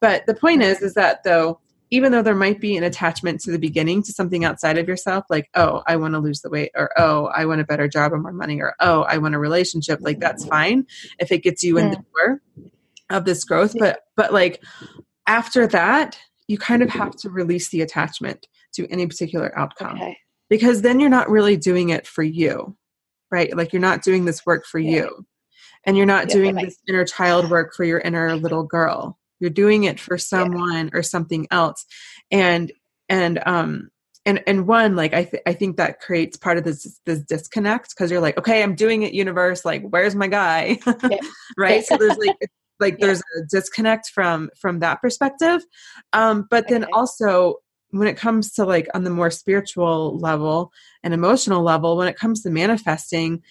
But 0.00 0.26
the 0.26 0.34
point 0.34 0.62
is, 0.62 0.82
is 0.82 0.94
that 0.94 1.24
though 1.24 1.60
even 1.90 2.10
though 2.12 2.22
there 2.22 2.34
might 2.34 2.60
be 2.60 2.76
an 2.76 2.82
attachment 2.82 3.40
to 3.40 3.52
the 3.52 3.58
beginning 3.58 4.02
to 4.02 4.12
something 4.12 4.44
outside 4.44 4.78
of 4.78 4.88
yourself, 4.88 5.24
like, 5.28 5.48
oh, 5.54 5.82
I 5.86 5.94
want 5.96 6.14
to 6.14 6.18
lose 6.18 6.40
the 6.40 6.50
weight, 6.50 6.72
or 6.74 6.90
oh, 6.96 7.26
I 7.26 7.46
want 7.46 7.60
a 7.60 7.64
better 7.64 7.86
job 7.86 8.12
or 8.12 8.18
more 8.18 8.32
money, 8.32 8.60
or 8.60 8.74
oh, 8.80 9.02
I 9.02 9.18
want 9.18 9.34
a 9.34 9.38
relationship, 9.38 10.00
like 10.02 10.18
that's 10.18 10.44
fine 10.44 10.86
if 11.18 11.30
it 11.30 11.42
gets 11.42 11.62
you 11.62 11.78
in 11.78 11.90
the 11.90 11.96
door 11.96 12.40
of 13.10 13.24
this 13.24 13.44
growth. 13.44 13.76
But 13.78 14.00
but 14.16 14.32
like 14.32 14.62
after 15.26 15.66
that, 15.68 16.18
you 16.48 16.58
kind 16.58 16.82
of 16.82 16.90
have 16.90 17.16
to 17.16 17.30
release 17.30 17.70
the 17.70 17.80
attachment 17.80 18.46
to 18.74 18.86
any 18.90 19.06
particular 19.06 19.56
outcome. 19.58 19.96
Okay. 19.96 20.16
Because 20.50 20.82
then 20.82 21.00
you're 21.00 21.10
not 21.10 21.30
really 21.30 21.56
doing 21.56 21.88
it 21.90 22.06
for 22.06 22.22
you. 22.22 22.76
Right? 23.30 23.56
Like 23.56 23.72
you're 23.72 23.80
not 23.80 24.02
doing 24.02 24.24
this 24.24 24.44
work 24.46 24.64
for 24.66 24.78
yeah. 24.78 24.90
you. 25.04 25.26
and 25.84 25.96
you're 25.96 26.06
not 26.06 26.28
Yeah, 26.28 26.34
doing 26.34 26.54
this 26.54 26.76
inner 26.88 27.04
child 27.04 27.50
work 27.50 27.74
for 27.74 27.84
your 27.84 27.98
inner 28.00 28.36
little 28.36 28.62
girl 28.64 29.18
you're 29.40 29.50
doing 29.50 29.84
it 29.84 30.00
for 30.00 30.16
someone 30.16 30.90
or 30.94 31.02
something 31.02 31.46
else 31.50 31.84
and 32.30 32.72
and 33.08 33.42
um 33.46 33.90
and 34.24 34.42
and 34.46 34.66
one 34.66 34.96
like 34.96 35.12
i 35.12 35.24
th- 35.24 35.42
i 35.46 35.52
think 35.52 35.76
that 35.76 36.00
creates 36.00 36.36
part 36.36 36.56
of 36.56 36.64
this 36.64 36.98
this 37.04 37.20
disconnect 37.24 37.90
because 37.90 38.10
you're 38.10 38.20
like 38.20 38.38
okay 38.38 38.62
i'm 38.62 38.74
doing 38.74 39.02
it 39.02 39.12
universe 39.12 39.64
like 39.64 39.82
where's 39.90 40.14
my 40.14 40.28
guy 40.28 40.78
Yeah. 41.10 41.18
right 41.58 41.84
so 41.84 41.96
there's 41.98 42.16
like 42.16 42.50
like 42.80 42.96
Yeah. 42.98 43.06
there's 43.06 43.20
a 43.20 43.44
disconnect 43.50 44.10
from 44.10 44.50
from 44.58 44.80
that 44.80 45.00
perspective 45.00 45.64
um 46.12 46.46
but 46.50 46.68
then 46.68 46.84
also 46.92 47.56
when 47.90 48.08
it 48.08 48.16
comes 48.16 48.52
to 48.52 48.64
like 48.64 48.88
on 48.94 49.04
the 49.04 49.10
more 49.10 49.30
spiritual 49.30 50.18
level 50.18 50.72
and 51.02 51.14
emotional 51.14 51.62
level 51.62 51.96
when 51.96 52.08
it 52.08 52.16
comes 52.16 52.42
to 52.42 52.50
manifesting 52.50 53.42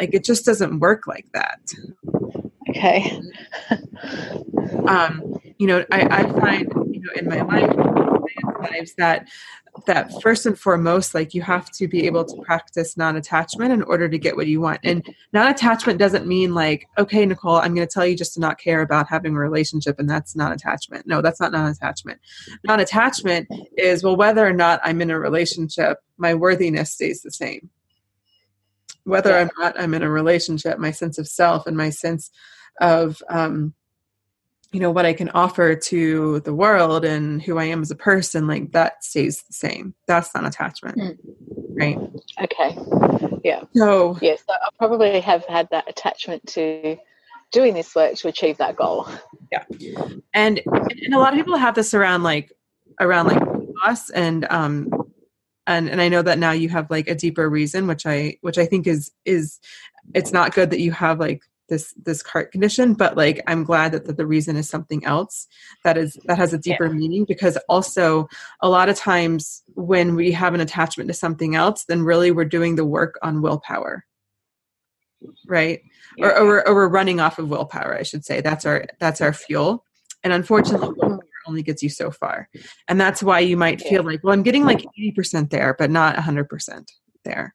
like 0.00 0.14
it 0.14 0.24
just 0.24 0.44
doesn't 0.44 0.78
work 0.80 1.06
like 1.06 1.26
that 1.32 1.60
Okay. 2.68 3.20
um, 4.86 5.40
you 5.58 5.66
know, 5.66 5.84
I, 5.90 6.02
I 6.02 6.40
find, 6.40 6.72
you 6.92 7.00
know, 7.00 7.12
in 7.16 7.28
my 7.28 7.40
life, 7.42 8.09
lives 8.60 8.94
that 8.94 9.28
that 9.86 10.10
first 10.20 10.46
and 10.46 10.58
foremost, 10.58 11.14
like 11.14 11.32
you 11.32 11.42
have 11.42 11.70
to 11.70 11.86
be 11.86 12.06
able 12.06 12.24
to 12.24 12.42
practice 12.42 12.96
non-attachment 12.96 13.72
in 13.72 13.82
order 13.82 14.08
to 14.08 14.18
get 14.18 14.36
what 14.36 14.48
you 14.48 14.60
want. 14.60 14.80
And 14.82 15.06
non-attachment 15.32 15.98
doesn't 15.98 16.26
mean 16.26 16.54
like, 16.54 16.86
okay, 16.98 17.24
Nicole, 17.24 17.56
I'm 17.56 17.74
going 17.74 17.86
to 17.86 17.92
tell 17.92 18.04
you 18.04 18.16
just 18.16 18.34
to 18.34 18.40
not 18.40 18.58
care 18.58 18.80
about 18.82 19.08
having 19.08 19.34
a 19.34 19.38
relationship, 19.38 19.98
and 19.98 20.10
that's 20.10 20.34
non-attachment. 20.34 21.06
No, 21.06 21.22
that's 21.22 21.40
not 21.40 21.52
non-attachment. 21.52 22.20
Non-attachment 22.64 23.48
is 23.76 24.02
well, 24.02 24.16
whether 24.16 24.46
or 24.46 24.52
not 24.52 24.80
I'm 24.82 25.00
in 25.00 25.10
a 25.10 25.18
relationship, 25.18 25.98
my 26.16 26.34
worthiness 26.34 26.92
stays 26.92 27.22
the 27.22 27.30
same. 27.30 27.70
Whether 29.04 29.38
or 29.38 29.50
not 29.58 29.80
I'm 29.80 29.94
in 29.94 30.02
a 30.02 30.10
relationship, 30.10 30.78
my 30.78 30.90
sense 30.90 31.18
of 31.18 31.28
self 31.28 31.66
and 31.66 31.76
my 31.76 31.90
sense 31.90 32.30
of 32.80 33.22
um, 33.28 33.74
you 34.72 34.80
know 34.80 34.90
what 34.90 35.04
i 35.06 35.12
can 35.12 35.28
offer 35.30 35.74
to 35.74 36.40
the 36.40 36.54
world 36.54 37.04
and 37.04 37.42
who 37.42 37.58
i 37.58 37.64
am 37.64 37.82
as 37.82 37.90
a 37.90 37.96
person 37.96 38.46
like 38.46 38.72
that 38.72 39.02
stays 39.04 39.42
the 39.42 39.52
same 39.52 39.94
that's 40.06 40.34
not 40.34 40.46
attachment 40.46 40.96
Mm. 40.98 41.16
right 41.80 41.98
Okay. 42.42 42.76
Yeah. 43.44 43.62
So 43.74 44.16
Yes, 44.20 44.42
I 44.48 44.54
I 44.54 44.68
probably 44.78 45.20
have 45.20 45.44
had 45.46 45.68
that 45.70 45.88
attachment 45.88 46.46
to 46.48 46.96
doing 47.52 47.74
this 47.74 47.94
work 47.94 48.14
to 48.16 48.28
achieve 48.28 48.56
that 48.58 48.76
goal. 48.76 49.08
Yeah. 49.52 49.64
And 50.34 50.60
and 50.66 51.14
a 51.14 51.18
lot 51.18 51.32
of 51.32 51.38
people 51.38 51.56
have 51.56 51.74
this 51.74 51.92
around 51.94 52.22
like 52.22 52.52
around 53.00 53.26
like 53.26 53.42
us 53.84 54.10
and 54.10 54.46
um 54.50 54.88
and 55.66 55.88
and 55.88 56.00
i 56.02 56.08
know 56.08 56.22
that 56.22 56.38
now 56.38 56.52
you 56.52 56.68
have 56.68 56.90
like 56.90 57.08
a 57.08 57.14
deeper 57.14 57.48
reason 57.48 57.86
which 57.86 58.04
i 58.06 58.36
which 58.42 58.58
i 58.58 58.66
think 58.66 58.86
is 58.86 59.10
is 59.24 59.58
it's 60.14 60.32
not 60.32 60.54
good 60.54 60.70
that 60.70 60.80
you 60.80 60.92
have 60.92 61.18
like 61.18 61.42
this 61.70 61.94
this 62.04 62.20
heart 62.22 62.52
condition 62.52 62.92
but 62.92 63.16
like 63.16 63.40
i'm 63.46 63.64
glad 63.64 63.92
that 63.92 64.04
the, 64.04 64.12
the 64.12 64.26
reason 64.26 64.56
is 64.56 64.68
something 64.68 65.02
else 65.06 65.46
that 65.84 65.96
is 65.96 66.18
that 66.26 66.36
has 66.36 66.52
a 66.52 66.58
deeper 66.58 66.90
meaning 66.90 67.24
because 67.26 67.56
also 67.68 68.28
a 68.60 68.68
lot 68.68 68.90
of 68.90 68.96
times 68.96 69.62
when 69.74 70.14
we 70.14 70.30
have 70.32 70.52
an 70.52 70.60
attachment 70.60 71.08
to 71.08 71.14
something 71.14 71.54
else 71.54 71.84
then 71.84 72.02
really 72.02 72.30
we're 72.30 72.44
doing 72.44 72.76
the 72.76 72.84
work 72.84 73.18
on 73.22 73.40
willpower. 73.42 74.04
Right? 75.46 75.80
Or, 76.18 76.34
or, 76.34 76.46
we're, 76.46 76.60
or 76.62 76.74
we're 76.74 76.88
running 76.88 77.20
off 77.20 77.38
of 77.38 77.48
willpower 77.48 77.96
i 77.96 78.02
should 78.02 78.24
say. 78.24 78.40
That's 78.40 78.66
our 78.66 78.86
that's 78.98 79.20
our 79.20 79.32
fuel. 79.32 79.84
And 80.22 80.32
unfortunately 80.32 81.18
only 81.46 81.62
gets 81.62 81.82
you 81.82 81.88
so 81.88 82.10
far. 82.10 82.48
And 82.88 83.00
that's 83.00 83.22
why 83.22 83.40
you 83.40 83.56
might 83.56 83.80
feel 83.80 84.02
like 84.02 84.22
well 84.22 84.34
i'm 84.34 84.42
getting 84.42 84.64
like 84.64 84.84
80% 84.98 85.50
there 85.50 85.74
but 85.78 85.90
not 85.90 86.16
100% 86.16 86.86
there 87.24 87.54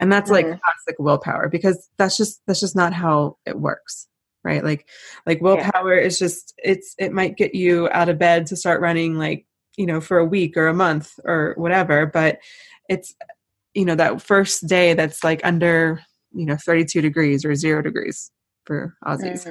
and 0.00 0.12
that's 0.12 0.30
like 0.30 0.46
Mhm. 0.46 0.60
classic 0.60 0.96
willpower 0.98 1.48
because 1.48 1.88
that's 1.98 2.16
just 2.16 2.40
that's 2.46 2.60
just 2.60 2.76
not 2.76 2.92
how 2.92 3.36
it 3.46 3.58
works 3.58 4.08
right 4.44 4.62
like 4.62 4.88
like 5.26 5.40
willpower 5.40 5.94
is 5.96 6.18
just 6.18 6.54
it's 6.58 6.94
it 6.98 7.12
might 7.12 7.36
get 7.36 7.54
you 7.54 7.88
out 7.92 8.08
of 8.08 8.18
bed 8.18 8.46
to 8.46 8.56
start 8.56 8.80
running 8.80 9.14
like 9.16 9.46
you 9.76 9.86
know 9.86 10.00
for 10.00 10.18
a 10.18 10.24
week 10.24 10.56
or 10.56 10.68
a 10.68 10.74
month 10.74 11.12
or 11.24 11.54
whatever 11.56 12.06
but 12.06 12.38
it's 12.88 13.14
you 13.74 13.84
know 13.84 13.94
that 13.94 14.22
first 14.22 14.66
day 14.68 14.94
that's 14.94 15.22
like 15.24 15.40
under 15.44 16.00
you 16.32 16.46
know 16.46 16.56
32 16.56 17.00
degrees 17.00 17.44
or 17.44 17.54
zero 17.54 17.82
degrees 17.82 18.30
for 18.64 18.96
Aussies, 19.04 19.44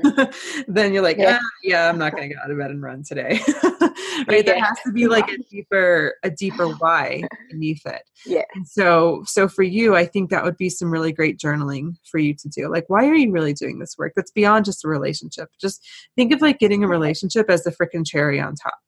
then 0.67 0.91
you're 0.91 1.01
like, 1.01 1.15
Yeah. 1.17 1.31
yeah, 1.31 1.39
yeah, 1.63 1.89
I'm 1.89 1.97
not 1.97 2.11
going 2.15 2.23
to 2.27 2.35
get 2.35 2.43
out 2.43 2.51
of 2.51 2.57
bed 2.57 2.69
and 2.69 2.81
run 2.83 3.01
today, 3.01 3.39
right? 4.27 4.45
There 4.45 4.59
has 4.59 4.77
to 4.85 4.91
be 4.91 5.07
like 5.07 5.29
a 5.29 5.37
deeper, 5.49 6.15
a 6.23 6.29
deeper 6.29 6.67
why 6.79 7.23
beneath 7.49 7.85
it. 7.85 8.03
Yeah. 8.25 8.43
And 8.53 8.67
so, 8.67 9.23
so 9.25 9.47
for 9.47 9.63
you, 9.63 9.95
I 9.95 10.05
think 10.05 10.29
that 10.29 10.43
would 10.43 10.57
be 10.57 10.69
some 10.69 10.91
really 10.91 11.11
great 11.11 11.37
journaling 11.37 11.95
for 12.09 12.17
you 12.17 12.33
to 12.33 12.49
do. 12.49 12.69
Like, 12.69 12.85
why 12.87 13.07
are 13.07 13.15
you 13.15 13.31
really 13.31 13.53
doing 13.53 13.79
this 13.79 13.97
work? 13.97 14.13
That's 14.15 14.31
beyond 14.31 14.65
just 14.65 14.85
a 14.85 14.87
relationship. 14.87 15.49
Just 15.59 15.85
think 16.15 16.33
of 16.33 16.41
like 16.41 16.59
getting 16.59 16.83
a 16.83 16.87
relationship 16.87 17.49
as 17.49 17.63
the 17.63 17.71
freaking 17.71 18.05
cherry 18.05 18.39
on 18.39 18.55
top. 18.55 18.79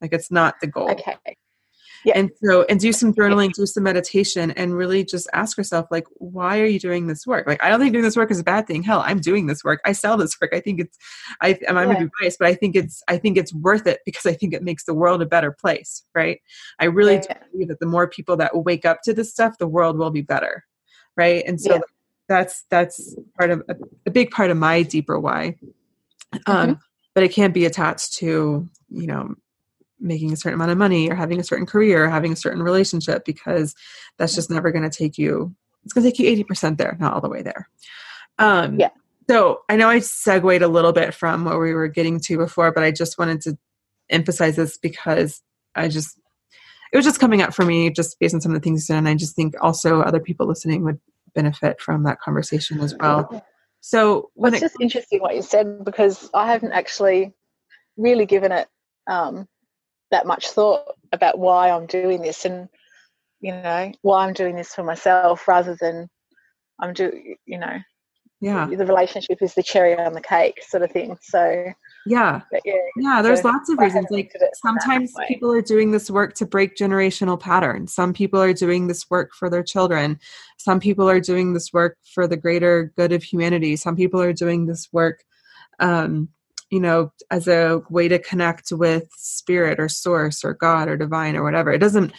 Like 0.00 0.12
it's 0.12 0.30
not 0.30 0.54
the 0.60 0.66
goal. 0.66 0.90
Okay. 0.90 1.16
Yeah. 2.04 2.12
And 2.16 2.30
so, 2.42 2.62
and 2.64 2.78
do 2.78 2.92
some 2.92 3.12
journaling, 3.12 3.52
do 3.52 3.66
some 3.66 3.82
meditation, 3.82 4.52
and 4.52 4.74
really 4.76 5.04
just 5.04 5.28
ask 5.32 5.58
yourself, 5.58 5.86
like, 5.90 6.06
why 6.14 6.60
are 6.60 6.66
you 6.66 6.78
doing 6.78 7.06
this 7.08 7.26
work? 7.26 7.46
Like, 7.46 7.62
I 7.62 7.68
don't 7.68 7.80
think 7.80 7.92
doing 7.92 8.04
this 8.04 8.16
work 8.16 8.30
is 8.30 8.38
a 8.38 8.44
bad 8.44 8.66
thing. 8.66 8.82
Hell, 8.82 9.02
I'm 9.04 9.20
doing 9.20 9.46
this 9.46 9.64
work. 9.64 9.80
I 9.84 9.92
sell 9.92 10.16
this 10.16 10.36
work. 10.40 10.52
I 10.54 10.60
think 10.60 10.80
it's, 10.80 10.96
I, 11.40 11.58
I'm 11.68 11.76
Yeah. 11.76 11.84
going 11.84 11.96
to 11.98 12.10
biased, 12.20 12.38
but 12.38 12.48
I 12.48 12.54
think 12.54 12.76
it's, 12.76 13.02
I 13.08 13.18
think 13.18 13.36
it's 13.36 13.52
worth 13.52 13.86
it 13.86 14.00
because 14.06 14.26
I 14.26 14.32
think 14.34 14.54
it 14.54 14.62
makes 14.62 14.84
the 14.84 14.94
world 14.94 15.22
a 15.22 15.26
better 15.26 15.50
place, 15.50 16.04
right? 16.14 16.40
I 16.78 16.84
really 16.84 17.18
do 17.18 17.28
believe 17.52 17.68
that 17.68 17.80
the 17.80 17.86
more 17.86 18.06
people 18.08 18.36
that 18.36 18.56
wake 18.56 18.84
up 18.84 19.02
to 19.02 19.12
this 19.12 19.30
stuff, 19.30 19.58
the 19.58 19.66
world 19.66 19.98
will 19.98 20.10
be 20.10 20.22
better, 20.22 20.64
right? 21.16 21.42
And 21.46 21.60
so 21.60 21.74
Yeah. 21.74 21.80
that's 22.28 22.64
that's 22.70 23.16
part 23.36 23.50
of 23.50 23.62
a, 23.68 23.74
a 24.06 24.10
big 24.10 24.30
part 24.30 24.50
of 24.50 24.56
my 24.56 24.82
deeper 24.82 25.18
why. 25.18 25.56
Mm-hmm. 26.34 26.50
Um, 26.50 26.80
But 27.14 27.24
it 27.24 27.32
can't 27.32 27.54
be 27.54 27.64
attached 27.64 28.14
to 28.18 28.68
you 28.90 29.06
know 29.06 29.34
making 30.00 30.32
a 30.32 30.36
certain 30.36 30.54
amount 30.54 30.70
of 30.70 30.78
money 30.78 31.10
or 31.10 31.14
having 31.14 31.40
a 31.40 31.44
certain 31.44 31.66
career 31.66 32.04
or 32.04 32.08
having 32.08 32.32
a 32.32 32.36
certain 32.36 32.62
relationship 32.62 33.24
because 33.24 33.74
that's 34.18 34.34
just 34.34 34.50
never 34.50 34.70
going 34.70 34.88
to 34.88 34.96
take 34.96 35.18
you 35.18 35.54
it's 35.84 35.92
going 35.92 36.04
to 36.04 36.10
take 36.10 36.18
you 36.18 36.44
80% 36.44 36.76
there 36.76 36.96
not 37.00 37.14
all 37.14 37.20
the 37.20 37.28
way 37.28 37.42
there 37.42 37.68
um 38.38 38.78
Yeah. 38.78 38.90
so 39.28 39.60
i 39.68 39.76
know 39.76 39.88
i 39.88 39.98
segued 39.98 40.62
a 40.62 40.68
little 40.68 40.92
bit 40.92 41.14
from 41.14 41.44
what 41.44 41.60
we 41.60 41.74
were 41.74 41.88
getting 41.88 42.20
to 42.20 42.36
before 42.38 42.72
but 42.72 42.84
i 42.84 42.90
just 42.90 43.18
wanted 43.18 43.40
to 43.42 43.58
emphasize 44.10 44.56
this 44.56 44.76
because 44.76 45.42
i 45.74 45.88
just 45.88 46.18
it 46.92 46.96
was 46.96 47.04
just 47.04 47.20
coming 47.20 47.42
up 47.42 47.52
for 47.52 47.64
me 47.64 47.90
just 47.90 48.18
based 48.18 48.34
on 48.34 48.40
some 48.40 48.52
of 48.52 48.60
the 48.60 48.64
things 48.64 48.82
you 48.82 48.84
said 48.94 48.98
and 48.98 49.08
i 49.08 49.14
just 49.14 49.34
think 49.36 49.54
also 49.60 50.00
other 50.00 50.20
people 50.20 50.46
listening 50.46 50.84
would 50.84 51.00
benefit 51.34 51.80
from 51.80 52.04
that 52.04 52.20
conversation 52.20 52.80
as 52.80 52.94
well 53.00 53.42
so 53.80 54.30
when 54.34 54.54
it's 54.54 54.62
it 54.62 54.66
just 54.66 54.76
interesting 54.80 55.20
what 55.20 55.34
you 55.34 55.42
said 55.42 55.84
because 55.84 56.30
I 56.34 56.50
haven't 56.50 56.72
actually 56.72 57.32
really 57.96 58.26
given 58.26 58.52
it 58.52 58.68
um, 59.06 59.48
that 60.10 60.26
much 60.26 60.50
thought 60.50 60.84
about 61.12 61.38
why 61.38 61.70
I'm 61.70 61.86
doing 61.86 62.22
this 62.22 62.44
and 62.44 62.68
you 63.40 63.52
know 63.52 63.92
why 64.02 64.26
I'm 64.26 64.32
doing 64.32 64.56
this 64.56 64.74
for 64.74 64.82
myself 64.82 65.46
rather 65.46 65.76
than 65.80 66.08
I'm 66.80 66.92
do 66.92 67.12
you 67.46 67.58
know 67.58 67.78
yeah 68.40 68.66
the 68.66 68.86
relationship 68.86 69.38
is 69.40 69.54
the 69.54 69.62
cherry 69.62 69.98
on 69.98 70.12
the 70.12 70.20
cake 70.20 70.62
sort 70.62 70.82
of 70.82 70.90
thing. 70.92 71.16
So 71.22 71.72
yeah 72.06 72.40
yeah, 72.64 72.72
Yeah, 72.96 73.22
there's 73.22 73.42
So, 73.42 73.48
lots 73.48 73.68
of 73.68 73.78
reasons. 73.78 74.06
Like 74.10 74.26
looked 74.26 74.36
at 74.36 74.42
it 74.42 74.50
from 74.60 74.74
that 74.76 74.82
sometimes 74.82 75.12
people 75.26 75.52
are 75.52 75.62
doing 75.62 75.90
this 75.90 76.10
work 76.10 76.34
to 76.34 76.46
break 76.46 76.76
generational 76.76 77.38
patterns. 77.38 77.92
Some 77.94 78.12
people 78.12 78.40
are 78.40 78.52
doing 78.52 78.86
this 78.86 79.08
work 79.10 79.34
for 79.34 79.50
their 79.50 79.62
children. 79.62 80.18
Some 80.56 80.80
people 80.80 81.08
are 81.08 81.20
doing 81.20 81.52
this 81.52 81.72
work 81.72 81.98
for 82.14 82.26
the 82.26 82.36
greater 82.36 82.92
good 82.96 83.12
of 83.12 83.22
humanity. 83.22 83.76
Some 83.76 83.96
people 83.96 84.20
are 84.20 84.32
doing 84.32 84.66
this 84.66 84.88
work, 84.92 85.22
um, 85.80 86.28
you 86.70 86.80
know, 86.80 87.12
as 87.30 87.48
a 87.48 87.82
way 87.90 88.08
to 88.08 88.18
connect 88.18 88.72
with 88.72 89.08
spirit 89.16 89.80
or 89.80 89.88
source 89.88 90.44
or 90.44 90.54
God 90.54 90.88
or 90.88 90.96
divine 90.96 91.36
or 91.36 91.42
whatever. 91.42 91.72
It 91.72 91.78
doesn't. 91.78 92.12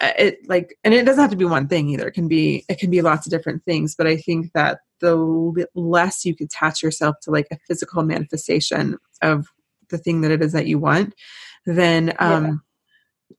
uh, 0.00 0.12
It 0.18 0.38
like, 0.48 0.76
and 0.84 0.94
it 0.94 1.04
doesn't 1.04 1.20
have 1.20 1.30
to 1.30 1.36
be 1.36 1.44
one 1.44 1.66
thing 1.68 1.88
either. 1.88 2.08
It 2.08 2.12
can 2.14 2.28
be, 2.28 2.64
it 2.68 2.78
can 2.78 2.90
be 2.90 3.02
lots 3.02 3.26
of 3.26 3.32
different 3.32 3.64
things. 3.64 3.94
But 3.96 4.06
I 4.06 4.16
think 4.16 4.52
that 4.52 4.80
the 5.00 5.66
less 5.74 6.24
you 6.24 6.34
attach 6.40 6.82
yourself 6.82 7.16
to 7.22 7.30
like 7.30 7.48
a 7.50 7.58
physical 7.66 8.02
manifestation 8.02 8.96
of 9.22 9.48
the 9.90 9.98
thing 9.98 10.20
that 10.20 10.30
it 10.30 10.42
is 10.42 10.52
that 10.52 10.66
you 10.66 10.78
want, 10.78 11.14
then 11.66 12.14
um, 12.18 12.62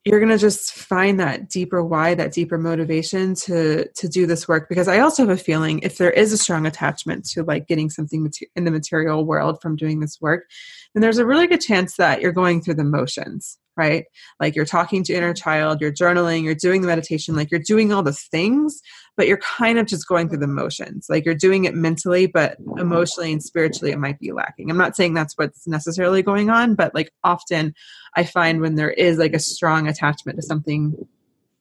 you're 0.06 0.20
gonna 0.20 0.38
just 0.38 0.74
find 0.74 1.20
that 1.20 1.50
deeper 1.50 1.84
why, 1.84 2.14
that 2.16 2.32
deeper 2.32 2.58
motivation 2.58 3.36
to 3.36 3.88
to 3.90 4.08
do 4.08 4.26
this 4.26 4.48
work. 4.48 4.70
Because 4.70 4.88
I 4.88 5.00
also 5.00 5.24
have 5.24 5.38
a 5.38 5.42
feeling 5.42 5.80
if 5.80 5.98
there 5.98 6.12
is 6.12 6.32
a 6.32 6.38
strong 6.38 6.66
attachment 6.66 7.26
to 7.30 7.44
like 7.44 7.68
getting 7.68 7.90
something 7.90 8.32
in 8.56 8.64
the 8.64 8.72
material 8.72 9.26
world 9.26 9.62
from 9.62 9.76
doing 9.76 10.00
this 10.00 10.20
work, 10.22 10.46
then 10.94 11.02
there's 11.02 11.18
a 11.18 11.26
really 11.26 11.48
good 11.48 11.62
chance 11.62 11.96
that 11.98 12.22
you're 12.22 12.32
going 12.32 12.62
through 12.62 12.76
the 12.76 12.84
motions, 12.84 13.58
right? 13.80 14.04
Like 14.42 14.58
you're 14.58 14.66
talking 14.66 15.06
to 15.06 15.14
inner 15.14 15.34
child, 15.34 15.80
you're 15.80 15.92
journaling, 15.92 16.44
you're 16.44 16.54
doing 16.54 16.82
the 16.82 16.88
meditation, 16.88 17.34
like 17.34 17.50
you're 17.50 17.62
doing 17.62 17.94
all 17.94 18.04
the 18.04 18.12
things, 18.12 18.82
but 19.16 19.26
you're 19.26 19.38
kind 19.38 19.80
of 19.80 19.88
just 19.88 20.06
going 20.06 20.28
through 20.28 20.40
the 20.40 20.48
motions. 20.48 21.08
Like 21.10 21.24
you're 21.24 21.34
doing 21.34 21.64
it 21.64 21.74
mentally, 21.74 22.28
but 22.28 22.58
emotionally 22.78 23.32
and 23.32 23.42
spiritually, 23.42 23.94
it 23.94 23.98
might 23.98 24.20
be 24.20 24.34
lacking. 24.34 24.70
I'm 24.70 24.78
not 24.78 24.98
saying 24.98 25.14
that's 25.14 25.34
what's 25.38 25.66
necessarily 25.66 26.22
going 26.22 26.50
on, 26.50 26.76
but 26.76 26.94
like 26.94 27.10
often 27.24 27.74
I 28.18 28.26
find 28.26 28.60
when 28.60 28.76
there 28.76 28.92
is 28.92 29.18
like 29.18 29.34
a 29.34 29.40
strong 29.40 29.88
attachment 29.88 30.38
to 30.38 30.42
something 30.46 31.08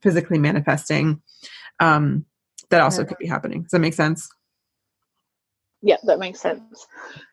physically 0.03 0.39
manifesting, 0.39 1.23
um, 1.79 2.27
that 2.71 2.81
also 2.81 3.05
could 3.05 3.19
be 3.19 3.29
happening. 3.29 3.62
Does 3.62 3.71
that 3.71 3.79
make 3.79 3.95
sense? 3.95 4.29
yeah, 5.81 5.97
that 6.05 6.19
makes 6.19 6.41
sense. 6.41 6.87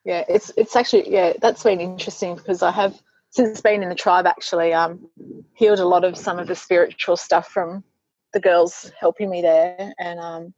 Yeah, 0.03 0.23
it's 0.29 0.51
it's 0.55 0.75
actually 0.75 1.11
yeah, 1.11 1.33
that's 1.41 1.63
been 1.63 1.81
interesting 1.81 2.35
because 2.35 2.61
I 2.61 2.71
have 2.71 3.01
since 3.35 3.59
being 3.59 3.83
in 3.83 3.89
the 3.89 3.95
tribe 3.95 4.25
actually 4.25 4.73
um 4.73 5.09
healed 5.53 5.79
a 5.79 5.87
lot 5.87 6.03
of 6.03 6.17
some 6.17 6.39
of 6.39 6.47
the 6.47 6.55
spiritual 6.55 7.17
stuff 7.17 7.49
from 7.49 7.83
the 8.33 8.39
girls 8.39 8.91
helping 8.99 9.29
me 9.29 9.41
there 9.41 9.91
and 9.99 10.19
um 10.19 10.53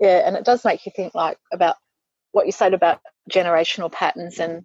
yeah, 0.00 0.26
and 0.26 0.36
it 0.36 0.44
does 0.44 0.64
make 0.64 0.84
you 0.86 0.92
think 0.94 1.14
like 1.14 1.38
about 1.52 1.76
what 2.32 2.46
you 2.46 2.52
said 2.52 2.74
about 2.74 3.00
generational 3.30 3.92
patterns 3.92 4.38
and 4.38 4.64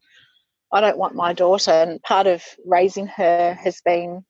I 0.71 0.81
don't 0.81 0.97
want 0.97 1.15
my 1.15 1.33
daughter 1.33 1.71
and 1.71 2.01
part 2.01 2.27
of 2.27 2.43
raising 2.65 3.07
her 3.07 3.53
has 3.53 3.81
been 3.81 4.23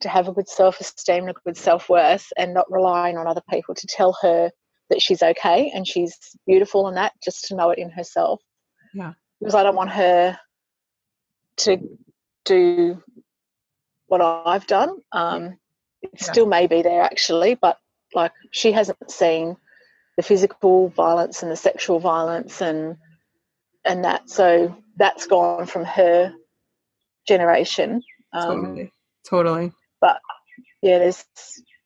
to 0.00 0.08
have 0.08 0.28
a 0.28 0.32
good 0.32 0.48
self 0.48 0.80
esteem 0.80 1.24
and 1.24 1.30
a 1.30 1.40
good 1.44 1.56
self 1.56 1.88
worth 1.88 2.26
and 2.36 2.54
not 2.54 2.70
relying 2.70 3.16
on 3.16 3.26
other 3.26 3.42
people 3.50 3.74
to 3.74 3.86
tell 3.86 4.16
her 4.22 4.50
that 4.90 5.02
she's 5.02 5.22
okay 5.22 5.70
and 5.74 5.86
she's 5.86 6.16
beautiful 6.46 6.88
and 6.88 6.96
that 6.96 7.12
just 7.22 7.46
to 7.46 7.56
know 7.56 7.70
it 7.70 7.78
in 7.78 7.90
herself. 7.90 8.40
Yeah. 8.94 9.12
Because 9.40 9.54
I 9.54 9.62
don't 9.62 9.76
want 9.76 9.90
her 9.90 10.38
to 11.58 11.78
do 12.48 13.02
what 14.06 14.20
I've 14.20 14.66
done. 14.66 14.98
Um, 15.12 15.58
it 16.02 16.10
yeah. 16.14 16.32
still 16.32 16.46
may 16.46 16.66
be 16.66 16.82
there 16.82 17.02
actually, 17.02 17.54
but 17.54 17.78
like 18.14 18.32
she 18.50 18.72
hasn't 18.72 19.10
seen 19.10 19.56
the 20.16 20.22
physical 20.22 20.88
violence 20.88 21.42
and 21.42 21.52
the 21.52 21.56
sexual 21.56 22.00
violence 22.00 22.60
and 22.60 22.96
and 23.84 24.04
that. 24.04 24.28
So 24.28 24.76
that's 24.96 25.26
gone 25.26 25.66
from 25.66 25.84
her 25.84 26.32
generation. 27.26 28.02
Um, 28.32 28.62
totally. 28.62 28.92
Totally. 29.28 29.72
But 30.00 30.20
yeah, 30.82 30.98
there's 30.98 31.24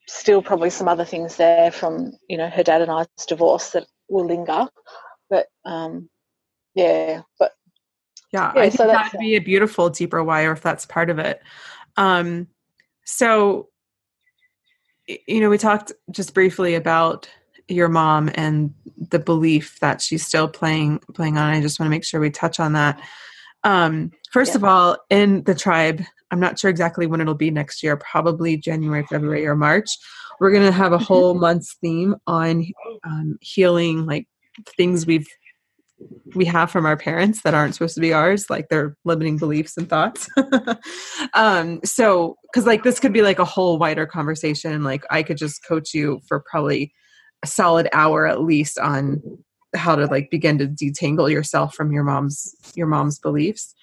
still 0.07 0.43
probably 0.43 0.71
some 0.71 0.89
other 0.89 1.05
things 1.05 1.37
there 1.37 1.71
from 1.71 2.13
you 2.29 2.37
know 2.37 2.49
her 2.49 2.63
dad 2.63 2.83
and 2.83 2.91
I's 2.91 3.27
divorce 3.27 3.71
that 3.71 3.87
will 4.09 4.27
linger. 4.27 4.69
But 5.29 5.47
um, 5.65 6.09
yeah, 6.75 7.23
but 7.39 7.53
yeah, 8.33 8.53
yeah 8.55 8.63
I 8.63 8.71
think 8.71 8.75
so 8.75 8.87
that'd 8.87 9.21
be 9.21 9.37
a 9.37 9.41
beautiful 9.41 9.91
deeper 9.91 10.23
wire 10.23 10.53
if 10.53 10.63
that's 10.63 10.87
part 10.87 11.11
of 11.11 11.19
it. 11.19 11.43
Um, 11.97 12.49
so 13.05 13.69
you 15.07 15.41
know, 15.41 15.51
we 15.51 15.59
talked 15.59 15.93
just 16.11 16.35
briefly 16.35 16.75
about 16.75 17.29
your 17.69 17.89
mom 17.89 18.31
and 18.35 18.73
the 18.97 19.19
belief 19.19 19.79
that 19.81 20.01
she's 20.01 20.25
still 20.27 20.49
playing 20.49 21.01
playing 21.15 21.39
on. 21.39 21.53
I 21.53 21.61
just 21.61 21.79
want 21.79 21.89
to 21.89 21.91
make 21.91 22.05
sure 22.05 22.21
we 22.21 22.31
touch 22.31 22.61
on 22.61 22.73
that. 22.75 23.01
Um, 23.65 24.11
first 24.31 24.53
yeah. 24.53 24.57
of 24.57 24.65
all, 24.65 24.97
in 25.11 25.45
the 25.45 25.55
tribe, 25.55 26.03
I'm 26.31 26.41
not 26.41 26.59
sure 26.59 26.71
exactly 26.71 27.07
when 27.07 27.21
it'll 27.21 27.35
be 27.35 27.51
next 27.51 27.83
year, 27.83 27.97
probably 27.97 28.57
January, 28.57 29.05
February, 29.09 29.47
or 29.47 29.55
March. 29.55 29.91
We're 30.41 30.51
going 30.51 30.65
to 30.65 30.73
have 30.73 30.93
a 30.93 30.97
mm-hmm. 30.97 31.05
whole 31.05 31.35
month's 31.35 31.75
theme 31.75 32.17
on 32.27 32.67
um, 33.05 33.39
healing, 33.41 34.07
like 34.07 34.27
things 34.77 35.07
we've 35.07 35.29
we 36.35 36.45
have 36.45 36.71
from 36.71 36.87
our 36.87 36.97
parents 36.97 37.43
that 37.43 37.55
aren't 37.55 37.75
supposed 37.75 37.95
to 37.95 38.01
be 38.01 38.13
ours 38.13 38.49
like 38.49 38.69
their 38.69 38.97
limiting 39.05 39.39
beliefs 39.39 39.77
and 39.77 39.89
thoughts. 39.89 40.29
Um 41.35 41.81
so 41.85 42.37
because 42.43 42.67
like 42.67 42.83
this 42.83 43.01
could 43.01 43.13
be 43.13 43.23
like 43.23 43.39
a 43.39 43.45
whole 43.45 43.79
wider 43.79 44.07
conversation 44.07 44.85
like 44.85 45.05
i 45.11 45.23
could 45.23 45.39
just 45.39 45.65
coach 45.67 45.95
you 45.95 46.21
for 46.29 46.45
probably 46.51 46.93
a 47.43 47.47
solid 47.47 47.89
hour 47.93 48.27
at 48.27 48.43
least 48.43 48.79
on 48.79 49.23
how 49.75 49.97
to 49.97 50.07
like 50.07 50.31
begin 50.31 50.59
to 50.59 50.67
detangle 50.67 51.31
yourself 51.31 51.75
from 51.75 51.93
your 51.93 52.05
mom's 52.05 52.55
your 52.75 52.87
mom's 52.87 53.19
beliefs. 53.19 53.75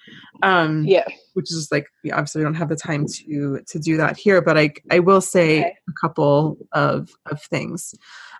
Um 0.42 0.84
yeah. 0.84 1.06
which 1.34 1.50
is 1.50 1.58
just 1.58 1.72
like 1.72 1.86
obviously 2.12 2.40
we 2.40 2.44
don't 2.44 2.54
have 2.54 2.68
the 2.68 2.76
time 2.76 3.06
to 3.06 3.60
to 3.66 3.78
do 3.78 3.96
that 3.96 4.16
here 4.16 4.40
but 4.40 4.56
i 4.56 4.72
i 4.90 4.98
will 4.98 5.20
say 5.20 5.60
okay. 5.60 5.76
a 5.88 5.92
couple 6.00 6.56
of 6.72 7.10
of 7.30 7.42
things. 7.42 7.94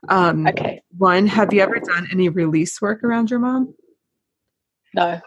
Um 0.09 0.47
okay. 0.47 0.81
one 0.97 1.27
have 1.27 1.53
you 1.53 1.61
ever 1.61 1.81
done 1.81 2.09
any 2.13 2.29
release 2.29 2.81
work 2.81 3.03
around 3.03 3.31
your 3.31 3.41
mom? 3.41 3.75
No. 4.95 5.21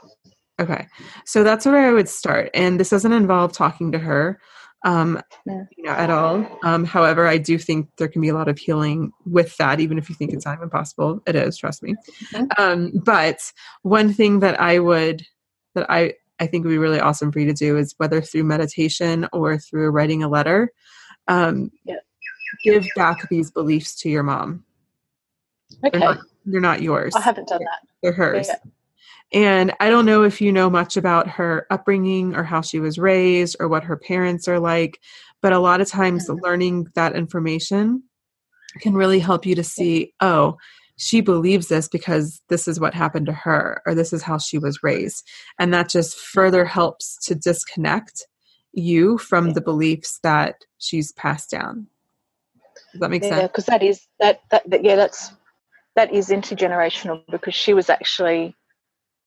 Okay. 0.59 0.87
So 1.25 1.43
that's 1.43 1.65
where 1.65 1.87
i 1.87 1.91
would 1.91 2.09
start 2.09 2.49
and 2.53 2.79
this 2.79 2.89
doesn't 2.89 3.13
involve 3.13 3.51
talking 3.53 3.91
to 3.91 3.99
her 3.99 4.39
um, 4.83 5.21
yeah. 5.45 5.63
you 5.77 5.83
know, 5.83 5.91
at 5.91 6.09
all. 6.09 6.45
Um, 6.63 6.83
however, 6.83 7.27
I 7.27 7.37
do 7.37 7.57
think 7.57 7.89
there 7.97 8.07
can 8.07 8.21
be 8.21 8.29
a 8.29 8.33
lot 8.33 8.47
of 8.47 8.57
healing 8.57 9.11
with 9.25 9.55
that, 9.57 9.79
even 9.79 9.97
if 9.97 10.09
you 10.09 10.15
think 10.15 10.33
it's 10.33 10.45
not 10.45 10.57
even 10.57 10.69
possible. 10.69 11.21
It 11.25 11.35
is, 11.35 11.57
trust 11.57 11.83
me. 11.83 11.95
Um, 12.57 12.91
but 13.03 13.51
one 13.81 14.13
thing 14.13 14.39
that 14.41 14.59
I 14.59 14.79
would, 14.79 15.25
that 15.75 15.89
I, 15.89 16.13
I 16.39 16.47
think 16.47 16.65
would 16.65 16.71
be 16.71 16.77
really 16.77 16.99
awesome 16.99 17.31
for 17.31 17.39
you 17.39 17.45
to 17.47 17.53
do 17.53 17.77
is 17.77 17.95
whether 17.97 18.21
through 18.21 18.43
meditation 18.43 19.27
or 19.31 19.57
through 19.57 19.89
writing 19.91 20.23
a 20.23 20.27
letter, 20.27 20.71
um, 21.27 21.71
yeah. 21.85 21.95
give 22.63 22.87
back 22.95 23.29
these 23.29 23.51
beliefs 23.51 23.95
to 24.01 24.09
your 24.09 24.23
mom. 24.23 24.65
Okay. 25.85 25.97
They're 25.97 26.09
not, 26.09 26.19
they're 26.45 26.61
not 26.61 26.81
yours. 26.81 27.15
I 27.15 27.21
haven't 27.21 27.47
done 27.47 27.63
that. 27.63 27.87
They're 28.01 28.11
hers. 28.11 28.47
Yeah. 28.49 28.55
And 29.33 29.73
I 29.79 29.89
don't 29.89 30.05
know 30.05 30.23
if 30.23 30.41
you 30.41 30.51
know 30.51 30.69
much 30.69 30.95
about 30.95 31.27
her 31.27 31.65
upbringing 31.71 32.35
or 32.35 32.43
how 32.43 32.61
she 32.61 32.79
was 32.79 32.99
raised 32.99 33.55
or 33.59 33.67
what 33.67 33.83
her 33.83 33.97
parents 33.97 34.47
are 34.47 34.59
like, 34.59 34.99
but 35.41 35.53
a 35.53 35.59
lot 35.59 35.81
of 35.81 35.87
times 35.87 36.29
mm-hmm. 36.29 36.43
learning 36.43 36.87
that 36.93 37.15
information 37.15 38.03
can 38.79 38.93
really 38.93 39.19
help 39.19 39.45
you 39.45 39.55
to 39.55 39.63
see, 39.63 40.13
oh, 40.19 40.57
she 40.97 41.21
believes 41.21 41.67
this 41.67 41.87
because 41.87 42.41
this 42.49 42.67
is 42.67 42.79
what 42.79 42.93
happened 42.93 43.25
to 43.25 43.33
her 43.33 43.81
or 43.85 43.95
this 43.95 44.13
is 44.13 44.21
how 44.21 44.37
she 44.37 44.59
was 44.59 44.83
raised. 44.83 45.27
And 45.57 45.73
that 45.73 45.89
just 45.89 46.17
further 46.19 46.65
helps 46.65 47.17
to 47.25 47.35
disconnect 47.35 48.27
you 48.73 49.17
from 49.17 49.53
the 49.53 49.61
beliefs 49.61 50.19
that 50.23 50.55
she's 50.77 51.11
passed 51.13 51.49
down. 51.49 51.87
Does 52.91 53.01
that 53.01 53.09
make 53.09 53.23
yeah, 53.23 53.29
sense? 53.29 53.41
Yeah, 53.41 53.47
because 53.47 53.65
that 53.65 53.83
is 53.83 54.07
that, 54.19 54.41
that 54.51 54.69
that 54.69 54.83
yeah, 54.83 54.95
that's 54.95 55.31
that 55.95 56.13
is 56.13 56.29
intergenerational 56.29 57.23
because 57.29 57.55
she 57.55 57.73
was 57.73 57.89
actually 57.89 58.55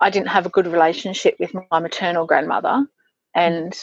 I 0.01 0.11
didn't 0.11 0.29
have 0.29 0.47
a 0.47 0.51
good 0.51 0.67
relationship 0.67 1.37
with 1.39 1.53
my 1.71 1.79
maternal 1.81 2.27
grandmother, 2.27 2.87
and 3.35 3.75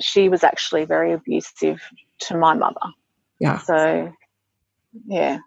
she 0.00 0.28
was 0.28 0.44
actually 0.44 0.84
very 0.84 1.12
abusive 1.12 1.80
to 2.20 2.36
my 2.36 2.54
mother. 2.54 2.80
Yeah. 3.40 3.58
So, 3.58 4.12
yeah. 5.06 5.38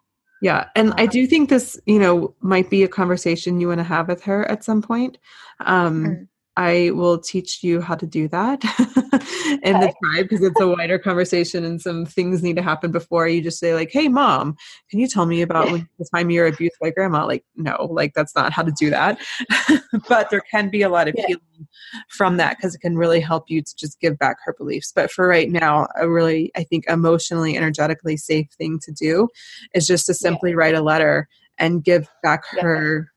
Yeah. 0.42 0.70
And 0.76 0.94
I 0.98 1.06
do 1.06 1.28
think 1.28 1.50
this, 1.50 1.80
you 1.86 2.00
know, 2.00 2.34
might 2.40 2.70
be 2.70 2.84
a 2.84 2.88
conversation 2.88 3.60
you 3.60 3.68
want 3.68 3.80
to 3.80 3.84
have 3.84 4.08
with 4.08 4.24
her 4.24 4.50
at 4.50 4.64
some 4.64 4.82
point. 4.82 5.18
Um, 5.66 6.06
mm. 6.06 6.28
I 6.60 6.91
will 6.91 7.18
teach 7.18 7.64
you 7.64 7.80
how 7.80 7.95
to 7.95 8.05
do 8.05 8.28
that 8.28 8.62
in 9.64 9.78
okay. 9.78 9.88
the 9.88 9.93
tribe 10.03 10.28
because 10.28 10.41
it's 10.41 10.60
a 10.60 10.68
wider 10.68 10.99
conversation 10.99 11.64
and 11.64 11.82
some 11.82 12.05
things 12.05 12.43
need 12.43 12.57
to 12.57 12.62
happen 12.62 12.91
before 12.91 13.30
you 13.30 13.41
just 13.41 13.60
say 13.60 13.74
like, 13.74 13.91
"Hey, 13.93 14.10
mom, 14.10 14.57
can 14.89 14.99
you 14.99 15.07
tell 15.07 15.26
me 15.26 15.41
about 15.47 15.72
when, 15.72 15.88
the 15.97 16.10
time 16.14 16.30
you 16.30 16.41
were 16.41 16.47
abused 16.47 16.76
by 16.82 16.89
grandma?" 16.89 17.26
Like, 17.26 17.45
no, 17.55 17.88
like 17.89 18.14
that's 18.14 18.36
not 18.36 18.51
how 18.51 18.64
to 18.64 18.74
do 18.78 18.89
that. 18.89 19.22
but 20.10 20.30
there 20.32 20.43
can 20.51 20.70
be 20.70 20.82
a 20.82 20.89
lot 20.89 21.07
of 21.07 21.16
yeah. 21.18 21.28
healing 21.28 21.68
from 22.10 22.36
that 22.36 22.57
because 22.57 22.76
it 22.76 22.82
can 22.82 22.97
really 22.97 23.22
help 23.22 23.45
you 23.47 23.62
to 23.62 23.76
just 23.78 23.97
give 24.01 24.20
back 24.20 24.36
her 24.43 24.53
beliefs. 24.57 24.91
But 24.93 25.12
for 25.12 25.30
right 25.30 25.49
now, 25.49 25.88
a 25.95 26.10
really, 26.10 26.51
I 26.57 26.64
think, 26.64 26.84
emotionally, 26.89 27.55
energetically 27.55 28.18
safe 28.18 28.49
thing 28.57 28.80
to 28.84 28.91
do 28.91 29.30
is 29.74 29.88
just 29.88 30.07
to 30.07 30.14
simply 30.14 30.49
yeah. 30.49 30.57
write 30.57 30.76
a 30.76 30.82
letter 30.82 31.30
and 31.57 31.86
give 31.86 32.10
back 32.22 32.43
yeah. 32.53 32.64
her 32.64 33.12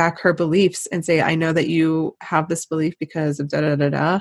back 0.00 0.18
her 0.18 0.32
beliefs 0.32 0.86
and 0.86 1.04
say, 1.04 1.20
I 1.20 1.34
know 1.34 1.52
that 1.52 1.68
you 1.68 2.16
have 2.22 2.48
this 2.48 2.64
belief 2.64 2.94
because 2.98 3.38
of 3.38 3.50
da 3.50 3.60
da 3.60 3.76
da 3.76 3.90
da. 3.90 4.20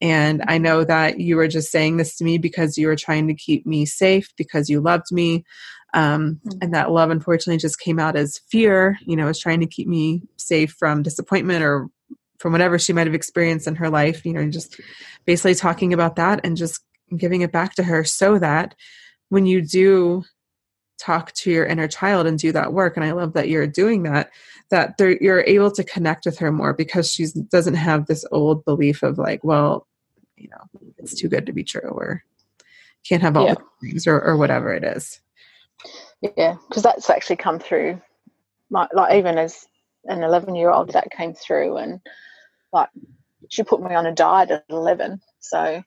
And 0.00 0.42
I 0.48 0.56
know 0.56 0.84
that 0.84 1.20
you 1.20 1.36
were 1.36 1.48
just 1.48 1.70
saying 1.70 1.98
this 1.98 2.16
to 2.16 2.24
me 2.24 2.38
because 2.38 2.78
you 2.78 2.86
were 2.86 2.96
trying 2.96 3.28
to 3.28 3.34
keep 3.34 3.66
me 3.66 3.84
safe 3.84 4.32
because 4.38 4.70
you 4.70 4.80
loved 4.80 5.12
me. 5.12 5.44
Um, 5.92 6.40
mm-hmm. 6.46 6.58
and 6.62 6.72
that 6.72 6.92
love 6.92 7.10
unfortunately 7.10 7.58
just 7.58 7.78
came 7.78 7.98
out 7.98 8.16
as 8.16 8.38
fear, 8.50 8.98
you 9.02 9.16
know, 9.16 9.26
was 9.26 9.38
trying 9.38 9.60
to 9.60 9.66
keep 9.66 9.86
me 9.86 10.22
safe 10.38 10.74
from 10.78 11.02
disappointment 11.02 11.62
or 11.62 11.88
from 12.38 12.52
whatever 12.52 12.78
she 12.78 12.94
might 12.94 13.06
have 13.06 13.14
experienced 13.14 13.66
in 13.66 13.74
her 13.74 13.90
life, 13.90 14.24
you 14.24 14.32
know, 14.32 14.48
just 14.48 14.80
basically 15.26 15.54
talking 15.54 15.92
about 15.92 16.16
that 16.16 16.40
and 16.42 16.56
just 16.56 16.80
giving 17.18 17.42
it 17.42 17.52
back 17.52 17.74
to 17.74 17.82
her 17.82 18.02
so 18.02 18.38
that 18.38 18.74
when 19.28 19.44
you 19.44 19.60
do 19.60 20.24
talk 20.98 21.32
to 21.32 21.50
your 21.50 21.64
inner 21.64 21.88
child 21.88 22.26
and 22.26 22.38
do 22.38 22.52
that 22.52 22.72
work 22.72 22.96
and 22.96 23.04
i 23.04 23.12
love 23.12 23.32
that 23.32 23.48
you're 23.48 23.66
doing 23.66 24.02
that 24.02 24.30
that 24.70 24.94
you're 25.20 25.42
able 25.42 25.70
to 25.70 25.84
connect 25.84 26.26
with 26.26 26.38
her 26.38 26.52
more 26.52 26.72
because 26.72 27.10
she 27.10 27.26
doesn't 27.50 27.74
have 27.74 28.06
this 28.06 28.24
old 28.32 28.64
belief 28.64 29.02
of 29.02 29.18
like 29.18 29.42
well 29.44 29.86
you 30.36 30.48
know 30.48 30.82
it's 30.98 31.14
too 31.14 31.28
good 31.28 31.46
to 31.46 31.52
be 31.52 31.64
true 31.64 31.80
or 31.88 32.24
can't 33.08 33.22
have 33.22 33.36
all 33.36 33.46
yeah. 33.46 33.54
the 33.54 33.88
things 33.88 34.06
or, 34.06 34.20
or 34.20 34.36
whatever 34.36 34.72
it 34.74 34.84
is 34.84 35.20
yeah 36.36 36.56
because 36.68 36.82
that's 36.82 37.08
actually 37.08 37.36
come 37.36 37.58
through 37.58 38.00
my, 38.70 38.86
like 38.92 39.14
even 39.14 39.38
as 39.38 39.66
an 40.04 40.22
11 40.22 40.54
year 40.54 40.70
old 40.70 40.92
that 40.92 41.10
came 41.10 41.32
through 41.32 41.76
and 41.76 42.00
like 42.72 42.88
she 43.48 43.62
put 43.62 43.82
me 43.82 43.94
on 43.94 44.06
a 44.06 44.14
diet 44.14 44.50
at 44.50 44.64
11 44.68 45.20
so 45.40 45.82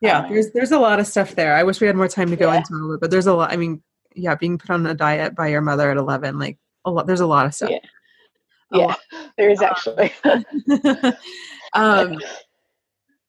yeah 0.00 0.20
um, 0.20 0.32
there's 0.32 0.50
there's 0.52 0.72
a 0.72 0.78
lot 0.78 1.00
of 1.00 1.06
stuff 1.06 1.34
there 1.34 1.54
i 1.54 1.62
wish 1.62 1.80
we 1.80 1.86
had 1.86 1.96
more 1.96 2.08
time 2.08 2.30
to 2.30 2.36
go 2.36 2.50
yeah. 2.50 2.58
into 2.58 2.94
it 2.94 3.00
but 3.00 3.10
there's 3.10 3.26
a 3.26 3.34
lot 3.34 3.52
i 3.52 3.56
mean 3.56 3.82
yeah, 4.16 4.34
being 4.34 4.58
put 4.58 4.70
on 4.70 4.86
a 4.86 4.94
diet 4.94 5.34
by 5.36 5.48
your 5.48 5.60
mother 5.60 5.90
at 5.90 5.96
11, 5.96 6.38
like 6.38 6.58
a 6.84 6.90
lot, 6.90 7.06
there's 7.06 7.20
a 7.20 7.26
lot 7.26 7.46
of 7.46 7.54
stuff. 7.54 7.70
Yeah, 7.70 8.94
yeah 9.12 9.28
there 9.38 9.50
is 9.50 9.62
actually. 9.62 10.12
um, 11.74 12.18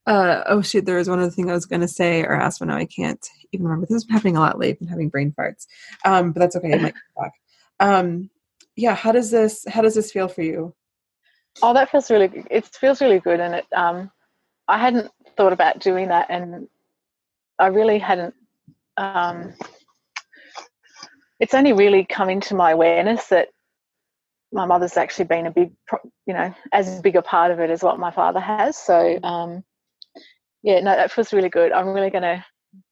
uh, 0.06 0.44
oh 0.48 0.62
shoot, 0.62 0.86
there 0.86 0.98
was 0.98 1.10
one 1.10 1.20
other 1.20 1.30
thing 1.30 1.50
I 1.50 1.54
was 1.54 1.66
going 1.66 1.82
to 1.82 1.88
say 1.88 2.24
or 2.24 2.34
ask, 2.34 2.60
but 2.60 2.70
now 2.70 2.78
I 2.78 2.86
can't 2.86 3.26
even 3.52 3.66
remember. 3.66 3.88
This 3.90 4.06
been 4.06 4.14
happening 4.14 4.38
a 4.38 4.40
lot 4.40 4.58
lately. 4.58 4.86
I've 4.86 4.90
having 4.90 5.10
brain 5.10 5.34
farts. 5.38 5.68
Um, 6.06 6.32
but 6.32 6.40
that's 6.40 6.56
okay. 6.56 6.74
I 6.74 6.78
might. 6.78 6.94
Um, 7.80 8.30
yeah, 8.76 8.96
how 8.96 9.12
does 9.12 9.32
this 9.32 9.66
how 9.68 9.82
does 9.82 9.96
this 9.96 10.12
feel 10.12 10.28
for 10.28 10.44
you? 10.44 10.74
Oh, 11.62 11.74
that 11.74 11.90
feels 11.90 12.10
really 12.10 12.28
good. 12.28 12.48
It 12.50 12.66
feels 12.66 13.02
really 13.02 13.20
good, 13.20 13.40
and 13.40 13.56
it. 13.56 13.66
Um, 13.76 14.12
I 14.68 14.78
hadn't 14.78 15.12
thought 15.36 15.54
about 15.54 15.80
doing 15.80 16.08
that, 16.10 16.28
and 16.30 16.68
I 17.60 17.68
really 17.68 18.00
hadn't. 18.00 18.34
Um, 18.96 19.54
it's 21.40 21.54
only 21.54 21.74
really 21.74 22.06
come 22.06 22.30
into 22.30 22.56
my 22.56 22.72
awareness 22.72 23.28
that 23.28 23.50
my 24.52 24.66
mother's 24.66 24.98
actually 24.98 25.26
been 25.26 25.48
a 25.48 25.52
big, 25.52 25.72
you 26.26 26.34
know, 26.34 26.54
as 26.72 27.02
big 27.02 27.16
a 27.16 27.22
part 27.22 27.52
of 27.52 27.60
it 27.60 27.70
as 27.70 27.84
what 27.84 28.00
my 28.00 28.12
father 28.12 28.40
has. 28.40 28.78
So, 28.78 29.20
um, 29.24 29.64
yeah, 30.64 30.80
no, 30.80 30.96
that 30.96 31.12
feels 31.12 31.34
really 31.34 31.50
good. 31.50 31.72
I'm 31.72 31.90
really 31.90 32.10
going 32.10 32.24
to. 32.24 32.46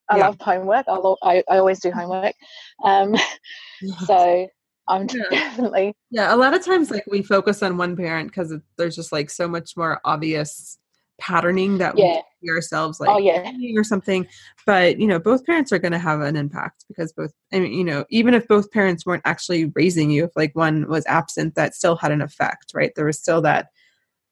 I 0.08 0.18
yeah. 0.18 0.28
love 0.28 0.38
homework. 0.40 0.86
I'll, 0.88 1.18
I, 1.24 1.44
I 1.50 1.58
always 1.58 1.80
do 1.80 1.92
homework. 1.92 2.36
Um, 2.84 3.16
so 4.06 4.48
I'm 4.88 5.08
yeah. 5.12 5.24
definitely. 5.32 5.96
Yeah, 6.12 6.34
a 6.34 6.38
lot 6.38 6.54
of 6.54 6.64
times, 6.64 6.92
like 6.92 7.06
we 7.08 7.24
focus 7.24 7.64
on 7.64 7.78
one 7.78 7.96
parent 7.96 8.30
because 8.30 8.54
there's 8.78 8.96
just 8.96 9.12
like 9.12 9.30
so 9.30 9.48
much 9.48 9.76
more 9.76 10.00
obvious 10.06 10.78
patterning 11.18 11.78
that 11.78 11.98
yeah. 11.98 12.20
we 12.42 12.50
ourselves 12.50 13.00
like 13.00 13.10
oh, 13.10 13.18
yeah. 13.18 13.52
or 13.76 13.84
something 13.84 14.28
but 14.66 15.00
you 15.00 15.08
know 15.08 15.20
both 15.20 15.46
parents 15.46 15.72
are 15.72 15.80
going 15.80 15.92
to 15.92 16.00
have 16.00 16.22
an 16.22 16.36
impact 16.36 16.84
because 16.88 17.14
both 17.14 17.32
i 17.54 17.60
mean 17.60 17.72
you 17.72 17.84
know 17.84 18.06
even 18.10 18.34
if 18.34 18.48
both 18.48 18.70
parents 18.72 19.06
weren't 19.06 19.22
actually 19.26 19.72
raising 19.76 20.12
you 20.12 20.26
if 20.26 20.32
like 20.36 20.54
one 20.56 20.88
was 20.90 21.06
absent 21.08 21.56
that 21.56 21.74
still 21.74 21.96
had 21.96 22.12
an 22.12 22.22
effect 22.22 22.72
right 22.74 22.92
there 22.96 23.06
was 23.06 23.18
still 23.18 23.42
that 23.42 23.68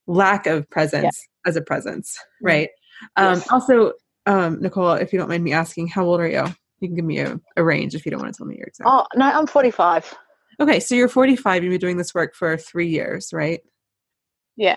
lack 0.07 0.45
of 0.45 0.69
presence 0.69 1.03
yeah. 1.03 1.49
as 1.49 1.55
a 1.55 1.61
presence 1.61 2.17
mm-hmm. 2.17 2.47
right 2.47 2.69
um 3.15 3.41
also 3.49 3.93
um 4.25 4.61
nicole 4.61 4.91
if 4.91 5.13
you 5.13 5.19
don't 5.19 5.29
mind 5.29 5.43
me 5.43 5.53
asking 5.53 5.88
how 5.88 6.03
old 6.03 6.19
are 6.19 6.27
you 6.27 6.45
you 6.79 6.89
can 6.89 6.95
give 6.95 7.05
me 7.05 7.19
a, 7.19 7.39
a 7.55 7.63
range 7.63 7.95
if 7.95 8.05
you 8.05 8.11
don't 8.11 8.21
want 8.21 8.34
to 8.34 8.38
tell 8.38 8.47
me 8.47 8.57
your 8.57 8.67
exact 8.67 8.89
oh 8.89 9.05
no 9.15 9.25
i'm 9.25 9.47
45 9.47 10.13
okay 10.59 10.81
so 10.81 10.95
you're 10.95 11.07
45 11.07 11.63
you've 11.63 11.71
been 11.71 11.79
doing 11.79 11.97
this 11.97 12.13
work 12.13 12.36
for 12.36 12.57
three 12.57 12.89
years 12.89 13.31
right 13.31 13.61
yeah 14.57 14.75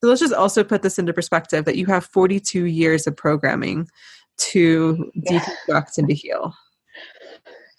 so 0.00 0.08
let's 0.08 0.20
just 0.20 0.34
also 0.34 0.62
put 0.62 0.82
this 0.82 0.98
into 0.98 1.12
perspective 1.12 1.64
that 1.64 1.76
you 1.76 1.86
have 1.86 2.06
42 2.06 2.66
years 2.66 3.06
of 3.06 3.16
programming 3.16 3.88
to 4.38 5.10
yeah. 5.14 5.40
deconstruct 5.40 5.98
and 5.98 6.08
to 6.08 6.14
heal. 6.14 6.54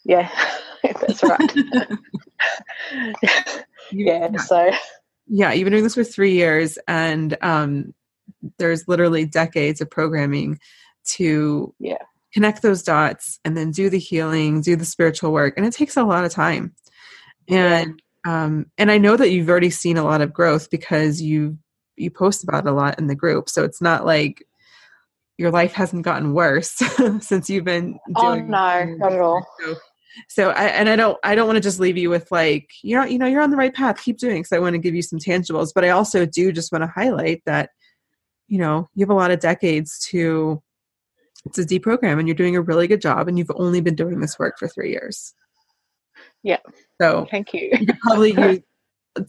Yeah, 0.05 0.29
that's 0.83 1.23
right. 1.23 1.55
yeah, 3.91 4.35
so. 4.37 4.71
Yeah, 5.27 5.53
you've 5.53 5.65
been 5.65 5.73
doing 5.73 5.83
this 5.83 5.95
for 5.95 6.03
three 6.03 6.33
years, 6.33 6.77
and 6.87 7.37
um, 7.41 7.93
there's 8.57 8.87
literally 8.87 9.25
decades 9.25 9.79
of 9.79 9.89
programming 9.89 10.59
to 11.11 11.73
yeah. 11.79 11.97
connect 12.33 12.61
those 12.61 12.83
dots 12.83 13.39
and 13.45 13.55
then 13.55 13.71
do 13.71 13.89
the 13.89 13.99
healing, 13.99 14.61
do 14.61 14.75
the 14.75 14.85
spiritual 14.85 15.31
work, 15.31 15.53
and 15.55 15.65
it 15.65 15.73
takes 15.73 15.97
a 15.97 16.03
lot 16.03 16.25
of 16.25 16.31
time. 16.31 16.73
And 17.47 18.01
yeah. 18.25 18.45
um, 18.45 18.65
and 18.77 18.91
I 18.91 18.97
know 18.97 19.15
that 19.15 19.29
you've 19.29 19.49
already 19.49 19.69
seen 19.69 19.97
a 19.97 20.03
lot 20.03 20.21
of 20.21 20.33
growth 20.33 20.69
because 20.69 21.21
you've 21.21 21.57
you 21.99 22.11
post 22.11 22.43
about 22.43 22.67
a 22.67 22.71
lot 22.71 22.99
in 22.99 23.07
the 23.07 23.15
group. 23.15 23.49
So 23.49 23.63
it's 23.63 23.81
not 23.81 24.05
like 24.05 24.45
your 25.37 25.51
life 25.51 25.73
hasn't 25.73 26.03
gotten 26.03 26.33
worse 26.33 26.69
since 27.21 27.49
you've 27.49 27.65
been 27.65 27.99
oh, 28.15 28.35
doing. 28.35 28.45
Oh 28.45 28.47
no, 28.47 28.85
not 28.97 29.13
at 29.13 29.21
all. 29.21 29.45
So, 29.59 29.75
so 30.27 30.49
I 30.49 30.65
and 30.65 30.89
I 30.89 30.95
don't 30.95 31.17
I 31.23 31.35
don't 31.35 31.47
want 31.47 31.57
to 31.57 31.61
just 31.61 31.79
leave 31.79 31.97
you 31.97 32.09
with 32.09 32.29
like 32.31 32.69
you 32.81 32.95
know 32.95 33.05
you 33.05 33.17
know 33.17 33.25
you're 33.25 33.41
on 33.41 33.51
the 33.51 33.57
right 33.57 33.73
path. 33.73 34.01
Keep 34.01 34.17
doing 34.17 34.41
because 34.41 34.51
I 34.51 34.59
want 34.59 34.73
to 34.73 34.79
give 34.79 34.95
you 34.95 35.01
some 35.01 35.19
tangibles. 35.19 35.71
But 35.73 35.85
I 35.85 35.89
also 35.89 36.25
do 36.25 36.51
just 36.51 36.71
want 36.71 36.83
to 36.83 36.87
highlight 36.93 37.41
that 37.45 37.69
you 38.47 38.57
know 38.57 38.89
you 38.95 39.03
have 39.03 39.11
a 39.11 39.13
lot 39.13 39.31
of 39.31 39.39
decades 39.39 39.99
to 40.09 40.61
to 41.53 41.61
deprogram 41.61 42.19
and 42.19 42.27
you're 42.27 42.35
doing 42.35 42.55
a 42.55 42.61
really 42.61 42.87
good 42.87 43.01
job 43.01 43.27
and 43.27 43.37
you've 43.37 43.51
only 43.55 43.79
been 43.81 43.95
doing 43.95 44.19
this 44.19 44.37
work 44.37 44.57
for 44.59 44.67
three 44.67 44.91
years. 44.91 45.33
Yeah. 46.43 46.59
So 47.01 47.27
thank 47.31 47.53
you. 47.53 47.69
you 47.79 47.87
probably 48.01 48.31
use 48.37 48.59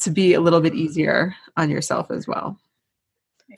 to 0.00 0.10
be 0.10 0.34
a 0.34 0.40
little 0.40 0.60
bit 0.60 0.74
easier 0.74 1.34
on 1.56 1.70
yourself 1.70 2.10
as 2.10 2.26
well. 2.26 2.58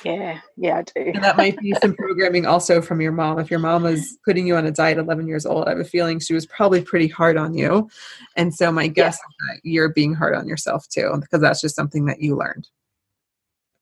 Yeah, 0.05 0.41
yeah, 0.57 0.79
I 0.79 0.83
do. 0.83 1.11
and 1.15 1.23
that 1.23 1.37
might 1.37 1.59
be 1.59 1.75
some 1.83 1.95
programming 1.95 2.47
also 2.47 2.81
from 2.81 3.01
your 3.01 3.13
mom. 3.13 3.39
If 3.39 3.51
your 3.51 3.61
mom 3.61 3.83
was 3.83 4.19
putting 4.25 4.47
you 4.47 4.57
on 4.57 4.65
a 4.65 4.71
diet 4.71 4.97
11 4.97 5.29
years 5.29 5.45
old, 5.45 5.67
I 5.67 5.71
have 5.71 5.81
a 5.81 5.85
feeling 5.85 6.19
she 6.19 6.33
was 6.33 6.47
probably 6.47 6.81
pretty 6.83 7.09
hard 7.09 7.37
on 7.37 7.55
you. 7.55 7.91
And 8.37 8.55
so 8.55 8.73
my 8.73 8.87
guess 8.89 9.19
yeah. 9.21 9.51
is 9.51 9.61
that 9.61 9.69
you're 9.69 9.91
being 9.91 10.15
hard 10.15 10.35
on 10.35 10.49
yourself 10.49 10.89
too, 10.89 11.19
because 11.21 11.41
that's 11.41 11.61
just 11.61 11.77
something 11.77 12.07
that 12.07 12.21
you 12.21 12.37
learned. 12.37 12.69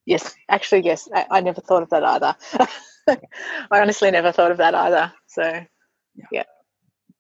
Yes, 0.05 0.35
actually, 0.49 0.81
yes. 0.81 1.09
I, 1.15 1.27
I 1.31 1.41
never 1.41 1.61
thought 1.61 1.85
of 1.85 1.91
that 1.91 2.03
either. 2.03 2.37
I 3.71 3.81
honestly 3.81 4.11
never 4.11 4.33
thought 4.33 4.51
of 4.51 4.57
that 4.59 4.75
either. 4.75 5.13
So, 5.29 5.43
yeah. 6.17 6.25
yeah. 6.33 6.43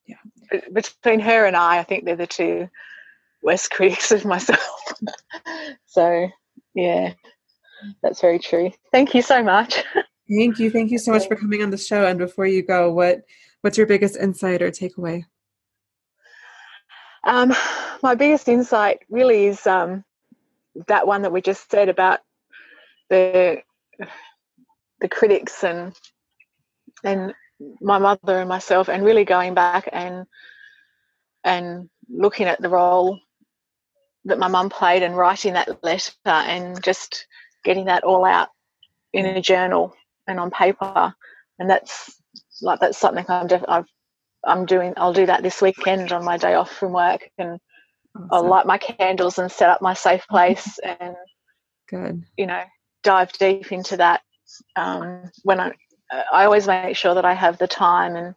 Yeah. 0.06 0.60
Between 0.72 1.20
her 1.20 1.46
and 1.46 1.56
I, 1.56 1.78
I 1.78 1.84
think 1.84 2.04
they're 2.04 2.16
the 2.16 2.26
two 2.26 2.68
worst 3.42 3.70
critics 3.70 4.12
of 4.12 4.24
myself. 4.24 4.92
so, 5.86 6.28
yeah, 6.74 7.12
that's 8.02 8.20
very 8.20 8.38
true. 8.38 8.70
Thank 8.92 9.14
you 9.14 9.22
so 9.22 9.42
much. 9.42 9.84
Thank 10.30 10.58
you. 10.58 10.70
Thank 10.70 10.90
you 10.92 10.98
so 10.98 11.12
much 11.12 11.26
for 11.26 11.34
coming 11.34 11.62
on 11.62 11.70
the 11.70 11.76
show. 11.76 12.06
And 12.06 12.18
before 12.18 12.46
you 12.46 12.62
go, 12.62 12.92
what 12.92 13.22
what's 13.62 13.76
your 13.76 13.86
biggest 13.86 14.16
insight 14.16 14.62
or 14.62 14.70
takeaway? 14.70 15.24
Um, 17.24 17.52
my 18.02 18.14
biggest 18.14 18.48
insight 18.48 19.00
really 19.10 19.46
is 19.46 19.66
um, 19.66 20.04
that 20.86 21.06
one 21.06 21.22
that 21.22 21.32
we 21.32 21.42
just 21.42 21.70
said 21.70 21.88
about 21.88 22.20
the 23.08 23.62
the 25.00 25.08
critics 25.08 25.64
and 25.64 25.94
and 27.02 27.34
my 27.80 27.98
mother 27.98 28.38
and 28.38 28.48
myself, 28.48 28.88
and 28.88 29.04
really 29.04 29.24
going 29.24 29.54
back 29.54 29.88
and 29.92 30.26
and 31.42 31.90
looking 32.08 32.46
at 32.46 32.60
the 32.60 32.68
role 32.68 33.18
that 34.24 34.38
my 34.38 34.48
mum 34.48 34.68
played 34.68 35.02
and 35.02 35.16
writing 35.16 35.54
that 35.54 35.82
letter 35.82 36.12
and 36.26 36.82
just 36.82 37.26
getting 37.64 37.86
that 37.86 38.04
all 38.04 38.24
out 38.24 38.48
in 39.12 39.26
a 39.26 39.40
journal 39.40 39.94
and 40.26 40.38
on 40.38 40.50
paper. 40.50 41.14
And 41.58 41.68
that's 41.68 42.20
like 42.62 42.80
that's 42.80 42.98
something 42.98 43.24
I'm 43.28 43.46
def- 43.46 43.64
I've 43.68 43.86
I'm 44.44 44.66
doing 44.66 44.94
I'll 44.96 45.12
do 45.12 45.26
that 45.26 45.42
this 45.42 45.60
weekend 45.60 46.12
on 46.12 46.24
my 46.24 46.36
day 46.36 46.54
off 46.54 46.70
from 46.72 46.92
work 46.92 47.28
and 47.38 47.58
awesome. 48.16 48.28
I'll 48.32 48.46
light 48.48 48.66
my 48.66 48.78
candles 48.78 49.38
and 49.38 49.50
set 49.50 49.68
up 49.70 49.82
my 49.82 49.94
safe 49.94 50.26
place 50.28 50.78
and 50.84 51.16
good. 51.88 52.24
you 52.36 52.46
know 52.46 52.62
dive 53.02 53.32
deep 53.32 53.72
into 53.72 53.96
that 53.98 54.22
um, 54.76 55.30
when 55.42 55.60
I 55.60 55.72
I 56.32 56.44
always 56.44 56.66
make 56.66 56.96
sure 56.96 57.14
that 57.14 57.24
I 57.24 57.34
have 57.34 57.58
the 57.58 57.68
time 57.68 58.16
and 58.16 58.34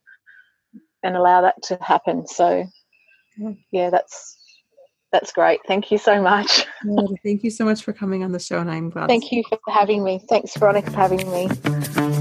and 1.04 1.16
allow 1.18 1.42
that 1.42 1.62
to 1.64 1.78
happen. 1.82 2.28
So 2.28 2.66
yeah 3.72 3.90
that's 3.90 4.38
that's 5.14 5.32
great. 5.32 5.61
Thank 5.68 5.91
you 5.91 5.97
so 5.97 6.22
much. 6.22 6.66
thank 7.24 7.43
you 7.43 7.51
so 7.51 7.64
much 7.64 7.84
for 7.84 7.93
coming 7.93 8.24
on 8.24 8.34
the 8.34 8.39
show, 8.39 8.59
and 8.59 8.70
I'm 8.70 8.89
glad. 8.89 9.07
Thank 9.07 9.32
you 9.32 9.43
for 9.47 9.59
having 9.72 10.03
me. 10.03 10.20
Thanks, 10.28 10.57
Veronica, 10.57 10.91
for 10.91 10.97
having 10.97 11.32
me. 11.32 12.20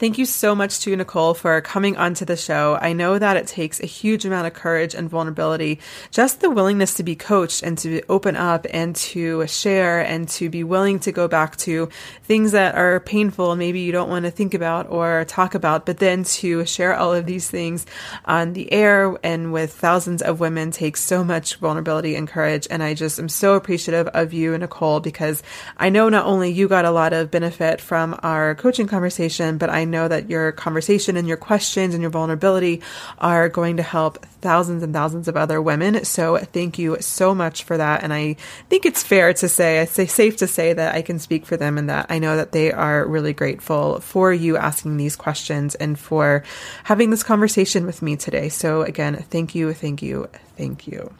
Thank 0.00 0.16
you 0.16 0.24
so 0.24 0.54
much 0.54 0.80
to 0.80 0.96
Nicole 0.96 1.34
for 1.34 1.60
coming 1.60 1.98
onto 1.98 2.24
the 2.24 2.34
show. 2.34 2.78
I 2.80 2.94
know 2.94 3.18
that 3.18 3.36
it 3.36 3.46
takes 3.46 3.80
a 3.80 3.86
huge 3.86 4.24
amount 4.24 4.46
of 4.46 4.54
courage 4.54 4.94
and 4.94 5.10
vulnerability, 5.10 5.78
just 6.10 6.40
the 6.40 6.48
willingness 6.48 6.94
to 6.94 7.02
be 7.02 7.14
coached 7.14 7.62
and 7.62 7.76
to 7.76 8.00
open 8.08 8.34
up 8.34 8.66
and 8.70 8.96
to 8.96 9.46
share 9.46 10.00
and 10.00 10.26
to 10.30 10.48
be 10.48 10.64
willing 10.64 11.00
to 11.00 11.12
go 11.12 11.28
back 11.28 11.58
to 11.58 11.90
things 12.22 12.52
that 12.52 12.76
are 12.76 13.00
painful 13.00 13.52
and 13.52 13.58
maybe 13.58 13.80
you 13.80 13.92
don't 13.92 14.08
want 14.08 14.24
to 14.24 14.30
think 14.30 14.54
about 14.54 14.88
or 14.88 15.26
talk 15.26 15.54
about, 15.54 15.84
but 15.84 15.98
then 15.98 16.24
to 16.24 16.64
share 16.64 16.96
all 16.96 17.12
of 17.12 17.26
these 17.26 17.50
things 17.50 17.84
on 18.24 18.54
the 18.54 18.72
air 18.72 19.18
and 19.22 19.52
with 19.52 19.70
thousands 19.70 20.22
of 20.22 20.40
women 20.40 20.70
takes 20.70 21.02
so 21.02 21.22
much 21.22 21.56
vulnerability 21.56 22.16
and 22.16 22.26
courage. 22.26 22.66
And 22.70 22.82
I 22.82 22.94
just 22.94 23.18
am 23.18 23.28
so 23.28 23.52
appreciative 23.52 24.06
of 24.08 24.32
you, 24.32 24.56
Nicole, 24.56 25.00
because 25.00 25.42
I 25.76 25.90
know 25.90 26.08
not 26.08 26.24
only 26.24 26.50
you 26.50 26.68
got 26.68 26.86
a 26.86 26.90
lot 26.90 27.12
of 27.12 27.30
benefit 27.30 27.82
from 27.82 28.18
our 28.22 28.54
coaching 28.54 28.86
conversation, 28.86 29.58
but 29.58 29.68
I 29.68 29.89
know 29.90 30.08
that 30.08 30.30
your 30.30 30.52
conversation 30.52 31.16
and 31.16 31.28
your 31.28 31.36
questions 31.36 31.94
and 31.94 32.00
your 32.00 32.10
vulnerability 32.10 32.80
are 33.18 33.48
going 33.48 33.76
to 33.76 33.82
help 33.82 34.24
thousands 34.40 34.82
and 34.82 34.94
thousands 34.94 35.28
of 35.28 35.36
other 35.36 35.60
women. 35.60 36.04
So 36.04 36.38
thank 36.38 36.78
you 36.78 36.96
so 37.00 37.34
much 37.34 37.64
for 37.64 37.76
that. 37.76 38.02
And 38.02 38.12
I 38.12 38.36
think 38.68 38.86
it's 38.86 39.02
fair 39.02 39.32
to 39.34 39.48
say, 39.48 39.80
I 39.80 39.84
say 39.84 40.06
safe 40.06 40.36
to 40.38 40.46
say 40.46 40.72
that 40.72 40.94
I 40.94 41.02
can 41.02 41.18
speak 41.18 41.44
for 41.44 41.56
them 41.56 41.76
and 41.76 41.88
that 41.90 42.06
I 42.08 42.18
know 42.18 42.36
that 42.36 42.52
they 42.52 42.72
are 42.72 43.06
really 43.06 43.32
grateful 43.32 44.00
for 44.00 44.32
you 44.32 44.56
asking 44.56 44.96
these 44.96 45.16
questions 45.16 45.74
and 45.74 45.98
for 45.98 46.42
having 46.84 47.10
this 47.10 47.22
conversation 47.22 47.86
with 47.86 48.02
me 48.02 48.16
today. 48.16 48.48
So 48.48 48.82
again, 48.82 49.16
thank 49.30 49.54
you, 49.54 49.74
thank 49.74 50.02
you, 50.02 50.28
thank 50.56 50.86
you. 50.86 51.12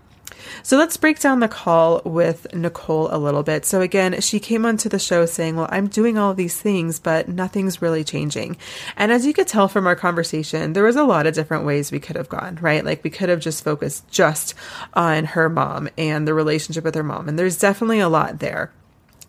So 0.63 0.77
let's 0.77 0.97
break 0.97 1.19
down 1.19 1.41
the 1.41 1.49
call 1.49 2.03
with 2.05 2.47
Nicole 2.55 3.09
a 3.11 3.19
little 3.19 3.43
bit. 3.43 3.65
So 3.65 3.81
again, 3.81 4.21
she 4.21 4.41
came 4.41 4.65
onto 4.67 4.89
the 4.89 4.99
show 4.99 5.27
saying, 5.27 5.57
Well, 5.57 5.69
I'm 5.71 5.89
doing 5.89 6.19
all 6.19 6.35
these 6.35 6.61
things, 6.61 6.99
but 6.99 7.29
nothing's 7.29 7.83
really 7.83 8.05
changing. 8.05 8.57
And 8.97 9.13
as 9.13 9.27
you 9.27 9.33
could 9.33 9.49
tell 9.49 9.69
from 9.69 9.87
our 9.87 9.97
conversation, 9.97 10.73
there 10.73 10.85
was 10.85 10.97
a 10.97 11.05
lot 11.05 11.27
of 11.27 11.35
different 11.35 11.65
ways 11.65 11.91
we 11.91 12.01
could 12.01 12.17
have 12.17 12.29
gone, 12.29 12.59
right? 12.61 12.85
Like 12.85 13.05
we 13.05 13.11
could 13.11 13.29
have 13.29 13.41
just 13.41 13.65
focused 13.65 14.09
just 14.11 14.55
on 14.95 15.25
her 15.25 15.49
mom 15.49 15.89
and 15.97 16.27
the 16.27 16.35
relationship 16.35 16.85
with 16.85 16.95
her 16.95 17.03
mom. 17.03 17.29
And 17.29 17.39
there's 17.39 17.59
definitely 17.59 18.01
a 18.01 18.09
lot 18.09 18.39
there. 18.39 18.73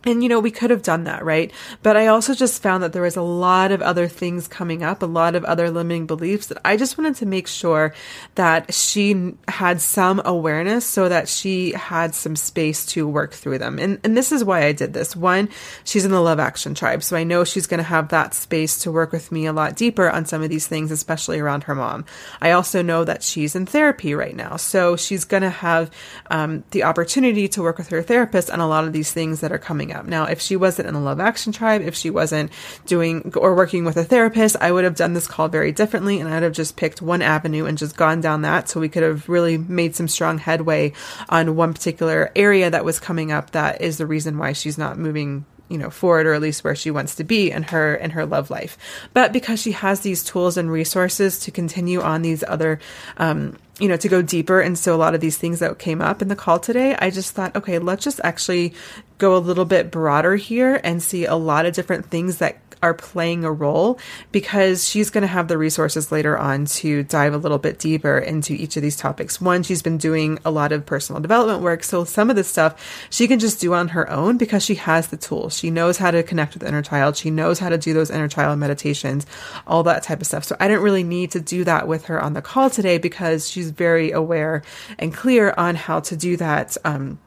And 0.04 0.24
you 0.24 0.30
know, 0.30 0.40
we 0.40 0.52
could 0.52 0.72
have 0.72 0.82
done 0.82 1.04
that, 1.04 1.24
right? 1.24 1.52
But 1.84 1.96
I 1.96 2.08
also 2.08 2.34
just 2.34 2.62
found 2.62 2.82
that 2.84 2.94
there 2.94 3.02
was 3.04 3.16
a 3.16 3.22
lot 3.22 3.72
of 3.72 3.82
other 3.82 4.08
things 4.08 4.48
coming 4.48 4.84
up, 4.84 5.04
a 5.04 5.06
lot 5.06 5.36
of 5.36 5.44
other 5.46 5.70
limiting 5.70 6.08
beliefs 6.08 6.48
that 6.48 6.58
I 6.66 6.78
just 6.78 6.98
wanted 6.98 7.16
to 7.18 7.26
make 7.26 7.48
sure 7.48 7.94
that 8.36 8.74
she 8.74 9.34
had 9.48 9.80
some 9.82 10.22
awareness 10.26 10.86
so 10.86 11.10
that 11.10 11.28
she 11.28 11.72
had 11.74 12.16
some 12.16 12.36
space 12.36 12.86
to 12.88 13.08
work 13.08 13.34
through 13.34 13.60
them. 13.60 13.78
And, 13.78 14.00
and 14.04 14.18
this 14.18 14.32
is 14.32 14.44
why 14.44 14.66
I 14.66 14.72
did 14.72 14.94
this. 14.94 15.16
One, 15.16 15.50
she's 15.84 16.06
in 16.06 16.12
the 16.12 16.22
Love 16.22 16.40
Action 16.40 16.74
tribe. 16.74 17.04
So 17.04 17.16
I 17.16 17.24
know 17.24 17.44
she's 17.44 17.68
going 17.68 17.78
to 17.80 17.84
have 17.84 18.10
that 18.10 18.34
space 18.34 18.80
to 18.80 18.92
work 18.92 19.12
with 19.12 19.32
me 19.32 19.46
a 19.46 19.54
lot 19.54 19.76
deeper 19.76 20.10
on 20.10 20.26
some 20.26 20.42
of 20.42 20.50
these 20.50 20.68
things, 20.68 20.92
especially 20.92 21.40
around 21.40 21.66
her 21.66 21.76
mom. 21.76 22.06
I 22.42 22.52
also 22.52 22.82
know 22.82 23.04
that 23.04 23.24
she's 23.24 23.56
in 23.56 23.66
therapy 23.66 24.16
right 24.16 24.36
now. 24.36 24.58
So 24.58 24.96
she's 24.96 25.26
going 25.26 25.44
to 25.44 25.50
have 25.50 25.92
um, 26.30 26.64
the 26.72 26.84
opportunity 26.84 27.48
to 27.50 27.62
work 27.62 27.78
with 27.78 27.90
her 27.90 28.02
therapist 28.02 28.50
on 28.50 28.60
a 28.60 28.68
lot 28.68 28.86
of 28.86 28.94
these 28.94 29.14
things 29.14 29.42
that 29.42 29.52
are 29.52 29.60
coming 29.60 29.91
up. 29.92 30.06
Now, 30.06 30.26
if 30.26 30.42
she 30.42 30.56
wasn't 30.56 30.88
in 30.88 30.94
the 30.94 31.00
Love 31.00 31.20
Action 31.20 31.52
Tribe, 31.52 31.82
if 31.82 31.96
she 31.96 32.10
wasn't 32.10 32.52
doing 32.86 33.34
or 33.36 33.56
working 33.56 33.86
with 33.86 33.98
a 33.98 34.04
therapist, 34.04 34.56
I 34.60 34.72
would 34.72 34.84
have 34.84 34.96
done 34.96 35.14
this 35.14 35.28
call 35.28 35.48
very 35.48 35.72
differently 35.72 36.20
and 36.20 36.30
I'd 36.30 36.44
have 36.44 36.54
just 36.54 36.76
picked 36.76 37.02
one 37.02 37.22
avenue 37.22 37.66
and 37.66 37.78
just 37.78 37.98
gone 37.98 38.22
down 38.22 38.44
that 38.44 38.70
so 38.70 38.80
we 38.80 38.90
could 38.90 39.04
have 39.04 39.28
really 39.30 39.58
made 39.58 39.96
some 39.96 40.08
strong 40.08 40.38
headway 40.38 40.94
on 41.30 41.56
one 41.56 41.74
particular 41.74 42.32
area 42.36 42.70
that 42.70 42.86
was 42.86 43.00
coming 43.00 43.32
up 43.32 43.52
that 43.52 43.82
is 43.82 43.98
the 43.98 44.06
reason 44.06 44.38
why 44.38 44.54
she's 44.54 44.78
not 44.78 44.98
moving 44.98 45.46
you 45.70 45.78
know 45.78 45.90
forward 45.90 46.28
or 46.28 46.34
at 46.34 46.42
least 46.42 46.64
where 46.64 46.76
she 46.76 46.92
wants 46.92 47.16
to 47.16 47.24
be 47.24 47.50
in 47.50 47.64
her 47.64 47.96
in 47.96 48.12
her 48.12 48.26
love 48.26 48.50
life 48.50 48.78
but 49.14 49.32
because 49.32 49.60
she 49.60 49.72
has 49.72 50.02
these 50.02 50.24
tools 50.24 50.58
and 50.58 50.70
resources 50.70 51.40
to 51.40 51.52
continue 51.52 52.02
on 52.02 52.22
these 52.22 52.44
other 52.46 52.80
um, 53.18 53.58
you 53.82 53.88
know, 53.88 53.98
to 53.98 54.08
go 54.08 54.22
deeper 54.22 54.62
And 54.62 54.78
so 54.78 54.96
a 54.96 54.98
lot 54.98 55.16
of 55.16 55.22
these 55.22 55.38
things 55.38 55.60
that 55.60 55.80
came 55.80 56.02
up 56.02 56.22
in 56.22 56.28
the 56.28 56.36
call 56.36 56.60
today, 56.60 56.96
I 57.00 57.10
just 57.10 57.34
thought, 57.34 57.56
okay, 57.56 57.80
let's 57.80 58.04
just 58.04 58.22
actually 58.24 58.74
go 59.18 59.36
a 59.36 59.40
little 59.40 59.66
bit 59.66 59.90
broader 59.90 60.36
here 60.36 60.80
and 60.84 61.02
see 61.02 61.26
a 61.26 61.36
lot 61.36 61.66
of 61.66 61.74
different 61.74 62.06
things 62.06 62.38
that 62.38 62.60
are 62.82 62.94
playing 62.94 63.44
a 63.44 63.52
role 63.52 64.00
because 64.32 64.88
she's 64.88 65.10
going 65.10 65.22
to 65.22 65.28
have 65.28 65.48
the 65.48 65.58
resources 65.58 66.12
later 66.12 66.38
on 66.38 66.66
to 66.66 67.04
dive 67.04 67.34
a 67.34 67.38
little 67.38 67.58
bit 67.58 67.80
deeper 67.80 68.18
into 68.18 68.54
each 68.54 68.76
of 68.76 68.82
these 68.82 68.96
topics. 68.96 69.40
One, 69.40 69.64
she's 69.64 69.82
been 69.82 69.98
doing 69.98 70.40
a 70.44 70.52
lot 70.52 70.72
of 70.72 70.86
personal 70.86 71.22
development 71.22 71.62
work. 71.62 71.84
So 71.84 72.04
some 72.04 72.30
of 72.30 72.36
this 72.36 72.48
stuff 72.48 73.08
she 73.10 73.28
can 73.28 73.40
just 73.40 73.60
do 73.60 73.74
on 73.74 73.90
her 73.90 74.10
own 74.10 74.38
because 74.38 74.64
she 74.64 74.76
has 74.76 75.08
the 75.08 75.18
tools. 75.18 75.58
She 75.58 75.70
knows 75.70 75.98
how 75.98 76.12
to 76.12 76.24
connect 76.24 76.54
with 76.54 76.62
the 76.62 76.68
inner 76.68 76.82
child. 76.82 77.18
She 77.18 77.30
knows 77.30 77.60
how 77.60 77.70
to 77.70 77.78
do 77.78 77.94
those 77.94 78.10
inner 78.10 78.28
child 78.28 78.58
meditations, 78.60 79.26
all 79.68 79.84
that 79.84 80.04
type 80.04 80.22
of 80.22 80.28
stuff. 80.28 80.44
So 80.44 80.56
I 80.60 80.68
didn't 80.68 80.84
really 80.84 81.04
need 81.04 81.32
to 81.32 81.40
do 81.40 81.64
that 81.66 81.88
with 81.88 82.06
her 82.06 82.22
on 82.22 82.34
the 82.34 82.42
call 82.42 82.70
today 82.70 82.98
because 82.98 83.50
she's 83.50 83.72
very 83.72 84.12
aware 84.12 84.64
and 84.98 85.14
clear 85.14 85.54
on 85.58 85.76
how 85.76 86.00
to 86.02 86.16
do 86.16 86.38
that. 86.38 86.78
Um, 86.84 87.20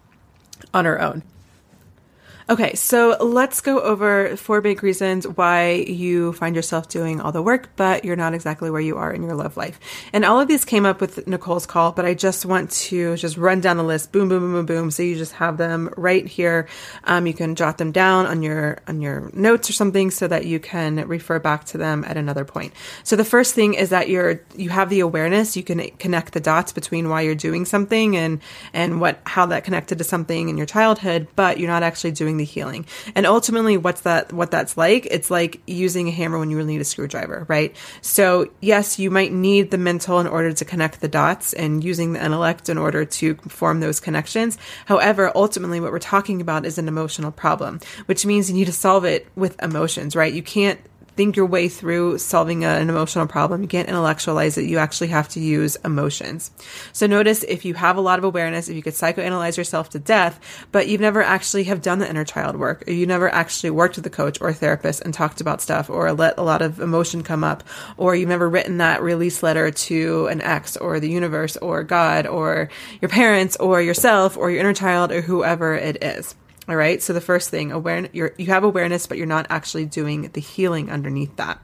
on 0.73 0.85
her 0.85 1.01
own. 1.01 1.23
Okay, 2.47 2.75
so 2.75 3.17
let's 3.21 3.63
go 3.63 3.81
over 3.81 4.37
four 4.37 4.61
big 4.61 4.83
reasons 4.83 5.27
why 5.27 5.73
you 5.73 6.35
find 6.35 6.55
yourself 6.55 6.91
doing 6.91 7.19
all 7.19 7.33
the 7.33 7.41
work, 7.41 7.71
but 7.75 8.05
you're 8.05 8.17
not 8.17 8.35
exactly 8.35 8.71
where 8.71 8.83
you 8.83 8.99
are 8.99 9.11
in 9.11 9.23
your 9.23 9.35
love 9.35 9.57
life. 9.57 9.81
And 10.13 10.27
all 10.27 10.39
of 10.39 10.47
these 10.47 10.67
came 10.67 10.85
up 10.85 11.01
with 11.01 11.27
Nicole's 11.27 11.65
call, 11.65 11.93
but 11.93 12.05
I 12.05 12.13
just 12.13 12.45
want 12.45 12.71
to 12.71 13.17
just 13.17 13.39
run 13.39 13.63
down 13.63 13.79
the 13.79 13.83
list, 13.83 14.13
boom, 14.13 14.29
boom, 14.29 14.41
boom, 14.41 14.53
boom, 14.53 14.67
boom. 14.67 14.91
So 14.91 15.03
you 15.03 15.17
just 15.17 15.33
have 15.33 15.57
them 15.57 15.89
right 15.97 16.27
here. 16.27 16.69
Um, 17.05 17.27
you 17.27 17.33
can 17.33 17.55
jot 17.55 17.79
them 17.79 17.93
down 17.93 18.27
on 18.27 18.43
your 18.43 18.77
on 18.87 19.01
your 19.01 19.31
notes 19.33 19.71
or 19.71 19.73
something 19.73 20.11
so 20.11 20.29
that 20.29 20.45
you 20.45 20.61
can 20.61 20.97
refer 21.09 21.39
back 21.39 21.65
to 21.67 21.79
them 21.79 22.05
at 22.05 22.19
another 22.19 22.45
point. 22.45 22.75
So 23.05 23.17
the 23.17 23.25
first 23.25 23.55
thing 23.55 23.73
is 23.73 23.89
that 23.89 24.11
you're 24.11 24.43
you 24.55 24.69
have 24.69 24.91
the 24.91 25.01
awareness. 25.01 25.57
You 25.57 25.63
can 25.63 25.81
connect 25.93 26.35
the 26.35 26.41
dots 26.41 26.75
between 26.75 27.09
why 27.09 27.23
you're 27.23 27.35
doing 27.35 27.65
something 27.65 28.19
and 28.19 28.43
and 28.75 29.01
what 29.01 29.21
how 29.25 29.47
that 29.47 29.65
connected 29.65 29.97
to 29.97 30.05
something 30.05 30.51
in 30.51 30.59
your 30.59 30.67
childhood, 30.67 31.27
but 31.37 31.59
you're 31.59 31.71
not 31.71 31.83
actually 31.83 32.13
doing 32.13 32.34
doing 32.35 32.39
the 32.39 32.45
healing. 32.45 32.87
And 33.15 33.27
ultimately 33.27 33.77
what's 33.77 34.03
that 34.03 34.33
what 34.33 34.51
that's 34.51 34.77
like? 34.77 35.07
It's 35.11 35.31
like 35.31 35.61
using 35.67 36.09
a 36.09 36.11
hammer 36.11 36.39
when 36.39 36.51
you 36.51 36.57
really 36.57 36.73
need 36.73 36.81
a 36.81 36.85
screwdriver, 36.85 37.47
right? 37.49 37.75
So 38.01 38.51
yes, 38.61 38.99
you 38.99 39.11
might 39.11 39.33
need 39.33 39.71
the 39.71 39.79
mental 39.79 40.21
in 40.21 40.27
order 40.27 40.53
to 40.53 40.65
connect 40.65 41.01
the 41.01 41.09
dots 41.09 41.53
and 41.53 41.83
using 41.83 42.13
the 42.13 42.25
intellect 42.25 42.69
in 42.69 42.79
order 42.79 43.05
to 43.05 43.35
form 43.49 43.81
those 43.81 44.01
connections. 44.01 44.59
However, 44.87 45.31
ultimately 45.35 45.81
what 45.81 45.93
we're 45.93 45.99
talking 45.99 46.41
about 46.41 46.67
is 46.67 46.79
an 46.79 46.89
emotional 46.89 47.33
problem, 47.33 47.81
which 48.07 48.27
means 48.27 48.51
you 48.51 48.57
need 48.57 48.67
to 48.67 48.73
solve 48.73 49.05
it 49.05 49.27
with 49.37 49.61
emotions, 49.63 50.17
right? 50.17 50.33
You 50.33 50.43
can't 50.43 50.81
think 51.17 51.37
your 51.37 51.47
way 51.47 51.69
through 51.69 52.19
solving 52.19 52.65
a, 52.65 52.69
an 52.69 52.89
emotional 52.89 53.27
problem. 53.27 53.63
You 53.63 53.69
can't 53.69 53.89
intellectualize 53.89 54.59
it. 54.59 54.65
You 54.65 54.79
actually 54.79 55.09
have 55.09 55.29
to 55.31 55.41
use 55.41 55.77
emotions. 55.77 56.51
So 56.93 57.07
notice 57.07 57.43
if 57.45 57.65
you 57.65 57.75
have 57.75 57.97
a 57.97 58.01
lot 58.01 58.19
of 58.19 58.25
awareness, 58.25 58.69
if 58.69 58.77
you 58.77 58.83
could 58.83 58.95
psychoanalyze 58.95 59.57
yourself 59.57 59.91
to 59.91 59.99
death, 59.99 60.67
but 60.73 60.89
you've 60.89 61.01
never 61.01 61.23
actually 61.23 61.65
have 61.65 61.83
done 61.83 61.99
the 61.99 62.09
inner 62.09 62.25
child 62.25 62.57
work, 62.57 62.87
or 62.89 62.93
you 62.93 63.07
never 63.07 63.29
actually 63.29 63.71
worked 63.71 63.97
with 63.97 64.07
a 64.07 64.11
coach 64.11 64.41
or 64.41 64.49
a 64.49 64.55
therapist 64.55 65.03
and 65.03 65.15
talked 65.15 65.41
about 65.41 65.61
stuff 65.61 65.89
or 65.89 66.13
let 66.13 66.39
a 66.39 66.43
lot 66.43 66.63
of 66.63 66.81
emotion 66.81 67.23
come 67.23 67.45
up, 67.45 67.63
or 67.97 68.15
you've 68.15 68.29
never 68.29 68.49
written 68.49 68.79
that 68.79 69.03
release 69.03 69.43
letter 69.43 69.71
to 69.71 70.27
an 70.27 70.41
ex 70.41 70.77
or 70.77 71.01
the 71.01 71.11
universe 71.11 71.57
or 71.59 71.83
God 71.85 72.27
or 72.27 72.69
your 73.01 73.09
parents 73.09 73.57
or 73.57 73.81
yourself 73.81 74.37
or 74.37 74.51
your 74.51 74.61
inner 74.61 74.75
child 74.75 75.13
or 75.13 75.21
whoever 75.23 75.75
it 75.75 76.03
is. 76.03 76.35
All 76.69 76.77
right. 76.77 77.03
So 77.03 77.13
the 77.13 77.21
first 77.21 77.51
thing, 77.51 77.73
awareness, 77.73 78.11
you 78.15 78.31
you 78.39 78.47
have 78.47 78.65
awareness, 78.65 79.07
but 79.07 79.19
you're 79.19 79.27
not 79.27 79.47
actually 79.51 79.85
doing 79.85 80.31
the 80.33 80.41
healing 80.41 80.91
underneath 80.91 81.37
that. 81.37 81.61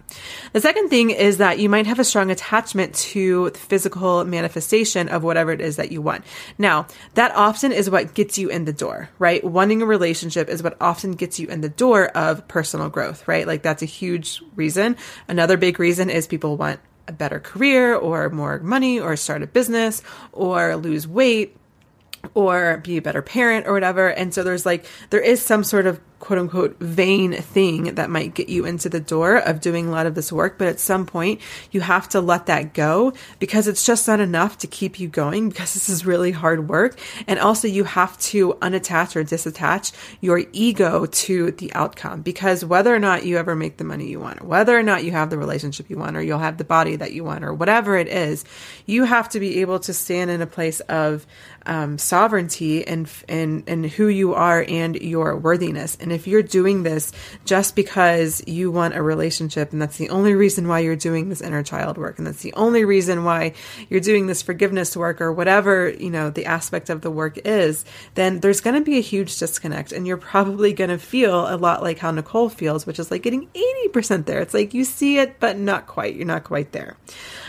The 0.53 0.61
second 0.61 0.91
thing 0.91 1.11
is 1.11 1.39
that 1.39 1.59
you 1.59 1.69
might 1.69 1.87
have 1.87 1.99
a 1.99 2.05
strong 2.05 2.31
attachment 2.31 2.95
to 2.97 3.51
the 3.51 3.59
physical 3.59 4.25
manifestation 4.25 5.09
of 5.09 5.23
whatever 5.23 5.53
it 5.53 5.61
is 5.61 5.77
that 5.77 5.91
you 5.91 6.03
want. 6.03 6.25
Now, 6.59 6.87
that 7.15 7.35
often 7.35 7.73
is 7.73 7.89
what 7.89 8.15
gets 8.15 8.37
you 8.37 8.49
in 8.51 8.67
the 8.67 8.73
door, 8.73 9.09
right? 9.19 9.43
Wanting 9.43 9.81
a 9.81 9.87
relationship 9.87 10.49
is 10.49 10.63
what 10.63 10.77
often 10.81 11.13
gets 11.13 11.39
you 11.39 11.49
in 11.49 11.63
the 11.63 11.69
door 11.69 12.09
of 12.09 12.47
personal 12.49 12.91
growth, 12.91 13.27
right? 13.27 13.47
Like 13.47 13.63
that's 13.63 13.83
a 13.83 13.87
huge 13.87 14.43
reason. 14.55 14.97
Another 15.29 15.57
big 15.57 15.79
reason 15.79 16.11
is 16.11 16.27
people 16.27 16.57
want 16.57 16.81
a 17.09 17.13
better 17.13 17.41
career 17.41 17.95
or 17.95 18.31
more 18.31 18.59
money 18.61 19.01
or 19.01 19.17
start 19.17 19.43
a 19.43 19.47
business 19.47 20.03
or 20.33 20.77
lose 20.77 21.09
weight 21.09 21.57
or 22.35 22.79
be 22.79 22.97
a 22.97 23.03
better 23.03 23.23
parent 23.23 23.67
or 23.67 23.73
whatever. 23.73 24.09
And 24.09 24.33
so 24.33 24.43
there's 24.43 24.67
like, 24.67 24.87
there 25.11 25.21
is 25.21 25.43
some 25.43 25.65
sort 25.65 25.87
of 25.87 26.01
quote 26.21 26.39
unquote 26.39 26.79
vain 26.79 27.33
thing 27.33 27.95
that 27.95 28.11
might 28.11 28.35
get 28.35 28.49
you 28.49 28.67
into 28.67 28.89
the 28.89 29.01
door 29.01 29.37
of 29.37 29.61
doing 29.61 29.89
a 29.89 29.91
lot 29.91 30.07
of 30.07 30.15
this 30.15 30.31
work. 30.31 30.59
But 30.59 30.69
at 30.69 30.79
some 30.79 31.07
point, 31.07 31.41
you 31.71 31.81
have 31.81 32.09
to 32.11 32.21
let 32.21 32.47
that 32.47 32.75
go 32.75 33.15
because 33.39 33.67
it's 33.67 33.85
just 33.85 34.07
not 34.07 34.21
enough 34.21 34.59
to 34.59 34.67
keep 34.67 35.01
you 35.01 35.09
going 35.09 35.49
because 35.49 35.75
this 35.75 35.89
is 35.89 36.07
really 36.07 36.31
hard 36.31 36.69
work. 36.69 36.99
And 37.27 37.39
also, 37.41 37.67
you 37.67 37.85
have 37.85 38.17
to 38.19 38.53
unattach 38.61 39.17
or 39.17 39.25
disattach 39.25 39.93
your 40.21 40.45
ego 40.53 41.07
to 41.07 41.51
the 41.53 41.73
outcome 41.73 42.21
because 42.21 42.65
whether 42.65 42.95
or 42.95 42.99
not 42.99 43.25
you 43.25 43.39
ever 43.39 43.57
make 43.57 43.79
the 43.79 43.85
money 43.85 44.07
you 44.07 44.21
want, 44.21 44.45
whether 44.45 44.79
or 44.79 44.83
not 44.83 45.05
you 45.05 45.13
have 45.13 45.31
the 45.31 45.39
relationship 45.39 45.89
you 45.89 45.99
want, 45.99 46.17
or 46.17 46.23
you'll 46.23 46.39
have 46.39 46.59
the 46.59 46.65
body 46.65 46.97
that 46.97 47.13
you 47.13 47.25
want, 47.25 47.45
or 47.45 47.55
whatever 47.55 47.97
it 47.97 48.09
is, 48.09 48.45
you 48.85 49.05
have 49.05 49.29
to 49.31 49.41
be 49.41 49.63
able 49.63 49.81
to 49.81 49.95
stand 49.95 50.31
in 50.31 50.43
a 50.43 50.47
place 50.47 50.81
of 50.81 51.27
um, 51.67 51.99
sovereignty 51.99 52.87
and, 52.87 53.11
and, 53.29 53.65
and 53.67 53.87
who 53.87 54.09
you 54.09 54.35
are 54.35 54.65
and 54.69 54.97
your 54.97 55.37
worthiness. 55.37 55.97
And 56.01 56.13
if 56.13 56.27
you're 56.27 56.43
doing 56.43 56.83
this 56.83 57.13
just 57.45 57.77
because 57.77 58.43
you 58.47 58.71
want 58.71 58.95
a 58.95 59.03
relationship 59.03 59.73
and 59.73 59.81
that's 59.81 59.97
the 59.97 60.11
only 60.11 60.35
reason 60.35 60.69
why 60.69 60.81
you're 60.81 60.97
doing 60.97 61.29
this 61.29 61.41
inner 61.41 61.63
child 61.63 61.99
work 61.99 62.19
and 62.19 62.27
that's 62.27 62.43
the 62.43 62.55
only 62.55 62.85
reason 62.85 63.25
why 63.25 63.55
you're 63.89 64.01
doing 64.01 64.27
this 64.27 64.43
forgiveness 64.43 64.97
work 64.97 65.21
or 65.21 65.33
whatever, 65.33 65.91
you 65.91 66.11
know, 66.11 66.31
the 66.31 66.47
aspect 66.47 66.91
of 66.91 67.01
the 67.03 67.11
work 67.11 67.39
is, 67.45 67.85
then 68.15 68.41
there's 68.41 68.61
going 68.61 68.77
to 68.77 68.85
be 68.85 68.99
a 68.99 69.03
huge 69.03 69.39
disconnect 69.39 69.93
and 69.93 70.07
you're 70.07 70.17
probably 70.17 70.73
going 70.73 70.91
to 70.91 70.99
feel 70.99 71.49
a 71.49 71.57
lot 71.57 71.83
like 71.83 71.99
how 71.99 72.11
Nicole 72.11 72.49
feels, 72.49 72.87
which 72.87 72.99
is 72.99 73.11
like 73.11 73.23
getting 73.23 73.49
80% 73.93 74.27
there. 74.27 74.41
It's 74.41 74.55
like 74.55 74.75
you 74.75 74.85
see 74.85 75.19
it, 75.19 75.41
but 75.41 75.59
not 75.59 75.87
quite. 75.87 76.15
You're 76.15 76.27
not 76.27 76.45
quite 76.45 76.73
there. 76.73 76.97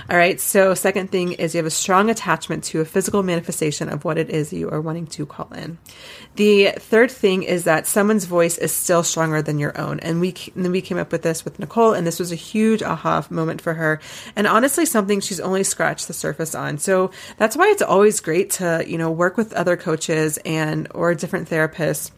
All 0.10 0.18
right. 0.18 0.40
So 0.40 0.74
second 0.74 1.12
thing 1.12 1.34
is 1.34 1.54
you 1.54 1.60
have 1.60 1.66
a 1.66 1.72
strong 1.72 2.10
attachment 2.10 2.64
to 2.66 2.82
a 2.82 2.86
physical 2.86 3.24
manifestation 3.24 3.90
of 3.90 4.01
what 4.04 4.18
it 4.18 4.30
is 4.30 4.54
you 4.54 4.70
are 4.70 4.82
wanting 4.82 5.08
to 5.08 5.26
call 5.26 5.52
in. 5.54 5.78
The 6.36 6.72
third 6.78 7.12
thing 7.12 7.44
is 7.44 7.64
that 7.66 7.88
someone's 7.88 8.26
voice 8.26 8.58
is 8.58 8.72
still 8.72 9.04
stronger 9.04 9.42
than 9.42 9.60
your 9.60 9.80
own. 9.80 10.00
And 10.00 10.20
we, 10.20 10.36
and 10.56 10.72
we 10.72 10.82
came 10.82 10.98
up 10.98 11.12
with 11.12 11.22
this 11.22 11.44
with 11.46 11.60
Nicole, 11.60 11.94
and 11.94 12.06
this 12.06 12.20
was 12.20 12.32
a 12.32 12.36
huge 12.36 12.82
aha 12.82 13.26
moment 13.30 13.62
for 13.62 13.74
her. 13.74 14.00
And 14.36 14.48
honestly, 14.48 14.86
something 14.86 15.20
she's 15.20 15.40
only 15.40 15.64
scratched 15.64 16.08
the 16.08 16.14
surface 16.14 16.56
on. 16.56 16.78
So 16.78 17.12
that's 17.38 17.56
why 17.56 17.68
it's 17.70 17.82
always 17.82 18.20
great 18.20 18.52
to, 18.52 18.84
you 18.88 18.98
know, 18.98 19.12
work 19.12 19.38
with 19.38 19.54
other 19.54 19.78
coaches 19.78 20.40
and, 20.46 20.88
or 20.94 21.14
different 21.16 21.50
therapists 21.50 22.12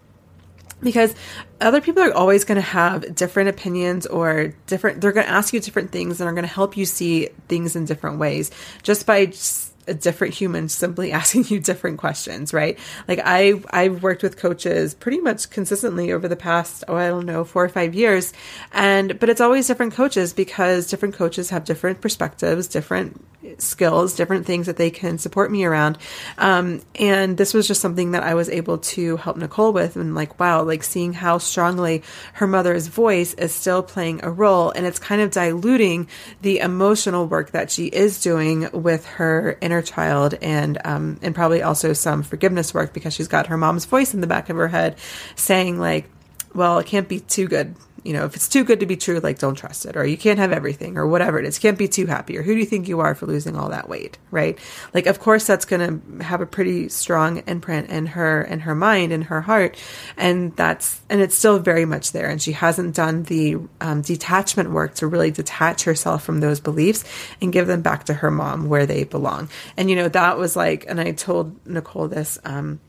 because 0.84 1.15
other 1.61 1.81
people 1.81 2.03
are 2.03 2.13
always 2.13 2.43
going 2.43 2.57
to 2.57 2.61
have 2.61 3.15
different 3.15 3.49
opinions 3.49 4.05
or 4.05 4.53
different 4.67 5.01
they're 5.01 5.11
going 5.11 5.25
to 5.25 5.31
ask 5.31 5.53
you 5.53 5.59
different 5.59 5.91
things 5.91 6.19
and 6.19 6.29
are 6.29 6.34
going 6.34 6.47
to 6.47 6.53
help 6.53 6.75
you 6.77 6.86
see 6.86 7.29
things 7.47 7.75
in 7.75 7.86
different 7.86 8.19
ways 8.19 8.51
just 8.84 9.05
by 9.05 9.25
just 9.25 9.72
a 9.88 9.93
different 9.93 10.34
human 10.34 10.69
simply 10.69 11.11
asking 11.23 11.45
you 11.47 11.59
different 11.59 11.97
questions, 11.97 12.53
right? 12.53 12.77
Like 13.07 13.19
I 13.23 13.61
I've 13.69 14.03
worked 14.03 14.23
with 14.23 14.38
coaches 14.38 14.93
pretty 14.93 15.19
much 15.19 15.49
consistently 15.49 16.11
over 16.11 16.27
the 16.27 16.36
past 16.36 16.84
oh 16.88 16.95
I 16.95 17.07
don't 17.07 17.25
know 17.25 17.43
4 17.43 17.65
or 17.65 17.69
5 17.69 17.93
years 17.95 18.34
and 18.71 19.19
but 19.19 19.29
it's 19.29 19.41
always 19.41 19.67
different 19.67 19.93
coaches 19.93 20.34
because 20.34 20.88
different 20.88 21.15
coaches 21.15 21.49
have 21.49 21.65
different 21.65 22.01
perspectives, 22.01 22.67
different 22.67 23.23
skills, 23.57 24.15
different 24.15 24.45
things 24.45 24.67
that 24.67 24.77
they 24.77 24.89
can 24.89 25.17
support 25.17 25.51
me 25.51 25.65
around. 25.65 25.97
Um, 26.38 26.81
and 26.95 27.38
this 27.38 27.53
was 27.53 27.67
just 27.67 27.81
something 27.81 28.11
that 28.11 28.23
I 28.23 28.34
was 28.34 28.49
able 28.49 28.77
to 28.79 29.17
help 29.17 29.38
Nicole 29.38 29.73
with. 29.73 29.95
And 29.95 30.15
like, 30.15 30.39
wow, 30.39 30.63
like 30.63 30.84
seeing 30.84 31.13
how 31.13 31.38
strongly 31.38 32.03
her 32.34 32.47
mother's 32.47 32.88
voice 32.88 33.34
is 33.34 33.53
still 33.53 33.84
playing 33.84 34.23
a 34.23 34.31
role. 34.31 34.71
And 34.71 34.86
it's 34.86 34.99
kind 34.99 35.21
of 35.21 35.31
diluting 35.31 36.07
the 36.41 36.59
emotional 36.59 37.27
work 37.27 37.51
that 37.51 37.71
she 37.71 37.88
is 37.88 38.21
doing 38.21 38.69
with 38.71 39.05
her 39.05 39.57
inner 39.61 39.72
child 39.82 40.36
and, 40.41 40.78
um, 40.86 41.19
and 41.21 41.34
probably 41.34 41.61
also 41.61 41.93
some 41.93 42.24
forgiveness 42.24 42.74
work 42.74 42.93
because 42.93 43.13
she's 43.13 43.28
got 43.28 43.47
her 43.47 43.57
mom's 43.57 43.86
voice 43.86 44.13
in 44.13 44.21
the 44.21 44.28
back 44.28 44.49
of 44.49 44.57
her 44.57 44.67
head 44.67 44.97
saying 45.36 45.80
like, 45.80 46.09
well, 46.53 46.80
it 46.80 46.86
can't 46.86 47.07
be 47.07 47.19
too 47.19 47.47
good 47.47 47.76
you 48.04 48.14
know, 48.14 48.26
if 48.26 48.36
it's 48.36 48.49
too 48.49 48.64
good 48.64 48.80
to 48.82 48.86
be 48.86 48.97
true, 48.97 49.20
like 49.20 49.39
don't 49.39 49.56
trust 49.56 49.86
it, 49.86 49.95
or 49.95 50.06
you 50.06 50.18
can't 50.18 50.39
have 50.39 50.51
everything, 50.51 50.97
or 50.97 51.08
whatever 51.08 51.39
it 51.39 51.45
is. 51.45 51.60
Can't 51.60 51.78
be 51.78 51.88
too 51.88 52.06
happy, 52.06 52.38
or 52.38 52.43
who 52.43 52.54
do 52.54 52.60
you 52.60 52.66
think 52.66 52.88
you 52.88 52.99
are 52.99 53.16
for 53.16 53.26
losing 53.26 53.56
all 53.56 53.70
that 53.70 53.88
weight, 53.88 54.18
right? 54.32 54.58
Like, 54.93 55.06
of 55.06 55.20
course, 55.20 55.47
that's 55.47 55.66
going 55.66 56.01
to 56.18 56.24
have 56.24 56.41
a 56.41 56.45
pretty 56.45 56.89
strong 56.89 57.43
imprint 57.47 57.89
in 57.89 58.08
her, 58.08 58.41
in 58.41 58.62
her 58.62 58.76
mind, 58.76 59.14
in 59.14 59.24
her 59.24 59.41
heart, 59.41 59.78
and 60.18 60.56
that's, 60.56 61.01
and 61.10 61.22
it's 61.22 61.38
still 61.38 61.60
very 61.60 61.86
much 61.86 62.12
there. 62.12 62.30
And 62.30 62.41
she 62.41 62.51
hasn't 62.51 62.95
done 62.95 63.24
the 63.24 63.58
um, 63.80 64.01
detachment 64.01 64.72
work 64.72 64.95
to 64.95 65.08
really 65.08 65.32
detach 65.32 65.84
herself 65.84 66.24
from 66.24 66.39
those 66.39 66.60
beliefs 66.60 67.04
and 67.41 67.54
give 67.54 67.68
them 67.68 67.82
back 67.82 68.06
to 68.06 68.14
her 68.16 68.32
mom 68.32 68.68
where 68.68 68.86
they 68.86 69.04
belong. 69.04 69.49
And 69.78 69.89
you 69.89 69.95
know, 69.95 70.10
that 70.10 70.38
was 70.38 70.56
like, 70.56 70.86
and 70.88 70.99
I 70.99 71.12
told 71.12 71.66
Nicole 71.66 72.08
this. 72.08 72.38
Um, 72.43 72.80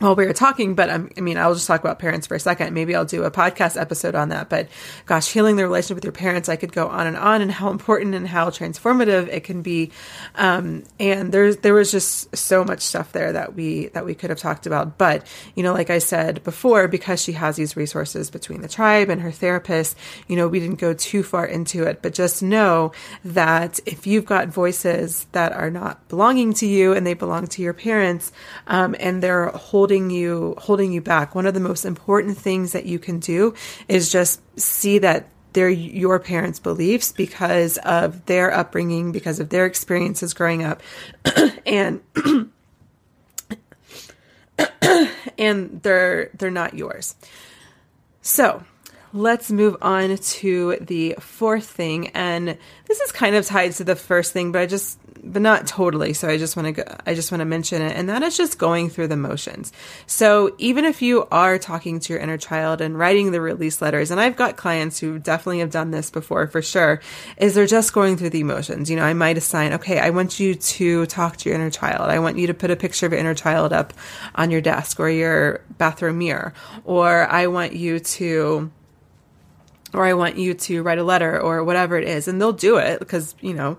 while 0.00 0.16
we 0.16 0.26
were 0.26 0.32
talking, 0.32 0.74
but 0.74 0.90
um, 0.90 1.10
I 1.16 1.20
mean, 1.20 1.36
I'll 1.36 1.54
just 1.54 1.66
talk 1.66 1.80
about 1.80 1.98
parents 1.98 2.26
for 2.26 2.34
a 2.34 2.40
second. 2.40 2.74
Maybe 2.74 2.96
I'll 2.96 3.04
do 3.04 3.22
a 3.24 3.30
podcast 3.30 3.80
episode 3.80 4.14
on 4.14 4.30
that. 4.30 4.48
But 4.48 4.68
gosh, 5.06 5.30
healing 5.30 5.56
the 5.56 5.62
relationship 5.62 5.96
with 5.96 6.04
your 6.04 6.12
parents, 6.12 6.48
I 6.48 6.56
could 6.56 6.72
go 6.72 6.88
on 6.88 7.06
and 7.06 7.16
on 7.16 7.42
and 7.42 7.52
how 7.52 7.70
important 7.70 8.14
and 8.14 8.26
how 8.26 8.50
transformative 8.50 9.28
it 9.28 9.44
can 9.44 9.62
be. 9.62 9.92
Um, 10.34 10.84
and 10.98 11.32
there's, 11.32 11.58
there 11.58 11.74
was 11.74 11.90
just 11.90 12.34
so 12.34 12.64
much 12.64 12.80
stuff 12.80 13.12
there 13.12 13.32
that 13.32 13.54
we, 13.54 13.88
that 13.88 14.06
we 14.06 14.14
could 14.14 14.30
have 14.30 14.38
talked 14.38 14.66
about. 14.66 14.96
But, 14.96 15.26
you 15.54 15.62
know, 15.62 15.74
like 15.74 15.90
I 15.90 15.98
said 15.98 16.42
before, 16.44 16.88
because 16.88 17.22
she 17.22 17.32
has 17.32 17.56
these 17.56 17.76
resources 17.76 18.30
between 18.30 18.62
the 18.62 18.68
tribe 18.68 19.10
and 19.10 19.20
her 19.20 19.30
therapist, 19.30 19.96
you 20.26 20.36
know, 20.36 20.48
we 20.48 20.60
didn't 20.60 20.80
go 20.80 20.94
too 20.94 21.22
far 21.22 21.44
into 21.44 21.84
it, 21.84 22.00
but 22.00 22.14
just 22.14 22.42
know 22.42 22.92
that 23.24 23.78
if 23.84 24.06
you've 24.06 24.24
got 24.24 24.48
voices 24.48 25.26
that 25.32 25.52
are 25.52 25.70
not 25.70 26.08
belonging 26.08 26.54
to 26.54 26.66
you 26.66 26.94
and 26.94 27.06
they 27.06 27.14
belong 27.14 27.46
to 27.48 27.60
your 27.60 27.74
parents, 27.74 28.32
um, 28.66 28.96
and 28.98 29.22
they're 29.22 29.48
holding 29.48 29.89
holding 29.90 30.10
you 30.10 30.54
holding 30.58 30.92
you 30.92 31.00
back. 31.00 31.34
One 31.34 31.46
of 31.46 31.54
the 31.54 31.58
most 31.58 31.84
important 31.84 32.38
things 32.38 32.70
that 32.72 32.86
you 32.86 33.00
can 33.00 33.18
do 33.18 33.54
is 33.88 34.12
just 34.12 34.40
see 34.58 34.98
that 34.98 35.26
they're 35.52 35.68
your 35.68 36.20
parents' 36.20 36.60
beliefs 36.60 37.10
because 37.10 37.76
of 37.78 38.24
their 38.26 38.54
upbringing, 38.54 39.10
because 39.10 39.40
of 39.40 39.48
their 39.48 39.66
experiences 39.66 40.32
growing 40.32 40.62
up, 40.62 40.80
and 41.66 42.00
and 45.36 45.82
they're 45.82 46.30
they're 46.34 46.52
not 46.52 46.74
yours. 46.74 47.16
So 48.22 48.62
let's 49.12 49.50
move 49.50 49.76
on 49.82 50.16
to 50.16 50.76
the 50.80 51.16
fourth 51.18 51.66
thing, 51.66 52.10
and 52.10 52.56
this 52.86 53.00
is 53.00 53.10
kind 53.10 53.34
of 53.34 53.44
tied 53.44 53.72
to 53.72 53.82
the 53.82 53.96
first 53.96 54.32
thing, 54.32 54.52
but 54.52 54.60
I 54.60 54.66
just 54.66 54.99
but 55.22 55.42
not 55.42 55.66
totally. 55.66 56.12
So 56.12 56.28
I 56.28 56.38
just 56.38 56.56
want 56.56 56.66
to 56.66 56.72
go, 56.72 56.96
I 57.06 57.14
just 57.14 57.30
want 57.30 57.40
to 57.40 57.44
mention 57.44 57.82
it. 57.82 57.96
And 57.96 58.08
that 58.08 58.22
is 58.22 58.36
just 58.36 58.58
going 58.58 58.90
through 58.90 59.08
the 59.08 59.16
motions. 59.16 59.72
So 60.06 60.54
even 60.58 60.84
if 60.84 61.02
you 61.02 61.26
are 61.30 61.58
talking 61.58 62.00
to 62.00 62.12
your 62.12 62.20
inner 62.20 62.38
child 62.38 62.80
and 62.80 62.98
writing 62.98 63.30
the 63.30 63.40
release 63.40 63.82
letters, 63.82 64.10
and 64.10 64.20
I've 64.20 64.36
got 64.36 64.56
clients 64.56 64.98
who 64.98 65.18
definitely 65.18 65.60
have 65.60 65.70
done 65.70 65.90
this 65.90 66.10
before 66.10 66.46
for 66.46 66.62
sure, 66.62 67.00
is 67.36 67.54
they're 67.54 67.66
just 67.66 67.92
going 67.92 68.16
through 68.16 68.30
the 68.30 68.40
emotions. 68.40 68.90
You 68.90 68.96
know, 68.96 69.04
I 69.04 69.14
might 69.14 69.36
assign, 69.36 69.72
okay, 69.74 69.98
I 69.98 70.10
want 70.10 70.40
you 70.40 70.54
to 70.54 71.06
talk 71.06 71.36
to 71.38 71.48
your 71.48 71.56
inner 71.58 71.70
child. 71.70 72.10
I 72.10 72.18
want 72.18 72.38
you 72.38 72.46
to 72.46 72.54
put 72.54 72.70
a 72.70 72.76
picture 72.76 73.06
of 73.06 73.12
your 73.12 73.20
inner 73.20 73.34
child 73.34 73.72
up 73.72 73.92
on 74.34 74.50
your 74.50 74.60
desk 74.60 75.00
or 75.00 75.08
your 75.08 75.60
bathroom 75.78 76.18
mirror, 76.18 76.54
or 76.84 77.26
I 77.28 77.46
want 77.46 77.74
you 77.74 78.00
to, 78.00 78.70
or 79.92 80.04
I 80.04 80.14
want 80.14 80.36
you 80.36 80.54
to 80.54 80.82
write 80.82 80.98
a 80.98 81.04
letter 81.04 81.40
or 81.40 81.64
whatever 81.64 81.96
it 81.96 82.08
is. 82.08 82.28
And 82.28 82.40
they'll 82.40 82.52
do 82.52 82.76
it 82.76 83.00
because, 83.00 83.34
you 83.40 83.54
know, 83.54 83.78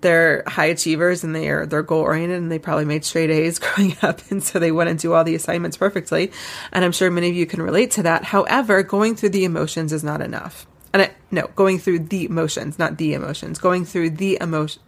they're 0.00 0.42
high 0.46 0.66
achievers 0.66 1.24
and 1.24 1.34
they 1.34 1.48
are 1.48 1.66
they're 1.66 1.82
goal 1.82 2.00
oriented 2.00 2.38
and 2.38 2.50
they 2.50 2.58
probably 2.58 2.84
made 2.84 3.04
straight 3.04 3.30
A's 3.30 3.58
growing 3.58 3.96
up 4.02 4.20
and 4.30 4.42
so 4.42 4.58
they 4.58 4.72
wouldn't 4.72 5.00
do 5.00 5.12
all 5.12 5.24
the 5.24 5.34
assignments 5.34 5.76
perfectly. 5.76 6.32
And 6.72 6.84
I'm 6.84 6.92
sure 6.92 7.10
many 7.10 7.28
of 7.28 7.34
you 7.34 7.46
can 7.46 7.62
relate 7.62 7.90
to 7.92 8.02
that. 8.04 8.24
However, 8.24 8.82
going 8.82 9.16
through 9.16 9.30
the 9.30 9.44
emotions 9.44 9.92
is 9.92 10.04
not 10.04 10.20
enough. 10.20 10.66
And 10.92 11.02
I, 11.02 11.10
no, 11.30 11.48
going 11.54 11.78
through 11.78 12.00
the 12.00 12.24
emotions, 12.24 12.78
not 12.78 12.96
the 12.96 13.14
emotions, 13.14 13.58
going 13.58 13.84
through 13.84 14.10
the 14.10 14.38
emotion, 14.40 14.82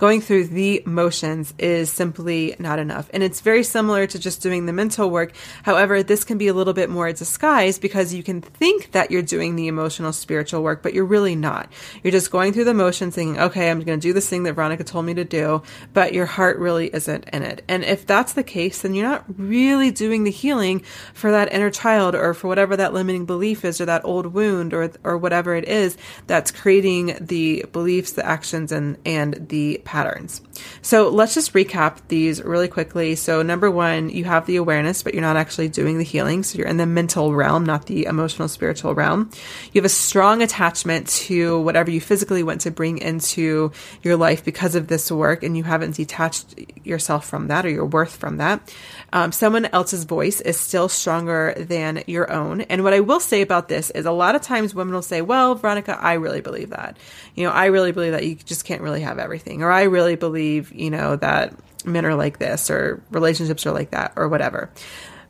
going 0.00 0.22
through 0.22 0.46
the 0.46 0.82
motions 0.86 1.52
is 1.58 1.90
simply 1.90 2.56
not 2.58 2.78
enough. 2.78 3.10
And 3.12 3.22
it's 3.22 3.42
very 3.42 3.62
similar 3.62 4.06
to 4.06 4.18
just 4.18 4.40
doing 4.40 4.64
the 4.64 4.72
mental 4.72 5.10
work. 5.10 5.32
However, 5.62 6.02
this 6.02 6.24
can 6.24 6.38
be 6.38 6.48
a 6.48 6.54
little 6.54 6.72
bit 6.72 6.88
more 6.88 7.12
disguised 7.12 7.82
because 7.82 8.14
you 8.14 8.22
can 8.22 8.40
think 8.40 8.92
that 8.92 9.10
you're 9.10 9.20
doing 9.20 9.56
the 9.56 9.68
emotional 9.68 10.14
spiritual 10.14 10.62
work, 10.62 10.82
but 10.82 10.94
you're 10.94 11.04
really 11.04 11.36
not. 11.36 11.70
You're 12.02 12.12
just 12.12 12.30
going 12.30 12.54
through 12.54 12.64
the 12.64 12.72
motions 12.72 13.14
thinking, 13.14 13.38
okay, 13.38 13.70
I'm 13.70 13.82
going 13.82 14.00
to 14.00 14.02
do 14.02 14.14
this 14.14 14.28
thing 14.28 14.44
that 14.44 14.54
Veronica 14.54 14.84
told 14.84 15.04
me 15.04 15.12
to 15.14 15.24
do, 15.24 15.62
but 15.92 16.14
your 16.14 16.26
heart 16.26 16.58
really 16.58 16.88
isn't 16.94 17.28
in 17.30 17.42
it. 17.42 17.62
And 17.68 17.84
if 17.84 18.06
that's 18.06 18.32
the 18.32 18.42
case, 18.42 18.80
then 18.80 18.94
you're 18.94 19.06
not 19.06 19.26
really 19.36 19.90
doing 19.90 20.24
the 20.24 20.30
healing 20.30 20.80
for 21.12 21.30
that 21.30 21.52
inner 21.52 21.70
child 21.70 22.14
or 22.14 22.32
for 22.32 22.48
whatever 22.48 22.74
that 22.74 22.94
limiting 22.94 23.26
belief 23.26 23.66
is 23.66 23.82
or 23.82 23.84
that 23.84 24.06
old 24.06 24.28
wound 24.28 24.72
or, 24.72 24.90
or 25.04 25.18
whatever 25.18 25.54
it 25.54 25.68
is 25.68 25.98
that's 26.26 26.50
creating 26.50 27.18
the 27.20 27.66
beliefs, 27.72 28.12
the 28.12 28.24
actions, 28.24 28.72
and, 28.72 28.96
and 29.04 29.48
the 29.50 29.82
patterns. 29.90 30.40
So 30.82 31.08
let's 31.08 31.34
just 31.34 31.52
recap 31.52 31.98
these 32.06 32.40
really 32.40 32.68
quickly. 32.68 33.16
So, 33.16 33.42
number 33.42 33.68
one, 33.68 34.08
you 34.08 34.22
have 34.22 34.46
the 34.46 34.54
awareness, 34.54 35.02
but 35.02 35.14
you're 35.14 35.20
not 35.20 35.36
actually 35.36 35.68
doing 35.68 35.98
the 35.98 36.04
healing. 36.04 36.44
So, 36.44 36.58
you're 36.58 36.68
in 36.68 36.76
the 36.76 36.86
mental 36.86 37.34
realm, 37.34 37.66
not 37.66 37.86
the 37.86 38.06
emotional, 38.06 38.46
spiritual 38.46 38.94
realm. 38.94 39.30
You 39.72 39.80
have 39.80 39.84
a 39.84 39.88
strong 39.88 40.42
attachment 40.42 41.08
to 41.26 41.60
whatever 41.60 41.90
you 41.90 42.00
physically 42.00 42.44
want 42.44 42.60
to 42.60 42.70
bring 42.70 42.98
into 42.98 43.72
your 44.04 44.16
life 44.16 44.44
because 44.44 44.76
of 44.76 44.86
this 44.86 45.10
work, 45.10 45.42
and 45.42 45.56
you 45.56 45.64
haven't 45.64 45.96
detached 45.96 46.54
yourself 46.84 47.26
from 47.26 47.48
that 47.48 47.66
or 47.66 47.70
your 47.70 47.86
worth 47.86 48.14
from 48.14 48.36
that. 48.36 48.72
Um, 49.12 49.32
someone 49.32 49.66
else's 49.66 50.04
voice 50.04 50.40
is 50.40 50.58
still 50.58 50.88
stronger 50.88 51.54
than 51.56 52.04
your 52.06 52.30
own. 52.32 52.62
And 52.62 52.84
what 52.84 52.92
I 52.92 53.00
will 53.00 53.20
say 53.20 53.42
about 53.42 53.68
this 53.68 53.90
is 53.90 54.06
a 54.06 54.12
lot 54.12 54.34
of 54.34 54.42
times 54.42 54.74
women 54.74 54.94
will 54.94 55.02
say, 55.02 55.22
Well, 55.22 55.54
Veronica, 55.54 55.98
I 56.00 56.14
really 56.14 56.40
believe 56.40 56.70
that. 56.70 56.96
You 57.34 57.44
know, 57.44 57.52
I 57.52 57.66
really 57.66 57.92
believe 57.92 58.12
that 58.12 58.26
you 58.26 58.36
just 58.36 58.64
can't 58.64 58.82
really 58.82 59.00
have 59.00 59.18
everything. 59.18 59.62
Or 59.62 59.70
I 59.70 59.82
really 59.82 60.16
believe, 60.16 60.72
you 60.72 60.90
know, 60.90 61.16
that 61.16 61.54
men 61.84 62.06
are 62.06 62.14
like 62.14 62.38
this 62.38 62.70
or 62.70 63.02
relationships 63.10 63.66
are 63.66 63.72
like 63.72 63.90
that 63.90 64.12
or 64.16 64.28
whatever 64.28 64.70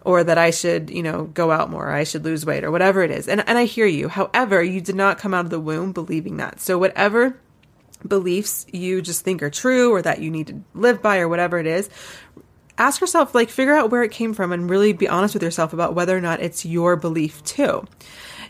or 0.02 0.24
that 0.24 0.38
I 0.38 0.50
should, 0.50 0.90
you 0.90 1.02
know, 1.02 1.24
go 1.24 1.50
out 1.50 1.70
more, 1.70 1.90
I 1.90 2.04
should 2.04 2.24
lose 2.24 2.46
weight 2.46 2.64
or 2.64 2.70
whatever 2.70 3.02
it 3.02 3.10
is. 3.10 3.28
And 3.28 3.46
and 3.46 3.58
I 3.58 3.64
hear 3.64 3.86
you. 3.86 4.08
However, 4.08 4.62
you 4.62 4.80
did 4.80 4.96
not 4.96 5.18
come 5.18 5.34
out 5.34 5.44
of 5.44 5.50
the 5.50 5.60
womb 5.60 5.92
believing 5.92 6.38
that. 6.38 6.60
So 6.60 6.78
whatever 6.78 7.38
beliefs 8.06 8.66
you 8.72 9.02
just 9.02 9.24
think 9.24 9.42
are 9.42 9.50
true 9.50 9.92
or 9.92 10.00
that 10.00 10.20
you 10.20 10.30
need 10.30 10.46
to 10.46 10.62
live 10.74 11.02
by 11.02 11.18
or 11.18 11.28
whatever 11.28 11.58
it 11.58 11.66
is, 11.66 11.90
ask 12.80 13.00
yourself 13.00 13.34
like 13.34 13.50
figure 13.50 13.74
out 13.74 13.90
where 13.90 14.02
it 14.02 14.10
came 14.10 14.32
from 14.32 14.52
and 14.52 14.68
really 14.68 14.92
be 14.92 15.06
honest 15.06 15.34
with 15.34 15.42
yourself 15.42 15.72
about 15.72 15.94
whether 15.94 16.16
or 16.16 16.20
not 16.20 16.40
it's 16.40 16.64
your 16.64 16.96
belief 16.96 17.44
too. 17.44 17.86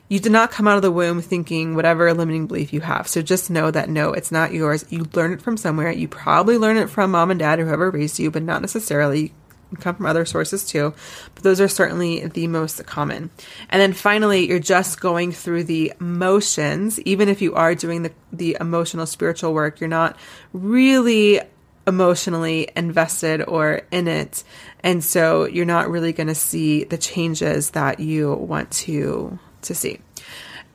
You 0.09 0.19
did 0.19 0.33
not 0.33 0.51
come 0.51 0.67
out 0.67 0.77
of 0.77 0.83
the 0.83 0.91
womb 0.91 1.21
thinking 1.21 1.75
whatever 1.75 2.13
limiting 2.15 2.47
belief 2.47 2.73
you 2.73 2.81
have. 2.81 3.07
So 3.07 3.23
just 3.23 3.51
know 3.51 3.71
that 3.71 3.89
no, 3.89 4.13
it's 4.13 4.33
not 4.33 4.53
yours. 4.53 4.85
You 4.89 5.07
learned 5.15 5.35
it 5.35 5.43
from 5.43 5.57
somewhere. 5.57 5.91
You 5.93 6.09
probably 6.09 6.59
learned 6.59 6.79
it 6.79 6.91
from 6.91 7.11
mom 7.11 7.31
and 7.31 7.39
dad 7.39 7.61
or 7.61 7.67
whoever 7.67 7.91
raised 7.91 8.19
you, 8.19 8.31
but 8.31 8.43
not 8.43 8.61
necessarily 8.61 9.33
come 9.79 9.95
from 9.95 10.07
other 10.07 10.25
sources 10.25 10.67
too, 10.67 10.93
but 11.35 11.45
those 11.45 11.61
are 11.61 11.69
certainly 11.69 12.27
the 12.27 12.49
most 12.49 12.85
common. 12.87 13.31
And 13.69 13.81
then 13.81 13.93
finally, 13.93 14.49
you're 14.49 14.59
just 14.59 15.01
going 15.01 15.31
through 15.33 15.65
the 15.65 15.93
motions. 16.01 16.99
Even 17.01 17.29
if 17.29 17.41
you 17.41 17.55
are 17.55 17.75
doing 17.77 18.03
the, 18.03 18.13
the 18.33 18.57
emotional 18.61 19.07
spiritual 19.07 19.55
work, 19.55 19.81
you're 19.81 19.89
not 19.89 20.17
really 20.53 21.41
emotionally 21.87 22.69
invested 22.77 23.43
or 23.43 23.83
in 23.91 24.09
it. 24.09 24.45
And 24.83 25.03
so 25.03 25.47
you're 25.47 25.65
not 25.65 25.91
really 25.91 26.13
going 26.13 26.29
to 26.29 26.35
see 26.35 26.85
the 26.85 26.99
changes 26.99 27.71
that 27.71 28.01
you 28.01 28.33
want 28.33 28.71
to 28.73 29.39
to 29.63 29.75
see. 29.75 30.01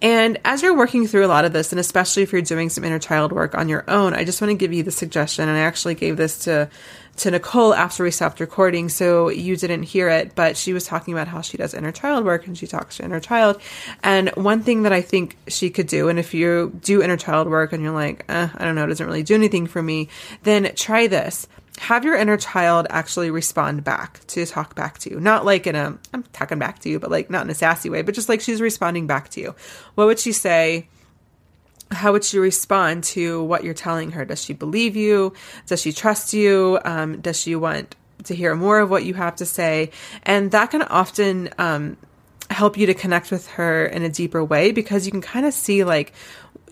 And 0.01 0.39
as 0.43 0.61
you're 0.61 0.75
working 0.75 1.07
through 1.07 1.25
a 1.25 1.27
lot 1.27 1.45
of 1.45 1.53
this, 1.53 1.71
and 1.71 1.79
especially 1.79 2.23
if 2.23 2.31
you're 2.31 2.41
doing 2.41 2.69
some 2.69 2.83
inner 2.83 2.99
child 2.99 3.31
work 3.31 3.55
on 3.55 3.69
your 3.69 3.83
own, 3.89 4.13
I 4.13 4.23
just 4.23 4.41
want 4.41 4.51
to 4.51 4.55
give 4.55 4.73
you 4.73 4.83
the 4.83 4.91
suggestion. 4.91 5.47
And 5.47 5.57
I 5.57 5.61
actually 5.61 5.95
gave 5.95 6.17
this 6.17 6.39
to 6.39 6.69
to 7.17 7.31
Nicole 7.31 7.73
after 7.73 8.03
we 8.03 8.11
stopped 8.11 8.41
recording, 8.41 8.89
so 8.89 9.29
you 9.29 9.55
didn't 9.55 9.83
hear 9.83 10.09
it, 10.09 10.35
but 10.35 10.57
she 10.57 10.73
was 10.73 10.85
talking 10.85 11.13
about 11.13 11.29
how 11.29 11.39
she 11.39 11.55
does 11.55 11.73
inner 11.73 11.91
child 11.91 12.25
work 12.25 12.45
and 12.45 12.57
she 12.57 12.67
talks 12.67 12.97
to 12.97 13.05
inner 13.05 13.21
child. 13.21 13.61
And 14.03 14.29
one 14.31 14.63
thing 14.63 14.83
that 14.83 14.91
I 14.91 15.01
think 15.01 15.37
she 15.47 15.69
could 15.69 15.87
do, 15.87 16.09
and 16.09 16.19
if 16.19 16.33
you 16.33 16.77
do 16.81 17.01
inner 17.01 17.15
child 17.15 17.47
work 17.47 17.71
and 17.71 17.81
you're 17.81 17.93
like, 17.93 18.25
eh, 18.27 18.49
I 18.53 18.65
don't 18.65 18.75
know, 18.75 18.83
it 18.83 18.87
doesn't 18.87 19.05
really 19.05 19.23
do 19.23 19.35
anything 19.35 19.65
for 19.65 19.81
me, 19.81 20.09
then 20.43 20.75
try 20.75 21.07
this 21.07 21.47
have 21.77 22.05
your 22.05 22.15
inner 22.15 22.37
child 22.37 22.87
actually 22.89 23.29
respond 23.29 23.83
back 23.83 24.25
to 24.27 24.45
talk 24.45 24.75
back 24.75 24.97
to 24.99 25.09
you. 25.09 25.19
Not 25.19 25.45
like 25.45 25.67
in 25.67 25.75
a, 25.75 25.97
I'm 26.13 26.23
talking 26.31 26.59
back 26.59 26.79
to 26.79 26.89
you, 26.89 26.99
but 26.99 27.11
like 27.11 27.29
not 27.29 27.43
in 27.43 27.49
a 27.49 27.55
sassy 27.55 27.89
way, 27.89 28.01
but 28.01 28.15
just 28.15 28.29
like 28.29 28.41
she's 28.41 28.61
responding 28.61 29.07
back 29.07 29.29
to 29.29 29.41
you. 29.41 29.55
What 29.95 30.07
would 30.07 30.19
she 30.19 30.31
say? 30.31 30.87
how 31.91 32.11
would 32.11 32.23
she 32.23 32.39
respond 32.39 33.03
to 33.03 33.43
what 33.43 33.63
you're 33.63 33.73
telling 33.73 34.11
her? 34.11 34.25
Does 34.25 34.43
she 34.43 34.53
believe 34.53 34.95
you? 34.95 35.33
Does 35.67 35.81
she 35.81 35.93
trust 35.93 36.33
you? 36.33 36.79
Um, 36.83 37.21
does 37.21 37.39
she 37.39 37.55
want 37.55 37.95
to 38.23 38.35
hear 38.35 38.55
more 38.55 38.79
of 38.79 38.89
what 38.89 39.05
you 39.05 39.13
have 39.13 39.35
to 39.37 39.45
say? 39.45 39.91
And 40.23 40.51
that 40.51 40.71
can 40.71 40.81
often 40.81 41.49
um, 41.57 41.97
help 42.49 42.77
you 42.77 42.87
to 42.87 42.93
connect 42.93 43.31
with 43.31 43.47
her 43.51 43.85
in 43.85 44.03
a 44.03 44.09
deeper 44.09 44.43
way 44.43 44.71
because 44.71 45.05
you 45.05 45.11
can 45.11 45.21
kind 45.21 45.45
of 45.45 45.53
see 45.53 45.83
like 45.83 46.13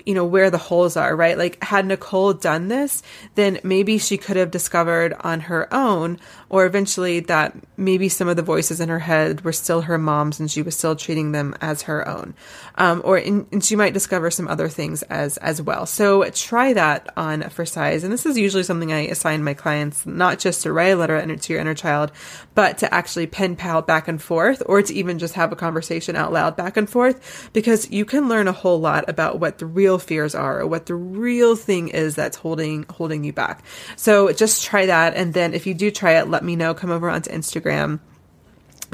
you 0.06 0.14
know, 0.14 0.26
where 0.26 0.50
the 0.50 0.58
holes 0.58 0.98
are, 0.98 1.16
right? 1.16 1.38
Like, 1.38 1.64
had 1.64 1.86
Nicole 1.86 2.34
done 2.34 2.68
this, 2.68 3.02
then 3.36 3.60
maybe 3.64 3.98
she 3.98 4.18
could 4.18 4.38
have 4.38 4.52
discovered 4.52 5.14
on 5.22 5.42
her 5.42 5.74
own, 5.74 6.20
or 6.50 6.66
eventually 6.66 7.20
that 7.22 7.56
maybe 7.78 8.10
some 8.10 8.28
of 8.28 8.36
the 8.36 8.42
voices 8.42 8.80
in 8.80 8.90
her 8.90 9.00
head 9.00 9.42
were 9.42 9.54
still 9.54 9.82
her 9.82 9.98
mom's 9.98 10.40
and 10.40 10.50
she 10.50 10.62
was 10.62 10.76
still 10.76 10.96
treating 10.96 11.32
them 11.32 11.56
as 11.62 11.84
her 11.84 12.08
own. 12.08 12.34
Um, 12.76 13.02
or, 13.04 13.18
in, 13.18 13.48
and 13.52 13.64
she 13.64 13.76
might 13.76 13.94
discover 13.94 14.30
some 14.30 14.48
other 14.48 14.70
things 14.70 15.02
as, 15.04 15.38
as 15.38 15.62
well. 15.62 15.86
So 15.86 16.24
try 16.30 16.74
that 16.74 17.12
on 17.18 17.50
for 17.50 17.66
size. 17.66 18.04
And 18.04 18.14
this 18.14 18.26
is 18.26 18.38
usually 18.38 18.64
something 18.64 18.92
I 18.92 19.08
assign 19.08 19.44
my 19.44 19.54
clients, 19.54 20.06
not 20.06 20.40
just 20.40 20.62
to 20.64 20.74
write 20.74 20.90
a 20.90 20.96
letter 20.96 21.24
to 21.36 21.54
your 21.54 21.62
inner 21.62 21.74
child, 21.74 22.12
but 22.54 22.78
to 22.80 22.94
actually 22.94 23.28
pen 23.28 23.56
pal 23.56 23.82
back 23.82 24.08
and 24.08 24.22
forth, 24.22 24.62
or 24.66 24.82
to 24.82 24.94
even 24.94 25.20
just 25.20 25.34
have 25.34 25.52
a 25.52 25.56
conversation 25.56 26.16
out 26.16 26.32
loud 26.32 26.56
back 26.56 26.78
and 26.78 26.90
forth, 26.90 27.50
because 27.54 27.90
you 27.90 28.06
can 28.06 28.30
learn 28.30 28.48
a 28.48 28.52
whole 28.52 28.80
lot 28.80 29.10
about 29.10 29.40
what 29.40 29.58
the 29.58 29.66
real 29.66 29.98
fears 29.98 30.36
are 30.36 30.60
or 30.60 30.68
what 30.68 30.86
the 30.86 30.96
real 30.96 31.56
thing 31.56 31.88
is 31.88 32.16
that's 32.16 32.38
holding 32.38 32.84
holding 32.90 33.24
you 33.24 33.34
back. 33.34 33.64
So 33.96 34.32
just 34.32 34.64
try 34.64 34.86
that 34.86 35.16
and 35.16 35.34
then 35.34 35.54
if 35.54 35.66
you 35.66 35.74
do 35.74 35.90
try 35.90 36.14
it, 36.14 36.28
let 36.28 36.44
me 36.44 36.56
know. 36.56 36.74
Come 36.74 36.92
over 36.92 37.10
onto 37.10 37.32
Instagram 37.32 37.63
Instagram 37.64 38.00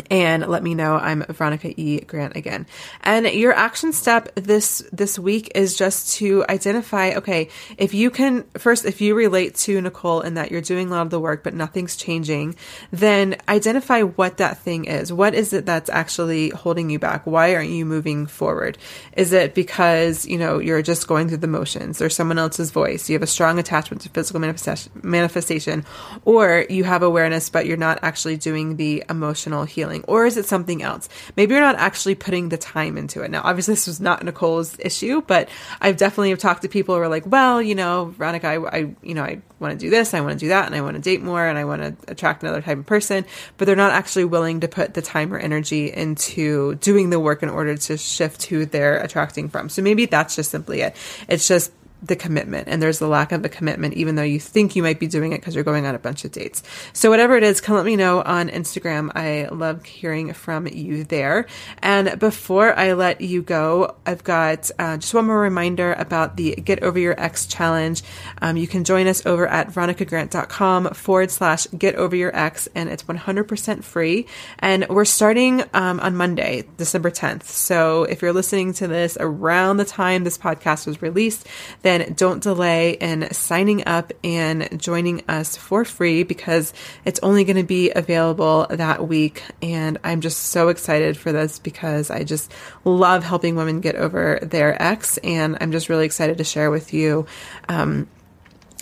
and 0.10 0.48
let 0.48 0.64
me 0.64 0.76
know. 0.76 0.96
I'm 0.96 1.24
Veronica 1.30 1.74
E. 1.80 2.00
Grant 2.02 2.36
again. 2.36 2.66
And 3.02 3.26
your 3.28 3.54
action 3.54 3.94
step 3.94 4.34
this 4.36 4.84
this 4.92 5.20
week 5.20 5.52
is 5.56 5.76
just 5.76 6.18
to 6.18 6.46
identify, 6.50 7.14
okay, 7.16 7.50
if 7.78 7.94
you 7.94 8.10
can 8.10 8.44
first 8.58 8.86
if 8.86 9.02
you 9.02 9.16
relate 9.16 9.56
to 9.56 9.82
Nicole 9.82 10.22
in 10.22 10.36
that 10.36 10.52
you're 10.52 10.62
doing 10.62 10.88
a 10.88 10.92
lot 10.92 11.02
of 11.02 11.10
the 11.10 11.20
work 11.20 11.44
but 11.44 11.54
nothing's 11.54 11.96
changing, 11.96 12.56
then 12.92 13.38
identify 13.48 14.02
what 14.02 14.38
that 14.38 14.58
thing 14.60 14.86
is. 14.86 15.12
What 15.12 15.34
is 15.34 15.54
it 15.54 15.66
that's 15.66 15.90
actually 15.90 16.50
holding 16.50 16.90
you 16.90 17.00
back? 17.00 17.26
Why 17.26 17.56
aren't 17.56 17.70
you 17.70 17.86
moving 17.86 18.26
forward? 18.26 18.78
Is 19.16 19.34
it 19.34 19.54
because, 19.54 20.26
you 20.26 20.38
know, 20.38 20.60
you're 20.60 20.82
just 20.82 21.08
going 21.08 21.28
through 21.28 21.38
the 21.38 21.48
motions? 21.48 21.98
There's 21.98 22.16
someone 22.16 22.38
else's 22.38 22.72
voice. 22.72 23.10
You 23.10 23.16
have 23.16 23.24
a 23.24 23.28
strong 23.28 23.60
attachment 23.60 24.02
to 24.04 24.10
physical 24.10 24.40
manifestation 24.40 25.86
or 26.26 26.66
you 26.70 26.84
have 26.84 27.04
awareness 27.04 27.50
but 27.50 27.66
you're 27.66 27.78
not 27.78 28.00
actually 28.02 28.38
doing 28.38 28.76
the 28.76 29.04
emotional 29.10 29.64
healing 29.64 29.89
feeling? 29.90 30.04
Or 30.08 30.26
is 30.26 30.38
it 30.38 30.46
something 30.46 30.82
else? 30.82 31.10
Maybe 31.36 31.54
you're 31.54 31.64
not 31.64 31.76
actually 31.76 32.16
putting 32.16 32.50
the 32.50 32.58
time 32.58 32.98
into 32.98 33.22
it. 33.24 33.32
Now, 33.32 33.42
obviously, 33.44 33.74
this 33.74 33.88
was 33.88 34.00
not 34.00 34.24
Nicole's 34.24 34.78
issue, 34.80 35.22
but 35.22 35.50
I've 35.82 35.98
definitely 35.98 36.30
have 36.30 36.40
talked 36.40 36.62
to 36.62 36.70
people 36.70 36.96
who 36.96 37.02
are 37.02 37.08
like, 37.08 37.26
well, 37.26 37.62
you 37.62 37.76
know, 37.76 38.14
Veronica, 38.18 38.48
I, 38.48 38.68
I 38.68 38.78
you 39.02 39.14
know, 39.14 39.24
I 39.24 39.42
want 39.60 39.78
to 39.78 39.86
do 39.86 39.90
this, 39.90 40.14
I 40.14 40.22
want 40.22 40.34
to 40.34 40.40
do 40.40 40.50
that, 40.50 40.66
and 40.66 40.76
I 40.76 40.82
want 40.82 40.96
to 40.96 41.02
date 41.02 41.22
more, 41.22 41.46
and 41.46 41.58
I 41.58 41.66
want 41.66 41.82
to 41.82 42.12
attract 42.12 42.44
another 42.44 42.62
type 42.62 42.78
of 42.78 42.86
person, 42.86 43.26
but 43.58 43.66
they're 43.66 43.76
not 43.76 43.92
actually 43.92 44.26
willing 44.26 44.62
to 44.62 44.68
put 44.68 44.94
the 44.94 45.02
time 45.02 45.34
or 45.34 45.38
energy 45.38 45.92
into 45.92 46.76
doing 46.76 47.10
the 47.10 47.20
work 47.20 47.44
in 47.44 47.50
order 47.50 47.76
to 47.76 47.98
shift 47.98 48.44
who 48.44 48.66
they're 48.66 48.98
attracting 48.98 49.50
from. 49.50 49.70
So 49.70 49.82
maybe 49.82 50.06
that's 50.06 50.36
just 50.36 50.52
simply 50.52 50.82
it. 50.82 50.96
It's 51.28 51.48
just 51.48 51.72
the 52.02 52.16
commitment 52.16 52.68
and 52.68 52.82
there's 52.82 53.00
the 53.00 53.08
lack 53.08 53.32
of 53.32 53.44
the 53.44 53.50
commitment 53.50 53.94
even 53.94 54.16
though 54.16 54.24
you 54.24 54.40
think 54.40 54.76
you 54.76 54.82
might 54.82 55.00
be 55.00 55.08
doing 55.08 55.34
it 55.34 55.42
because 55.42 55.54
you're 55.54 55.64
going 55.64 55.86
on 55.86 55.96
a 55.96 56.00
bunch 56.00 56.24
of 56.24 56.32
dates. 56.32 56.64
So 56.94 57.10
whatever 57.10 57.36
it 57.36 57.44
is 57.44 57.60
come 57.60 57.76
let 57.76 57.86
me 57.86 57.96
know 57.96 58.22
on 58.22 58.50
instagram. 58.50 59.12
I 59.16 59.50
love 59.54 59.84
hearing 59.84 60.34
from 60.34 60.68
you 60.68 61.04
there. 61.04 61.46
And 61.80 62.18
before 62.20 62.78
i 62.78 62.94
let 62.94 63.22
you 63.22 63.42
go 63.42 63.96
i've 64.06 64.24
got 64.24 64.72
uh, 64.80 64.98
just 64.98 65.14
one 65.14 65.26
more 65.26 65.40
reminder 65.40 65.94
about 65.94 66.38
the 66.38 66.56
get 66.56 66.82
over 66.84 66.98
your 66.98 67.20
ex 67.20 67.46
challenge. 67.46 68.04
Um, 68.42 68.58
you 68.58 68.68
can 68.68 68.84
join 68.84 69.08
us 69.08 69.26
over 69.26 69.48
at 69.48 69.70
veronicagrant.com 69.70 70.94
forward 70.94 71.32
slash 71.32 71.68
get 71.78 71.96
over 71.96 72.16
your 72.16 72.36
ex 72.36 72.68
and 72.76 72.90
it's 72.90 73.04
100% 73.04 73.84
free. 73.84 74.28
And 74.60 74.88
we're 74.90 75.06
starting 75.06 75.64
um, 75.74 76.00
on 76.00 76.16
monday 76.16 76.64
december 76.78 77.12
10th 77.12 77.44
so 77.44 78.04
if 78.04 78.22
you're 78.22 78.34
listening 78.34 78.74
to 78.74 78.88
this 78.88 79.18
around 79.20 79.78
the 79.78 79.86
time 79.86 80.24
this 80.24 80.38
podcast 80.38 80.88
was 80.88 81.02
released 81.02 81.48
then 81.90 82.14
don't 82.14 82.44
delay 82.44 82.92
in 82.92 83.34
signing 83.34 83.88
up 83.88 84.14
and 84.24 84.80
joining 84.80 85.24
us 85.28 85.58
for 85.58 85.84
free 85.84 86.22
because 86.22 86.72
it's 87.04 87.20
only 87.24 87.44
going 87.44 87.58
to 87.58 87.64
be 87.64 87.92
available 87.92 88.68
that 88.70 89.08
week. 89.08 89.44
And 89.62 89.98
I'm 90.04 90.22
just 90.22 90.38
so 90.38 90.70
excited 90.70 91.18
for 91.18 91.32
this 91.32 91.58
because 91.58 92.12
I 92.12 92.24
just 92.24 92.54
love 92.86 93.24
helping 93.24 93.56
women 93.56 93.82
get 93.82 93.96
over 93.96 94.40
their 94.42 94.80
ex. 94.82 95.18
And 95.20 95.58
I'm 95.60 95.72
just 95.72 95.90
really 95.90 96.06
excited 96.06 96.38
to 96.38 96.44
share 96.44 96.70
with 96.70 96.94
you. 96.94 97.26
Um, 97.68 98.08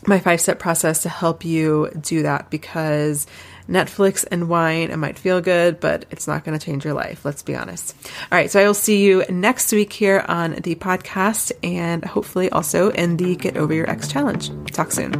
my 0.05 0.19
five 0.19 0.41
step 0.41 0.59
process 0.59 1.03
to 1.03 1.09
help 1.09 1.45
you 1.45 1.89
do 1.99 2.23
that 2.23 2.49
because 2.49 3.25
Netflix 3.67 4.25
and 4.29 4.49
wine. 4.49 4.91
It 4.91 4.97
might 4.97 5.19
feel 5.19 5.41
good, 5.41 5.79
but 5.79 6.05
it's 6.11 6.27
not 6.27 6.43
going 6.43 6.57
to 6.57 6.65
change 6.65 6.85
your 6.85 6.93
life. 6.93 7.25
Let's 7.25 7.43
be 7.43 7.55
honest. 7.55 7.95
All 8.31 8.37
right. 8.37 8.49
So 8.49 8.59
I 8.59 8.65
will 8.65 8.73
see 8.73 9.03
you 9.03 9.23
next 9.29 9.71
week 9.71 9.93
here 9.93 10.23
on 10.27 10.53
the 10.53 10.75
podcast 10.75 11.51
and 11.63 12.03
hopefully 12.03 12.49
also 12.49 12.89
in 12.91 13.17
the 13.17 13.35
Get 13.35 13.57
Over 13.57 13.73
Your 13.73 13.89
Ex 13.89 14.07
Challenge. 14.07 14.51
Talk 14.71 14.91
soon. 14.91 15.13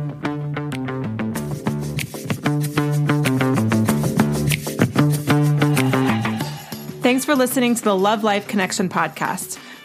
Thanks 7.01 7.23
for 7.23 7.35
listening 7.35 7.73
to 7.75 7.83
the 7.83 7.95
Love 7.95 8.25
Life 8.25 8.49
Connection 8.49 8.89
podcast. 8.89 9.57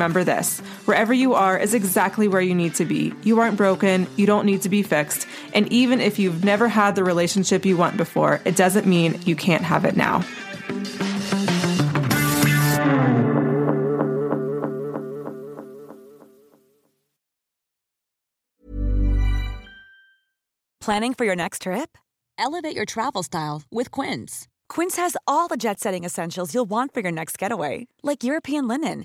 remember 0.00 0.24
this 0.24 0.60
wherever 0.86 1.12
you 1.12 1.34
are 1.34 1.58
is 1.58 1.74
exactly 1.74 2.26
where 2.26 2.40
you 2.40 2.54
need 2.54 2.74
to 2.74 2.86
be. 2.86 3.12
You 3.22 3.38
aren't 3.38 3.58
broken, 3.58 4.06
you 4.16 4.24
don't 4.24 4.46
need 4.46 4.62
to 4.62 4.70
be 4.70 4.82
fixed. 4.82 5.26
And 5.52 5.70
even 5.70 6.00
if 6.00 6.18
you've 6.18 6.42
never 6.42 6.68
had 6.68 6.94
the 6.94 7.04
relationship 7.04 7.66
you 7.66 7.76
want 7.76 7.98
before, 7.98 8.40
it 8.46 8.56
doesn't 8.56 8.86
mean 8.86 9.20
you 9.26 9.36
can't 9.36 9.62
have 9.62 9.84
it 9.84 9.96
now. 9.96 10.24
Planning 20.80 21.12
for 21.12 21.26
your 21.26 21.36
next 21.36 21.62
trip? 21.62 21.98
Elevate 22.38 22.74
your 22.74 22.86
travel 22.86 23.22
style 23.22 23.62
with 23.70 23.90
Quince. 23.90 24.48
Quince 24.70 24.96
has 24.96 25.14
all 25.26 25.46
the 25.46 25.58
jet 25.58 25.78
setting 25.78 26.04
essentials 26.04 26.54
you'll 26.54 26.64
want 26.64 26.94
for 26.94 27.00
your 27.00 27.12
next 27.12 27.38
getaway, 27.38 27.86
like 28.02 28.24
European 28.24 28.66
linen 28.66 29.04